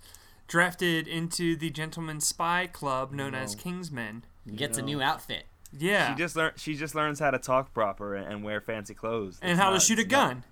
drafted 0.47 1.07
into 1.07 1.55
the 1.55 1.69
Gentleman 1.69 2.19
Spy 2.21 2.67
Club 2.67 3.11
known 3.11 3.33
as 3.35 3.55
Kingsmen. 3.55 4.21
he 4.45 4.55
gets 4.55 4.77
a 4.77 4.81
new 4.81 5.01
outfit. 5.01 5.45
Yeah. 5.77 6.13
She 6.13 6.19
just 6.21 6.35
learn. 6.35 6.51
She 6.55 6.75
just 6.75 6.95
learns 6.95 7.19
how 7.19 7.31
to 7.31 7.37
talk 7.39 7.73
proper 7.73 8.15
and, 8.15 8.27
and 8.31 8.43
wear 8.43 8.61
fancy 8.61 8.93
clothes. 8.93 9.39
and 9.41 9.51
It's 9.51 9.59
how 9.59 9.71
to 9.71 9.79
shoot 9.79 9.99
a 9.99 10.03
it's 10.03 10.11
not- 10.11 10.29
gun 10.29 10.43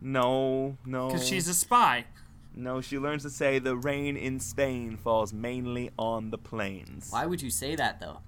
No, 0.00 0.76
no. 0.84 1.08
because 1.08 1.26
she's 1.26 1.48
a 1.48 1.54
spy. 1.54 2.04
No, 2.56 2.80
she 2.80 2.98
learns 2.98 3.22
to 3.24 3.30
say 3.30 3.58
the 3.58 3.76
rain 3.76 4.16
in 4.16 4.38
Spain 4.38 4.96
falls 4.96 5.32
mainly 5.32 5.90
on 5.98 6.30
the 6.30 6.38
plains. 6.38 7.08
Why 7.10 7.26
would 7.26 7.42
you 7.42 7.50
say 7.50 7.74
that 7.76 7.98
though? 8.00 8.18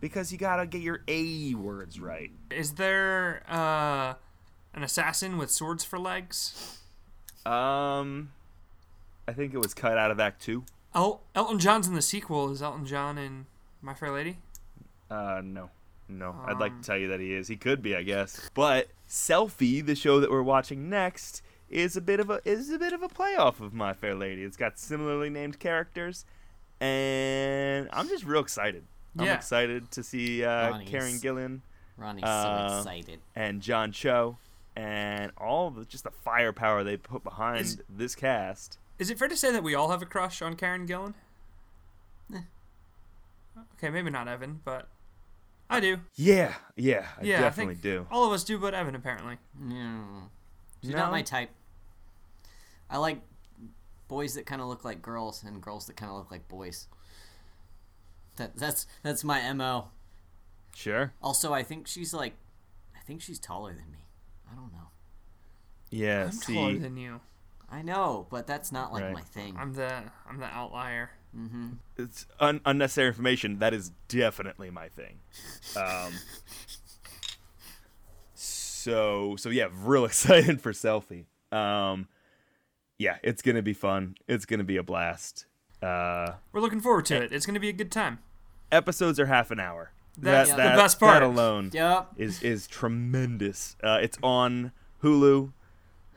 Because 0.00 0.30
you 0.32 0.38
gotta 0.38 0.66
get 0.66 0.82
your 0.82 1.02
A 1.08 1.54
words 1.54 1.98
right. 2.00 2.30
Is 2.50 2.72
there 2.72 3.42
uh, 3.48 4.14
an 4.74 4.82
assassin 4.82 5.38
with 5.38 5.50
swords 5.50 5.84
for 5.84 5.98
legs? 5.98 6.78
Um, 7.46 8.32
I 9.26 9.32
think 9.32 9.54
it 9.54 9.58
was 9.58 9.74
cut 9.74 9.96
out 9.96 10.10
of 10.10 10.20
Act 10.20 10.42
Two. 10.42 10.64
El- 10.94 11.22
Elton 11.34 11.58
John's 11.58 11.88
in 11.88 11.94
the 11.94 12.02
sequel. 12.02 12.50
Is 12.50 12.60
Elton 12.62 12.84
John 12.84 13.16
in 13.16 13.46
My 13.80 13.94
Fair 13.94 14.10
Lady? 14.12 14.38
Uh, 15.10 15.40
no, 15.42 15.70
no. 16.08 16.34
I'd 16.46 16.58
like 16.58 16.72
Um. 16.72 16.80
to 16.82 16.86
tell 16.86 16.98
you 16.98 17.08
that 17.08 17.20
he 17.20 17.32
is. 17.32 17.48
He 17.48 17.56
could 17.56 17.80
be, 17.82 17.96
I 17.96 18.02
guess. 18.02 18.50
But 18.54 18.88
Selfie, 19.08 19.84
the 19.84 19.94
show 19.94 20.20
that 20.20 20.30
we're 20.30 20.42
watching 20.42 20.88
next, 20.90 21.42
is 21.72 21.96
a 21.96 22.00
bit 22.00 22.20
of 22.20 22.30
a 22.30 22.40
is 22.44 22.70
a 22.70 22.78
bit 22.78 22.92
of 22.92 23.02
a 23.02 23.08
playoff 23.08 23.60
of 23.60 23.72
My 23.72 23.92
Fair 23.94 24.14
Lady. 24.14 24.42
It's 24.44 24.56
got 24.56 24.78
similarly 24.78 25.30
named 25.30 25.58
characters, 25.58 26.24
and 26.80 27.88
I'm 27.92 28.08
just 28.08 28.24
real 28.24 28.40
excited. 28.40 28.84
I'm 29.18 29.28
excited 29.28 29.90
to 29.92 30.02
see 30.02 30.42
uh, 30.44 30.78
Karen 30.86 31.14
Gillan 31.18 31.60
Ronnie's 31.98 32.24
Uh, 32.24 32.68
so 32.68 32.76
excited. 32.78 33.20
and 33.36 33.60
John 33.60 33.92
Cho, 33.92 34.38
and 34.74 35.32
all 35.36 35.70
the 35.70 35.84
just 35.84 36.04
the 36.04 36.10
firepower 36.10 36.82
they 36.84 36.96
put 36.96 37.22
behind 37.22 37.60
Is- 37.60 37.82
this 37.88 38.14
cast. 38.14 38.78
Is 38.98 39.10
it 39.10 39.18
fair 39.18 39.28
to 39.28 39.36
say 39.36 39.50
that 39.52 39.62
we 39.62 39.74
all 39.74 39.90
have 39.90 40.00
a 40.02 40.06
crush 40.06 40.40
on 40.42 40.54
Karen 40.54 40.86
Gillan? 40.86 41.14
Eh. 42.32 42.38
Okay, 43.76 43.90
maybe 43.90 44.10
not 44.10 44.28
Evan, 44.28 44.60
but 44.64 44.88
I 45.68 45.80
do. 45.80 45.98
Yeah, 46.14 46.54
yeah, 46.76 47.08
I 47.20 47.24
yeah, 47.24 47.40
definitely 47.40 47.72
I 47.72 47.74
think 47.76 47.82
do. 47.82 48.06
All 48.10 48.26
of 48.26 48.32
us 48.32 48.44
do, 48.44 48.58
but 48.58 48.74
Evan 48.74 48.94
apparently. 48.94 49.38
Yeah. 49.68 50.02
She's 50.82 50.90
No? 50.92 50.98
not 50.98 51.10
my 51.10 51.22
type. 51.22 51.50
I 52.92 52.98
like 52.98 53.22
boys 54.06 54.34
that 54.34 54.46
kind 54.46 54.60
of 54.60 54.68
look 54.68 54.84
like 54.84 55.02
girls 55.02 55.42
and 55.42 55.60
girls 55.60 55.86
that 55.86 55.96
kind 55.96 56.12
of 56.12 56.18
look 56.18 56.30
like 56.30 56.46
boys. 56.46 56.86
That 58.36 58.56
that's 58.56 58.86
that's 59.02 59.24
my 59.24 59.52
mo. 59.52 59.88
Sure. 60.76 61.12
Also, 61.22 61.52
I 61.52 61.62
think 61.62 61.86
she's 61.88 62.14
like, 62.14 62.34
I 62.96 63.00
think 63.00 63.20
she's 63.22 63.38
taller 63.38 63.72
than 63.72 63.90
me. 63.90 64.06
I 64.50 64.54
don't 64.54 64.72
know. 64.72 64.88
Yeah. 65.90 66.24
I'm 66.24 66.32
see, 66.32 66.54
taller 66.54 66.78
than 66.78 66.96
you. 66.96 67.20
I 67.70 67.82
know, 67.82 68.26
but 68.30 68.46
that's 68.46 68.70
not 68.70 68.92
like 68.92 69.02
Right. 69.04 69.14
my 69.14 69.22
thing. 69.22 69.56
I'm 69.58 69.72
the 69.72 70.02
I'm 70.28 70.38
the 70.38 70.46
outlier. 70.46 71.10
Mm-hmm. 71.34 71.68
it's 71.96 72.26
un- 72.40 72.60
unnecessary 72.66 73.08
information. 73.08 73.60
That 73.60 73.72
is 73.72 73.92
definitely 74.08 74.70
my 74.70 74.90
thing. 74.90 75.20
Um, 75.74 76.12
so 78.34 79.36
so 79.36 79.48
yeah, 79.48 79.68
real 79.72 80.04
excited 80.10 80.60
for 80.60 80.72
selfie. 80.72 81.24
Um, 81.50 82.08
yeah, 83.02 83.16
it's 83.22 83.42
gonna 83.42 83.62
be 83.62 83.72
fun. 83.74 84.16
It's 84.28 84.44
gonna 84.46 84.64
be 84.64 84.76
a 84.76 84.82
blast. 84.82 85.46
Uh, 85.82 86.34
We're 86.52 86.60
looking 86.60 86.80
forward 86.80 87.06
to 87.06 87.16
it. 87.22 87.32
It's 87.32 87.44
going 87.44 87.54
to 87.54 87.60
be 87.60 87.68
a 87.68 87.72
good 87.72 87.90
time. 87.90 88.20
episodes 88.70 89.18
are 89.18 89.26
half 89.26 89.50
an 89.50 89.58
hour. 89.58 89.90
That's 90.16 90.50
the 90.50 90.56
best 90.56 91.00
part. 91.00 91.14
That 91.20 91.22
alone 91.24 91.70
Yep. 91.72 92.12
is 92.16 92.40
is 92.42 92.68
tremendous. 92.68 93.74
Uh, 93.82 93.98
it's 94.00 94.16
on 94.22 94.70
Hulu, 95.02 95.50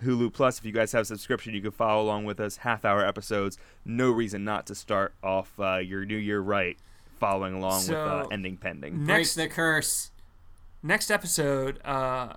Hulu 0.04 0.32
Plus. 0.34 0.60
If 0.60 0.66
you 0.66 0.72
guys 0.72 0.92
have 0.92 1.02
a 1.02 1.06
subscription, 1.06 1.56
you 1.56 1.62
can 1.62 1.72
follow 1.72 2.04
along 2.04 2.26
with 2.26 2.40
us. 2.40 2.58
Half 2.58 2.86
hour 2.86 3.04
episodes. 3.04 3.58
No 3.84 4.12
reason 4.12 4.44
not 4.44 4.68
to 4.68 4.76
start 4.76 5.16
off 5.24 5.60
uh, 5.60 5.78
your 5.78 6.06
new 6.06 6.16
year 6.18 6.42
right, 6.42 6.78
following 7.20 7.56
along 7.56 7.88
with 7.88 7.96
uh, 7.98 8.28
ending 8.32 8.58
pending. 8.58 9.04
Next 9.06 9.36
Break 9.36 9.50
the 9.50 9.56
curse. 9.56 10.12
next 10.84 11.10
episode 11.10 11.80
uh, 11.84 12.34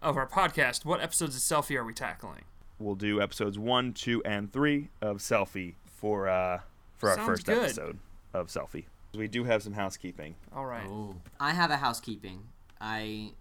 of 0.00 0.16
our 0.16 0.26
podcast, 0.26 0.86
what 0.86 1.02
episodes 1.02 1.36
of 1.36 1.42
Selfie 1.42 1.76
are 1.76 1.84
we 1.84 1.92
tackling? 1.92 2.44
We'll 2.80 2.94
do 2.94 3.20
episodes 3.20 3.58
one, 3.58 3.92
two, 3.92 4.22
and 4.24 4.50
three 4.52 4.88
of 5.02 5.18
Selfie 5.18 5.74
for 5.86 6.28
uh, 6.28 6.60
for 6.96 7.10
our 7.10 7.16
Sounds 7.16 7.26
first 7.28 7.46
good. 7.46 7.58
episode 7.58 7.98
of 8.34 8.48
Selfie. 8.48 8.86
We 9.14 9.28
do 9.28 9.44
have 9.44 9.62
some 9.62 9.74
housekeeping. 9.74 10.34
All 10.54 10.64
right. 10.66 10.86
Oh. 10.88 11.16
I 11.38 11.52
have 11.52 11.70
a 11.70 11.76
housekeeping. 11.76 12.44
I 12.80 13.32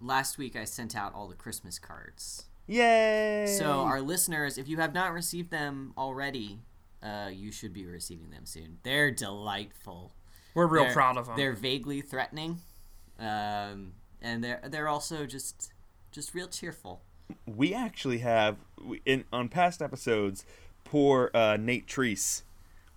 last 0.00 0.36
week 0.36 0.56
I 0.56 0.64
sent 0.64 0.96
out 0.96 1.14
all 1.14 1.28
the 1.28 1.36
Christmas 1.36 1.78
cards. 1.78 2.46
Yay! 2.66 3.46
So 3.58 3.82
our 3.82 4.00
listeners, 4.00 4.58
if 4.58 4.68
you 4.68 4.76
have 4.78 4.92
not 4.92 5.12
received 5.14 5.50
them 5.50 5.94
already, 5.96 6.58
uh, 7.02 7.30
you 7.32 7.50
should 7.52 7.72
be 7.72 7.86
receiving 7.86 8.30
them 8.30 8.44
soon. 8.46 8.78
They're 8.82 9.10
delightful. 9.10 10.12
We're 10.54 10.66
real 10.66 10.84
They're- 10.84 10.92
proud 10.92 11.16
of 11.16 11.26
them. 11.26 11.36
They're 11.36 11.52
vaguely 11.54 12.00
threatening, 12.00 12.58
um, 13.20 13.92
and 14.20 14.42
they're 14.42 14.60
they're 14.64 14.88
also 14.88 15.24
just 15.24 15.72
just 16.10 16.34
real 16.34 16.48
cheerful. 16.48 17.02
We 17.46 17.74
actually 17.74 18.18
have 18.18 18.56
in 19.04 19.24
on 19.32 19.48
past 19.48 19.82
episodes 19.82 20.44
poor 20.84 21.30
uh, 21.34 21.56
Nate 21.60 21.86
Treese 21.86 22.42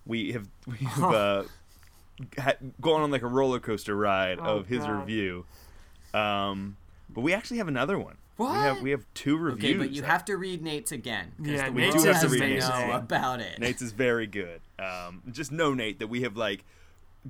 we 0.05 0.32
have 0.34 0.47
we 0.67 0.77
have 0.77 1.03
uh, 1.03 1.43
ha- 2.39 2.53
gone 2.79 3.01
on 3.01 3.11
like 3.11 3.21
a 3.23 3.27
roller 3.27 3.59
coaster 3.59 3.95
ride 3.95 4.39
Oh, 4.39 4.57
of 4.57 4.67
his 4.67 4.79
God. 4.79 4.99
review 4.99 5.45
um 6.13 6.77
but 7.09 7.21
we 7.21 7.34
actually 7.34 7.57
have 7.57 7.67
another 7.67 7.97
one 7.97 8.17
we 8.38 8.45
What? 8.45 8.55
have 8.55 8.82
we 8.82 8.91
have 8.91 9.05
two 9.13 9.38
reviews 9.38 9.71
Okay, 9.71 9.77
but 9.77 9.91
you 9.91 10.03
have 10.03 10.25
to 10.25 10.36
read 10.38 10.61
Nate's 10.63 10.91
again. 10.91 11.32
Yeah, 11.39 11.65
the 11.69 11.71
Nate's 11.75 11.95
world 11.95 12.07
is 12.07 12.21
has 12.21 12.32
to 12.32 12.38
amazing. 12.38 12.69
know 12.69 12.91
about 12.95 13.39
it. 13.39 13.59
Nate's 13.59 13.82
is 13.82 13.91
very 13.91 14.27
good 14.27 14.61
um 14.79 15.21
just 15.32 15.51
know 15.51 15.73
Nate 15.73 15.99
that 15.99 16.07
we 16.07 16.21
have 16.21 16.36
like 16.38 16.63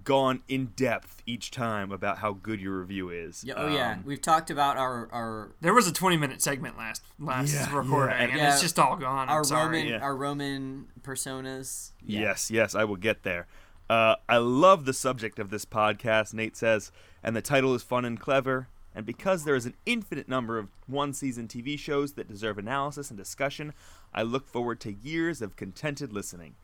gone 0.05 0.41
in 0.47 0.67
depth 0.67 1.21
each 1.25 1.51
time 1.51 1.91
about 1.91 2.19
how 2.19 2.31
good 2.31 2.61
your 2.61 2.79
review 2.79 3.09
is 3.09 3.43
Yeah, 3.43 3.55
oh 3.57 3.67
yeah, 3.67 3.91
Um, 3.93 4.03
we've 4.05 4.21
talked 4.21 4.49
about 4.49 4.77
our 4.77 5.09
our 5.11 5.51
there 5.59 5.73
was 5.73 5.85
a 5.87 5.91
20 5.91 6.15
minute 6.15 6.41
segment 6.41 6.77
last 6.77 7.03
last 7.19 7.53
Yeah, 7.53 7.75
recording, 7.75 8.15
yeah, 8.15 8.23
and 8.23 8.37
yeah. 8.37 8.53
it's 8.53 8.61
just 8.61 8.79
all 8.79 8.95
gone. 8.95 9.27
I'm 9.27 9.35
our 9.35 9.43
sorry. 9.43 9.79
Roman 9.79 9.87
Yeah. 9.93 9.99
our 9.99 10.15
Roman 10.15 10.87
personas. 11.01 11.91
Yeah. 12.05 12.21
Yes, 12.21 12.49
yes, 12.49 12.73
I 12.75 12.83
will 12.85 12.95
get 12.95 13.23
there. 13.23 13.47
Uh, 13.89 14.15
I 14.29 14.37
love 14.37 14.85
the 14.85 14.93
subject 14.93 15.37
of 15.39 15.49
this 15.49 15.65
podcast, 15.65 16.33
Nate 16.33 16.55
says, 16.55 16.91
and 17.21 17.35
the 17.35 17.41
title 17.41 17.75
is 17.75 17.83
fun 17.83 18.05
and 18.05 18.17
clever. 18.19 18.67
And 18.95 19.05
because 19.05 19.43
there 19.43 19.55
is 19.55 19.65
an 19.65 19.75
infinite 19.85 20.27
number 20.29 20.57
of 20.57 20.67
one 20.87 21.13
season 21.13 21.47
TV 21.47 21.77
shows 21.79 22.13
that 22.13 22.27
deserve 22.27 22.57
analysis 22.57 23.09
and 23.09 23.17
discussion, 23.17 23.73
I 24.13 24.21
look 24.23 24.47
forward 24.47 24.79
to 24.81 24.93
years 24.93 25.41
of 25.41 25.55
contented 25.57 26.11
listening. 26.13 26.55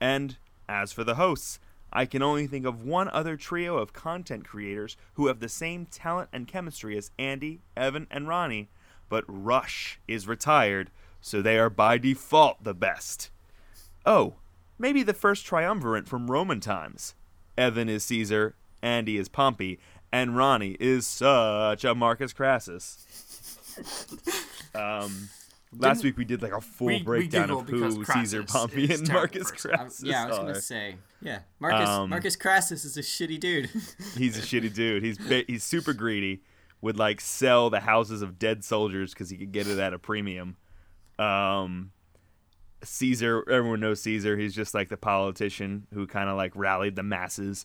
And 0.00 0.36
as 0.68 0.92
for 0.92 1.02
the 1.04 1.14
hosts, 1.16 1.58
I 1.92 2.06
can 2.06 2.22
only 2.22 2.46
think 2.46 2.64
of 2.64 2.84
one 2.84 3.08
other 3.10 3.36
trio 3.36 3.76
of 3.76 3.92
content 3.92 4.46
creators 4.46 4.96
who 5.14 5.26
have 5.26 5.40
the 5.40 5.48
same 5.48 5.86
talent 5.86 6.30
and 6.32 6.48
chemistry 6.48 6.96
as 6.96 7.10
Andy, 7.18 7.60
Evan, 7.76 8.06
and 8.10 8.26
Ronnie, 8.26 8.70
but 9.08 9.24
Rush 9.28 10.00
is 10.08 10.26
retired, 10.26 10.90
so 11.20 11.42
they 11.42 11.58
are 11.58 11.70
by 11.70 11.98
default 11.98 12.64
the 12.64 12.74
best. 12.74 13.30
Oh, 14.06 14.36
maybe 14.78 15.02
the 15.02 15.12
first 15.12 15.44
triumvirate 15.44 16.08
from 16.08 16.30
Roman 16.30 16.60
times. 16.60 17.14
Evan 17.58 17.88
is 17.88 18.04
Caesar, 18.04 18.54
Andy 18.82 19.18
is 19.18 19.28
Pompey, 19.28 19.78
and 20.10 20.36
Ronnie 20.36 20.76
is 20.80 21.06
such 21.06 21.84
a 21.84 21.94
Marcus 21.94 22.32
Crassus. 22.32 23.06
Um, 24.74 25.28
last 25.76 25.96
Didn't- 25.98 26.04
week 26.04 26.16
we 26.18 26.24
did 26.24 26.42
like 26.42 26.52
a 26.52 26.60
full 26.60 26.86
we- 26.88 26.96
we 26.98 27.02
breakdown 27.02 27.48
giggled 27.48 27.62
of 27.62 27.68
who 27.96 28.04
Caesar, 28.04 28.42
Pompey, 28.44 28.92
and 28.92 29.08
Marcus 29.12 29.50
person. 29.50 29.70
I- 29.72 29.76
Crassus 29.76 30.02
yeah, 30.04 30.24
I 30.24 30.28
was 30.28 30.38
are. 30.38 30.42
gonna 30.42 30.60
say. 30.60 30.96
Yeah, 31.20 31.40
Marcus 31.60 31.88
Um, 31.88 32.10
Marcus 32.10 32.36
Crassus 32.36 32.84
is 32.84 32.96
a 32.96 33.00
shitty 33.02 33.38
dude. 33.40 33.70
He's 34.16 34.36
a 34.38 34.42
shitty 34.42 34.74
dude. 34.74 35.02
He's 35.02 35.18
he's 35.46 35.64
super 35.64 35.92
greedy. 35.92 36.42
Would 36.80 36.98
like 36.98 37.20
sell 37.20 37.70
the 37.70 37.80
houses 37.80 38.22
of 38.22 38.38
dead 38.40 38.64
soldiers 38.64 39.12
because 39.14 39.30
he 39.30 39.36
could 39.36 39.52
get 39.52 39.68
it 39.68 39.78
at 39.78 39.94
a 39.94 39.98
premium. 40.00 40.56
Um, 41.18 41.92
Caesar, 42.82 43.44
everyone 43.48 43.78
knows 43.80 44.00
Caesar. 44.02 44.36
He's 44.36 44.54
just 44.54 44.74
like 44.74 44.88
the 44.88 44.96
politician 44.96 45.86
who 45.94 46.06
kind 46.06 46.28
of 46.28 46.36
like 46.36 46.52
rallied 46.56 46.96
the 46.96 47.04
masses. 47.04 47.64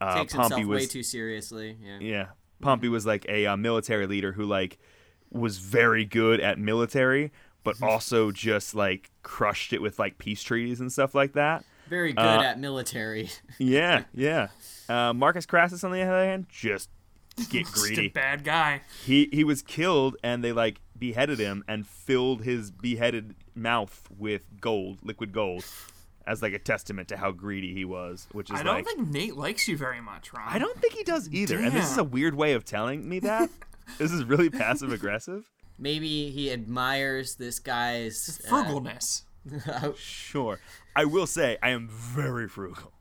Uh, 0.00 0.14
Takes 0.20 0.32
Pompey 0.34 0.54
himself 0.56 0.68
was 0.70 0.80
way 0.82 0.86
too 0.86 1.02
seriously. 1.02 1.76
Yeah. 1.82 1.98
yeah. 2.00 2.26
Pompey 2.62 2.88
was 2.88 3.04
like 3.04 3.26
a 3.28 3.46
uh, 3.46 3.56
military 3.56 4.06
leader 4.06 4.32
who 4.32 4.44
like 4.44 4.78
was 5.30 5.58
very 5.58 6.04
good 6.06 6.40
at 6.40 6.58
military, 6.58 7.32
but 7.64 7.82
also 7.82 8.30
just 8.30 8.74
like 8.74 9.10
crushed 9.22 9.72
it 9.72 9.82
with 9.82 9.98
like 9.98 10.18
peace 10.18 10.42
treaties 10.42 10.80
and 10.80 10.92
stuff 10.92 11.14
like 11.14 11.32
that. 11.32 11.64
Very 11.88 12.12
good 12.12 12.22
Uh, 12.22 12.42
at 12.42 12.58
military. 12.58 13.30
Yeah, 13.58 14.04
yeah. 14.14 14.48
Uh, 14.88 15.12
Marcus 15.12 15.46
Crassus, 15.46 15.84
on 15.84 15.92
the 15.92 16.02
other 16.02 16.24
hand, 16.24 16.46
just 16.48 16.88
get 17.50 17.66
greedy. 17.66 17.94
Just 17.96 18.06
a 18.06 18.08
bad 18.08 18.44
guy. 18.44 18.82
He 19.04 19.28
he 19.32 19.44
was 19.44 19.60
killed, 19.62 20.16
and 20.22 20.42
they 20.44 20.52
like 20.52 20.80
beheaded 20.98 21.38
him 21.38 21.64
and 21.68 21.86
filled 21.86 22.42
his 22.44 22.70
beheaded 22.70 23.34
mouth 23.54 24.08
with 24.16 24.42
gold, 24.60 24.98
liquid 25.02 25.32
gold, 25.32 25.64
as 26.26 26.42
like 26.42 26.52
a 26.52 26.58
testament 26.58 27.08
to 27.08 27.16
how 27.16 27.30
greedy 27.32 27.72
he 27.74 27.84
was. 27.84 28.26
Which 28.32 28.50
is 28.50 28.58
I 28.58 28.62
don't 28.62 28.74
like 28.76 28.86
think 28.86 29.08
Nate 29.08 29.36
likes 29.36 29.68
you 29.68 29.76
very 29.76 30.00
much, 30.00 30.32
Ron. 30.32 30.48
I 30.48 30.58
don't 30.58 30.78
think 30.80 30.94
he 30.94 31.04
does 31.04 31.28
either. 31.30 31.58
And 31.58 31.72
this 31.72 31.90
is 31.90 31.98
a 31.98 32.04
weird 32.04 32.34
way 32.34 32.52
of 32.54 32.64
telling 32.64 33.08
me 33.08 33.18
that. 33.20 33.50
this 33.98 34.10
is 34.12 34.24
really 34.24 34.48
passive 34.50 34.92
aggressive. 34.92 35.44
Maybe 35.78 36.30
he 36.30 36.52
admires 36.52 37.34
this 37.36 37.58
guy's 37.58 38.40
uh, 38.44 38.48
frugalness. 38.50 39.22
Sure. 39.98 40.58
I 40.96 41.04
will 41.04 41.26
say 41.26 41.58
I 41.62 41.70
am 41.70 41.88
very 41.88 42.48
frugal. 42.48 42.92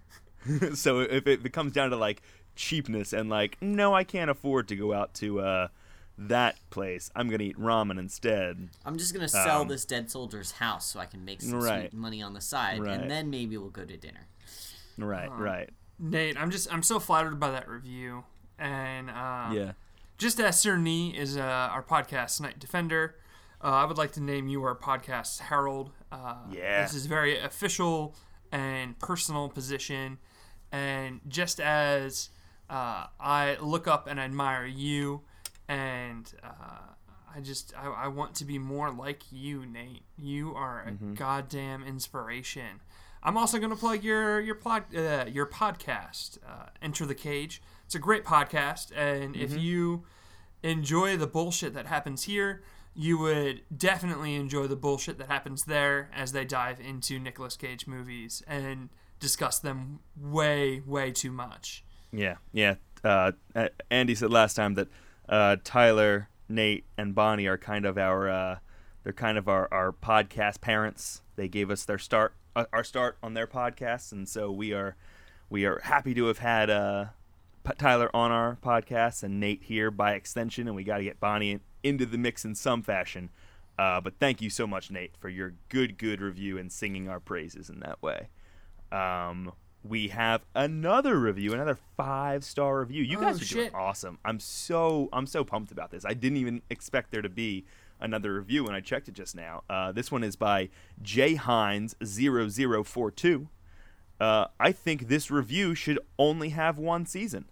so 0.74 1.00
if 1.00 1.26
it, 1.26 1.52
comes 1.52 1.72
down 1.72 1.90
to 1.90 1.96
like 1.96 2.22
cheapness 2.54 3.12
and 3.12 3.28
like, 3.28 3.56
no, 3.60 3.94
I 3.94 4.04
can't 4.04 4.30
afford 4.30 4.68
to 4.68 4.76
go 4.76 4.92
out 4.92 5.14
to 5.14 5.40
uh, 5.40 5.68
that 6.16 6.56
place. 6.70 7.10
I'm 7.16 7.28
gonna 7.28 7.44
eat 7.44 7.58
ramen 7.58 7.98
instead. 7.98 8.68
I'm 8.84 8.98
just 8.98 9.12
gonna 9.14 9.28
sell 9.28 9.62
Um, 9.62 9.68
this 9.68 9.84
dead 9.84 10.10
soldier's 10.10 10.52
house 10.52 10.86
so 10.86 11.00
I 11.00 11.06
can 11.06 11.24
make 11.24 11.42
some 11.42 11.60
Right. 11.60 11.90
sweet 11.90 11.94
money 11.94 12.22
on 12.22 12.32
the 12.34 12.40
side, 12.40 12.80
Right. 12.80 13.00
and 13.00 13.10
then 13.10 13.30
maybe 13.30 13.56
we'll 13.56 13.70
go 13.70 13.84
to 13.84 13.96
dinner. 13.96 14.26
Right, 14.96 15.30
right. 15.30 15.70
Nate, 15.98 16.36
I'm 16.36 16.50
just 16.50 16.72
I'm 16.72 16.82
so 16.82 17.00
flattered 17.00 17.40
by 17.40 17.50
that 17.52 17.68
review, 17.68 18.24
and 18.58 19.10
uh, 19.10 19.50
Yeah. 19.52 19.72
Just 20.18 20.40
as 20.40 20.58
Sir 20.58 20.76
Nee 20.76 21.10
is 21.16 21.36
uh, 21.36 21.40
our 21.42 21.82
podcast 21.82 22.40
Knight 22.40 22.58
Defender, 22.58 23.14
uh, 23.62 23.68
I 23.68 23.84
would 23.84 23.98
like 23.98 24.12
to 24.12 24.20
name 24.20 24.48
you 24.48 24.62
our 24.64 24.74
podcast 24.74 25.38
Herald. 25.40 25.90
Uh, 26.10 26.34
Yeah. 26.50 26.82
This 26.82 26.94
is 26.94 27.06
a 27.06 27.08
very 27.08 27.38
official 27.38 28.16
and 28.50 28.98
personal 28.98 29.48
position, 29.48 30.18
and 30.72 31.20
just 31.28 31.60
as 31.60 32.30
uh, 32.68 33.06
I 33.20 33.58
look 33.60 33.86
up 33.86 34.08
and 34.08 34.18
admire 34.18 34.66
you, 34.66 35.22
and 35.68 36.32
uh, 36.42 36.94
I 37.36 37.40
just 37.40 37.72
I, 37.78 37.86
I 37.88 38.08
want 38.08 38.34
to 38.36 38.44
be 38.44 38.58
more 38.58 38.90
like 38.90 39.22
you, 39.30 39.66
Nate. 39.66 40.02
You 40.16 40.52
are 40.54 40.82
a 40.86 40.90
goddamn 41.14 41.84
inspiration. 41.84 42.80
I'm 43.22 43.36
also 43.36 43.58
going 43.58 43.70
to 43.70 43.76
plug 43.76 44.02
your 44.02 44.40
your 44.40 44.54
pod 44.56 44.84
uh, 44.96 45.26
your 45.30 45.46
podcast, 45.46 46.38
uh, 46.44 46.66
Enter 46.82 47.06
the 47.06 47.14
Cage. 47.14 47.62
It's 47.88 47.94
a 47.94 47.98
great 47.98 48.26
podcast, 48.26 48.92
and 48.94 49.34
if 49.34 49.56
you 49.56 50.04
enjoy 50.62 51.16
the 51.16 51.26
bullshit 51.26 51.72
that 51.72 51.86
happens 51.86 52.24
here, 52.24 52.62
you 52.94 53.16
would 53.16 53.62
definitely 53.74 54.34
enjoy 54.34 54.66
the 54.66 54.76
bullshit 54.76 55.16
that 55.16 55.28
happens 55.28 55.64
there 55.64 56.10
as 56.14 56.32
they 56.32 56.44
dive 56.44 56.80
into 56.80 57.18
Nicolas 57.18 57.56
Cage 57.56 57.86
movies 57.86 58.42
and 58.46 58.90
discuss 59.20 59.58
them 59.58 60.00
way 60.20 60.82
way 60.84 61.12
too 61.12 61.32
much. 61.32 61.82
Yeah, 62.12 62.34
yeah. 62.52 62.74
Uh, 63.02 63.32
Andy 63.90 64.14
said 64.14 64.30
last 64.30 64.52
time 64.52 64.74
that 64.74 64.88
uh, 65.26 65.56
Tyler, 65.64 66.28
Nate, 66.46 66.84
and 66.98 67.14
Bonnie 67.14 67.46
are 67.46 67.56
kind 67.56 67.86
of 67.86 67.96
our 67.96 68.28
uh, 68.28 68.58
they're 69.02 69.14
kind 69.14 69.38
of 69.38 69.48
our, 69.48 69.66
our 69.72 69.92
podcast 69.92 70.60
parents. 70.60 71.22
They 71.36 71.48
gave 71.48 71.70
us 71.70 71.86
their 71.86 71.96
start 71.96 72.34
uh, 72.54 72.66
our 72.70 72.84
start 72.84 73.16
on 73.22 73.32
their 73.32 73.46
podcast, 73.46 74.12
and 74.12 74.28
so 74.28 74.52
we 74.52 74.74
are 74.74 74.94
we 75.48 75.64
are 75.64 75.80
happy 75.84 76.12
to 76.12 76.26
have 76.26 76.40
had 76.40 76.68
uh, 76.68 77.06
Tyler 77.76 78.10
on 78.14 78.30
our 78.30 78.56
podcast 78.62 79.22
and 79.22 79.38
Nate 79.40 79.62
here 79.64 79.90
by 79.90 80.12
extension, 80.14 80.66
and 80.66 80.76
we 80.76 80.84
got 80.84 80.98
to 80.98 81.04
get 81.04 81.20
Bonnie 81.20 81.52
in, 81.52 81.60
into 81.82 82.06
the 82.06 82.18
mix 82.18 82.44
in 82.44 82.54
some 82.54 82.82
fashion. 82.82 83.30
Uh, 83.78 84.00
but 84.00 84.14
thank 84.18 84.40
you 84.40 84.50
so 84.50 84.66
much, 84.66 84.90
Nate, 84.90 85.16
for 85.16 85.28
your 85.28 85.54
good, 85.68 85.98
good 85.98 86.20
review 86.20 86.58
and 86.58 86.72
singing 86.72 87.08
our 87.08 87.20
praises 87.20 87.68
in 87.70 87.80
that 87.80 88.02
way. 88.02 88.28
Um, 88.90 89.52
we 89.84 90.08
have 90.08 90.42
another 90.54 91.18
review, 91.18 91.52
another 91.54 91.78
five 91.96 92.42
star 92.44 92.80
review. 92.80 93.02
You 93.04 93.18
Oh, 93.18 93.20
guys 93.20 93.40
are 93.40 93.54
doing 93.54 93.74
awesome. 93.74 94.18
I'm 94.24 94.40
so 94.40 95.08
I'm 95.12 95.26
so 95.26 95.44
pumped 95.44 95.70
about 95.70 95.90
this. 95.90 96.04
I 96.04 96.14
didn't 96.14 96.38
even 96.38 96.62
expect 96.70 97.10
there 97.12 97.22
to 97.22 97.28
be 97.28 97.64
another 98.00 98.34
review 98.34 98.64
when 98.64 98.74
I 98.74 98.80
checked 98.80 99.08
it 99.08 99.14
just 99.14 99.36
now. 99.36 99.62
Uh, 99.70 99.92
this 99.92 100.10
one 100.10 100.24
is 100.24 100.34
by 100.36 100.70
J 101.00 101.34
Hines 101.36 101.94
0042. 102.04 103.48
Uh, 104.20 104.46
I 104.58 104.72
think 104.72 105.06
this 105.08 105.30
review 105.30 105.74
should 105.76 106.00
only 106.18 106.48
have 106.48 106.76
one 106.78 107.06
season. 107.06 107.44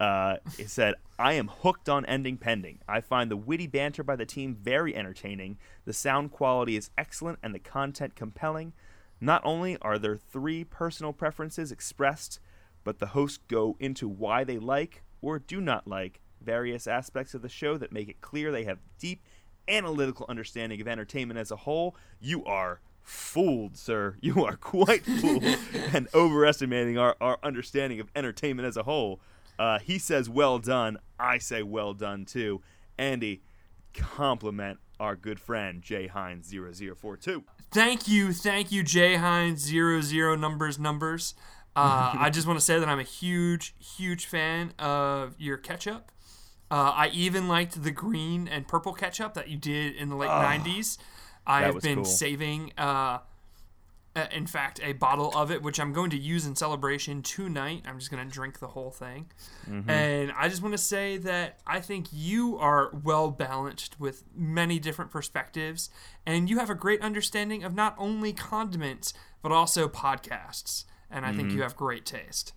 Uh, 0.00 0.38
it 0.58 0.70
said, 0.70 0.94
I 1.18 1.34
am 1.34 1.48
hooked 1.48 1.90
on 1.90 2.06
Ending 2.06 2.38
Pending. 2.38 2.78
I 2.88 3.02
find 3.02 3.30
the 3.30 3.36
witty 3.36 3.66
banter 3.66 4.02
by 4.02 4.16
the 4.16 4.24
team 4.24 4.56
very 4.60 4.96
entertaining. 4.96 5.58
The 5.84 5.92
sound 5.92 6.32
quality 6.32 6.74
is 6.74 6.90
excellent 6.96 7.38
and 7.42 7.54
the 7.54 7.58
content 7.58 8.16
compelling. 8.16 8.72
Not 9.20 9.42
only 9.44 9.76
are 9.82 9.98
there 9.98 10.16
three 10.16 10.64
personal 10.64 11.12
preferences 11.12 11.70
expressed, 11.70 12.40
but 12.82 12.98
the 12.98 13.08
hosts 13.08 13.40
go 13.46 13.76
into 13.78 14.08
why 14.08 14.42
they 14.42 14.58
like 14.58 15.02
or 15.20 15.38
do 15.38 15.60
not 15.60 15.86
like 15.86 16.20
various 16.40 16.86
aspects 16.86 17.34
of 17.34 17.42
the 17.42 17.48
show 17.50 17.76
that 17.76 17.92
make 17.92 18.08
it 18.08 18.22
clear 18.22 18.50
they 18.50 18.64
have 18.64 18.78
deep 18.98 19.22
analytical 19.68 20.24
understanding 20.30 20.80
of 20.80 20.88
entertainment 20.88 21.38
as 21.38 21.50
a 21.50 21.56
whole. 21.56 21.94
You 22.18 22.42
are 22.46 22.80
fooled, 23.02 23.76
sir. 23.76 24.16
You 24.22 24.44
are 24.46 24.56
quite 24.56 25.04
fooled 25.04 25.44
and 25.92 26.08
overestimating 26.14 26.96
our, 26.96 27.16
our 27.20 27.38
understanding 27.42 28.00
of 28.00 28.08
entertainment 28.16 28.66
as 28.66 28.78
a 28.78 28.84
whole. 28.84 29.20
Uh, 29.60 29.78
he 29.78 29.98
says, 29.98 30.30
well 30.30 30.58
done. 30.58 30.96
I 31.18 31.36
say, 31.36 31.62
well 31.62 31.92
done, 31.92 32.24
too. 32.24 32.62
Andy, 32.98 33.42
compliment 33.92 34.78
our 34.98 35.14
good 35.14 35.38
friend, 35.38 35.82
J 35.82 36.06
Hines 36.06 36.50
0042. 36.50 37.44
Thank 37.70 38.08
you, 38.08 38.32
thank 38.32 38.72
you, 38.72 38.82
J 38.82 39.16
Hines 39.16 39.60
zero 39.60 40.00
zero 40.00 40.34
numbers 40.34 40.78
numbers. 40.78 41.34
Uh, 41.76 42.14
I 42.18 42.30
just 42.30 42.46
want 42.46 42.58
to 42.58 42.64
say 42.64 42.78
that 42.78 42.88
I'm 42.88 42.98
a 42.98 43.04
huge, 43.04 43.74
huge 43.78 44.24
fan 44.24 44.72
of 44.78 45.34
your 45.38 45.58
ketchup. 45.58 46.10
Uh, 46.70 46.92
I 46.94 47.08
even 47.12 47.46
liked 47.46 47.82
the 47.82 47.90
green 47.90 48.48
and 48.48 48.66
purple 48.66 48.94
ketchup 48.94 49.34
that 49.34 49.48
you 49.48 49.58
did 49.58 49.94
in 49.94 50.08
the 50.08 50.16
late 50.16 50.30
'90s. 50.30 50.96
I 51.46 51.62
have 51.62 51.80
been 51.80 51.96
cool. 51.96 52.04
saving, 52.06 52.72
uh, 52.78 53.18
uh, 54.16 54.26
in 54.32 54.46
fact, 54.46 54.80
a 54.82 54.92
bottle 54.92 55.30
of 55.36 55.50
it, 55.52 55.62
which 55.62 55.78
I'm 55.78 55.92
going 55.92 56.10
to 56.10 56.18
use 56.18 56.44
in 56.44 56.56
celebration 56.56 57.22
tonight. 57.22 57.82
I'm 57.86 57.98
just 57.98 58.10
going 58.10 58.26
to 58.26 58.32
drink 58.32 58.58
the 58.58 58.68
whole 58.68 58.90
thing. 58.90 59.30
And 59.88 60.32
I 60.36 60.48
just 60.48 60.62
want 60.62 60.72
to 60.74 60.78
say 60.78 61.16
that 61.18 61.60
I 61.64 61.80
think 61.80 62.08
you 62.10 62.58
are 62.58 62.90
well 63.04 63.30
balanced 63.30 64.00
with 64.00 64.24
many 64.34 64.80
different 64.80 65.12
perspectives, 65.12 65.90
and 66.26 66.50
you 66.50 66.58
have 66.58 66.70
a 66.70 66.74
great 66.74 67.00
understanding 67.02 67.62
of 67.62 67.74
not 67.74 67.94
only 67.98 68.32
condiments, 68.32 69.14
but 69.42 69.52
also 69.52 69.88
podcasts. 69.88 70.84
And 71.08 71.24
I 71.24 71.32
think 71.32 71.52
you 71.52 71.62
have 71.62 71.76
great 71.76 72.04
taste. 72.04 72.52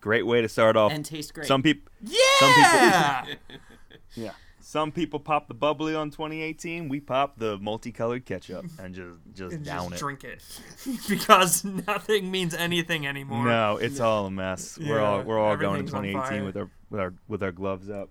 Great 0.00 0.26
way 0.26 0.40
to 0.42 0.48
start 0.48 0.76
off. 0.76 0.92
And 0.92 1.04
taste 1.04 1.34
great. 1.34 1.46
Some 1.46 1.62
people, 1.62 1.90
Yeah! 2.02 2.18
Some 2.38 2.54
people. 2.54 3.58
yeah. 4.14 4.30
Some 4.68 4.92
people 4.92 5.18
pop 5.18 5.48
the 5.48 5.54
bubbly 5.54 5.94
on 5.94 6.10
2018. 6.10 6.90
We 6.90 7.00
pop 7.00 7.38
the 7.38 7.56
multicolored 7.56 8.26
ketchup 8.26 8.66
and 8.78 8.94
just 8.94 9.08
just 9.32 9.54
And 9.54 9.64
down 9.64 9.88
just 9.88 9.94
it. 9.94 9.98
drink 10.04 10.24
it. 10.24 10.42
because 11.08 11.64
nothing 11.64 12.30
means 12.30 12.52
anything 12.52 13.06
anymore. 13.06 13.46
No, 13.46 13.78
it's 13.78 13.98
all 13.98 14.26
a 14.26 14.30
mess. 14.30 14.76
We're 14.78 15.00
all 15.00 15.22
we're 15.22 15.38
all 15.38 15.56
going 15.56 15.86
to 15.86 15.90
2018 15.92 16.44
with 16.44 16.58
our 16.58 16.68
with 16.90 17.00
our 17.00 17.14
with 17.28 17.42
our 17.42 17.50
gloves 17.50 17.88
up. 17.88 18.10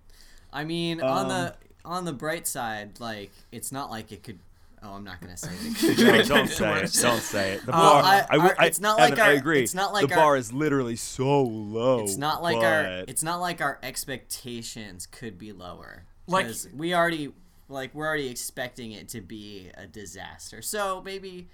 I 0.52 0.64
mean, 0.64 1.00
on 1.00 1.26
Um, 1.26 1.30
the 1.30 1.56
on 1.86 2.06
the 2.06 2.14
bright 2.14 2.48
side, 2.48 3.00
like 3.00 3.30
it's 3.52 3.72
not 3.72 3.92
like 3.92 4.12
it 4.12 4.24
could. 4.24 4.40
Oh, 4.82 4.94
I'm 4.94 5.04
not 5.04 5.22
gonna 5.22 5.38
say 5.38 5.52
it. 5.62 5.98
No, 6.00 6.24
don't 6.24 6.50
say 6.50 6.82
it. 6.82 6.94
Don't 7.00 7.22
say 7.22 7.52
it. 7.54 7.68
The 7.68 7.72
Uh, 7.76 7.78
bar. 7.78 8.04
I- 8.04 8.26
I, 8.32 8.38
would- 8.40 8.58
our- 8.58 8.66
it's 8.66 8.80
not 8.80 9.00
Evan, 9.00 9.12
like 9.12 9.20
I 9.20 9.28
our- 9.28 9.34
agree. 9.38 9.62
it's 9.62 9.76
not 9.76 9.94
like 9.94 10.08
the 10.08 10.16
our- 10.16 10.22
bar 10.24 10.36
is 10.38 10.52
literally 10.52 10.96
so 10.96 11.44
low. 11.44 12.00
It's 12.00 12.18
not 12.18 12.42
like 12.42 12.58
our 12.58 13.04
it's 13.08 13.22
not 13.22 13.42
like 13.42 13.62
our 13.62 13.78
expectations 13.84 15.06
could 15.06 15.38
be 15.38 15.52
lower. 15.54 16.06
Like- 16.28 16.54
we 16.76 16.94
already 16.94 17.34
like 17.70 17.94
we're 17.94 18.08
already 18.08 18.30
expecting 18.30 18.92
it 18.92 19.10
to 19.10 19.22
be 19.22 19.70
a 19.76 19.88
disaster. 19.88 20.62
So 20.62 21.02
maybe, 21.04 21.48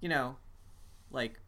you 0.00 0.08
know, 0.08 0.36
like 1.10 1.38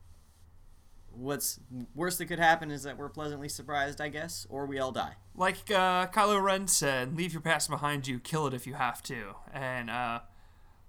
what's 1.16 1.60
worst 1.94 2.18
that 2.18 2.26
could 2.26 2.38
happen 2.38 2.70
is 2.70 2.82
that 2.82 2.98
we're 2.98 3.08
pleasantly 3.08 3.48
surprised, 3.48 4.00
I 4.00 4.08
guess, 4.08 4.46
or 4.50 4.66
we 4.66 4.78
all 4.78 4.92
die. 4.92 5.14
Like 5.34 5.70
uh, 5.70 6.06
Kylo 6.08 6.42
Ren 6.42 6.66
said, 6.66 7.16
leave 7.16 7.32
your 7.32 7.42
past 7.42 7.70
behind 7.70 8.06
you, 8.06 8.18
kill 8.18 8.46
it 8.46 8.54
if 8.54 8.66
you 8.66 8.74
have 8.74 9.02
to. 9.04 9.34
And 9.52 9.90
uh, 9.90 10.20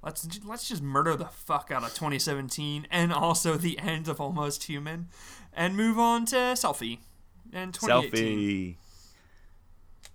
let's 0.03 0.27
let's 0.43 0.67
just 0.67 0.81
murder 0.81 1.15
the 1.15 1.25
fuck 1.25 1.71
out 1.71 1.83
of 1.83 1.89
2017 1.93 2.87
and 2.91 3.13
also 3.13 3.55
the 3.55 3.79
end 3.79 4.07
of 4.07 4.19
Almost 4.19 4.63
Human 4.63 5.07
and 5.53 5.75
move 5.75 5.97
on 5.97 6.25
to 6.27 6.35
Selfie 6.35 6.99
and 7.53 7.73
2018. 7.73 8.73
selfie. 8.73 8.75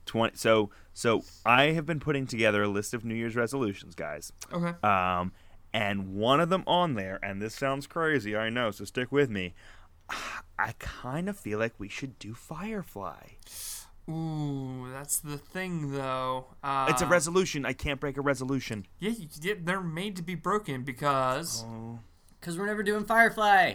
20 0.07 0.37
so 0.37 0.71
so 0.95 1.23
I 1.47 1.67
have 1.73 1.87
been 1.87 2.01
putting 2.01 2.27
together 2.27 2.63
a 2.63 2.69
list 2.69 2.95
of 2.95 3.05
New 3.05 3.15
Year's 3.15 3.37
resolutions, 3.37 3.95
guys. 3.95 4.33
Okay. 4.53 4.75
Um 4.87 5.33
and 5.73 6.15
one 6.15 6.41
of 6.41 6.49
them 6.49 6.65
on 6.67 6.95
there 6.95 7.19
and 7.23 7.41
this 7.41 7.55
sounds 7.55 7.87
crazy, 7.87 8.37
I 8.37 8.51
know, 8.51 8.71
so 8.71 8.85
stick 8.85 9.11
with 9.13 9.31
me. 9.31 9.55
I 10.59 10.75
kind 10.79 11.29
of 11.29 11.39
feel 11.39 11.59
like 11.59 11.75
we 11.79 11.89
should 11.89 12.19
do 12.19 12.35
Firefly. 12.35 13.29
Ooh, 14.09 14.89
that's 14.93 15.21
the 15.21 15.39
thing 15.39 15.93
though. 15.93 16.47
Uh, 16.65 16.87
It's 16.91 17.01
a 17.03 17.07
resolution. 17.07 17.65
I 17.65 17.73
can't 17.73 18.01
break 18.01 18.17
a 18.17 18.21
resolution. 18.21 18.87
yeah, 18.99 19.11
you- 19.11 19.29
yeah, 19.41 19.55
they're 19.63 19.81
made 19.81 20.17
to 20.17 20.23
be 20.23 20.35
broken 20.35 20.83
because 20.83 21.65
Oh. 21.67 22.01
Cause 22.41 22.57
we're 22.59 22.67
never 22.67 22.83
doing 22.83 23.05
Firefly. 23.05 23.75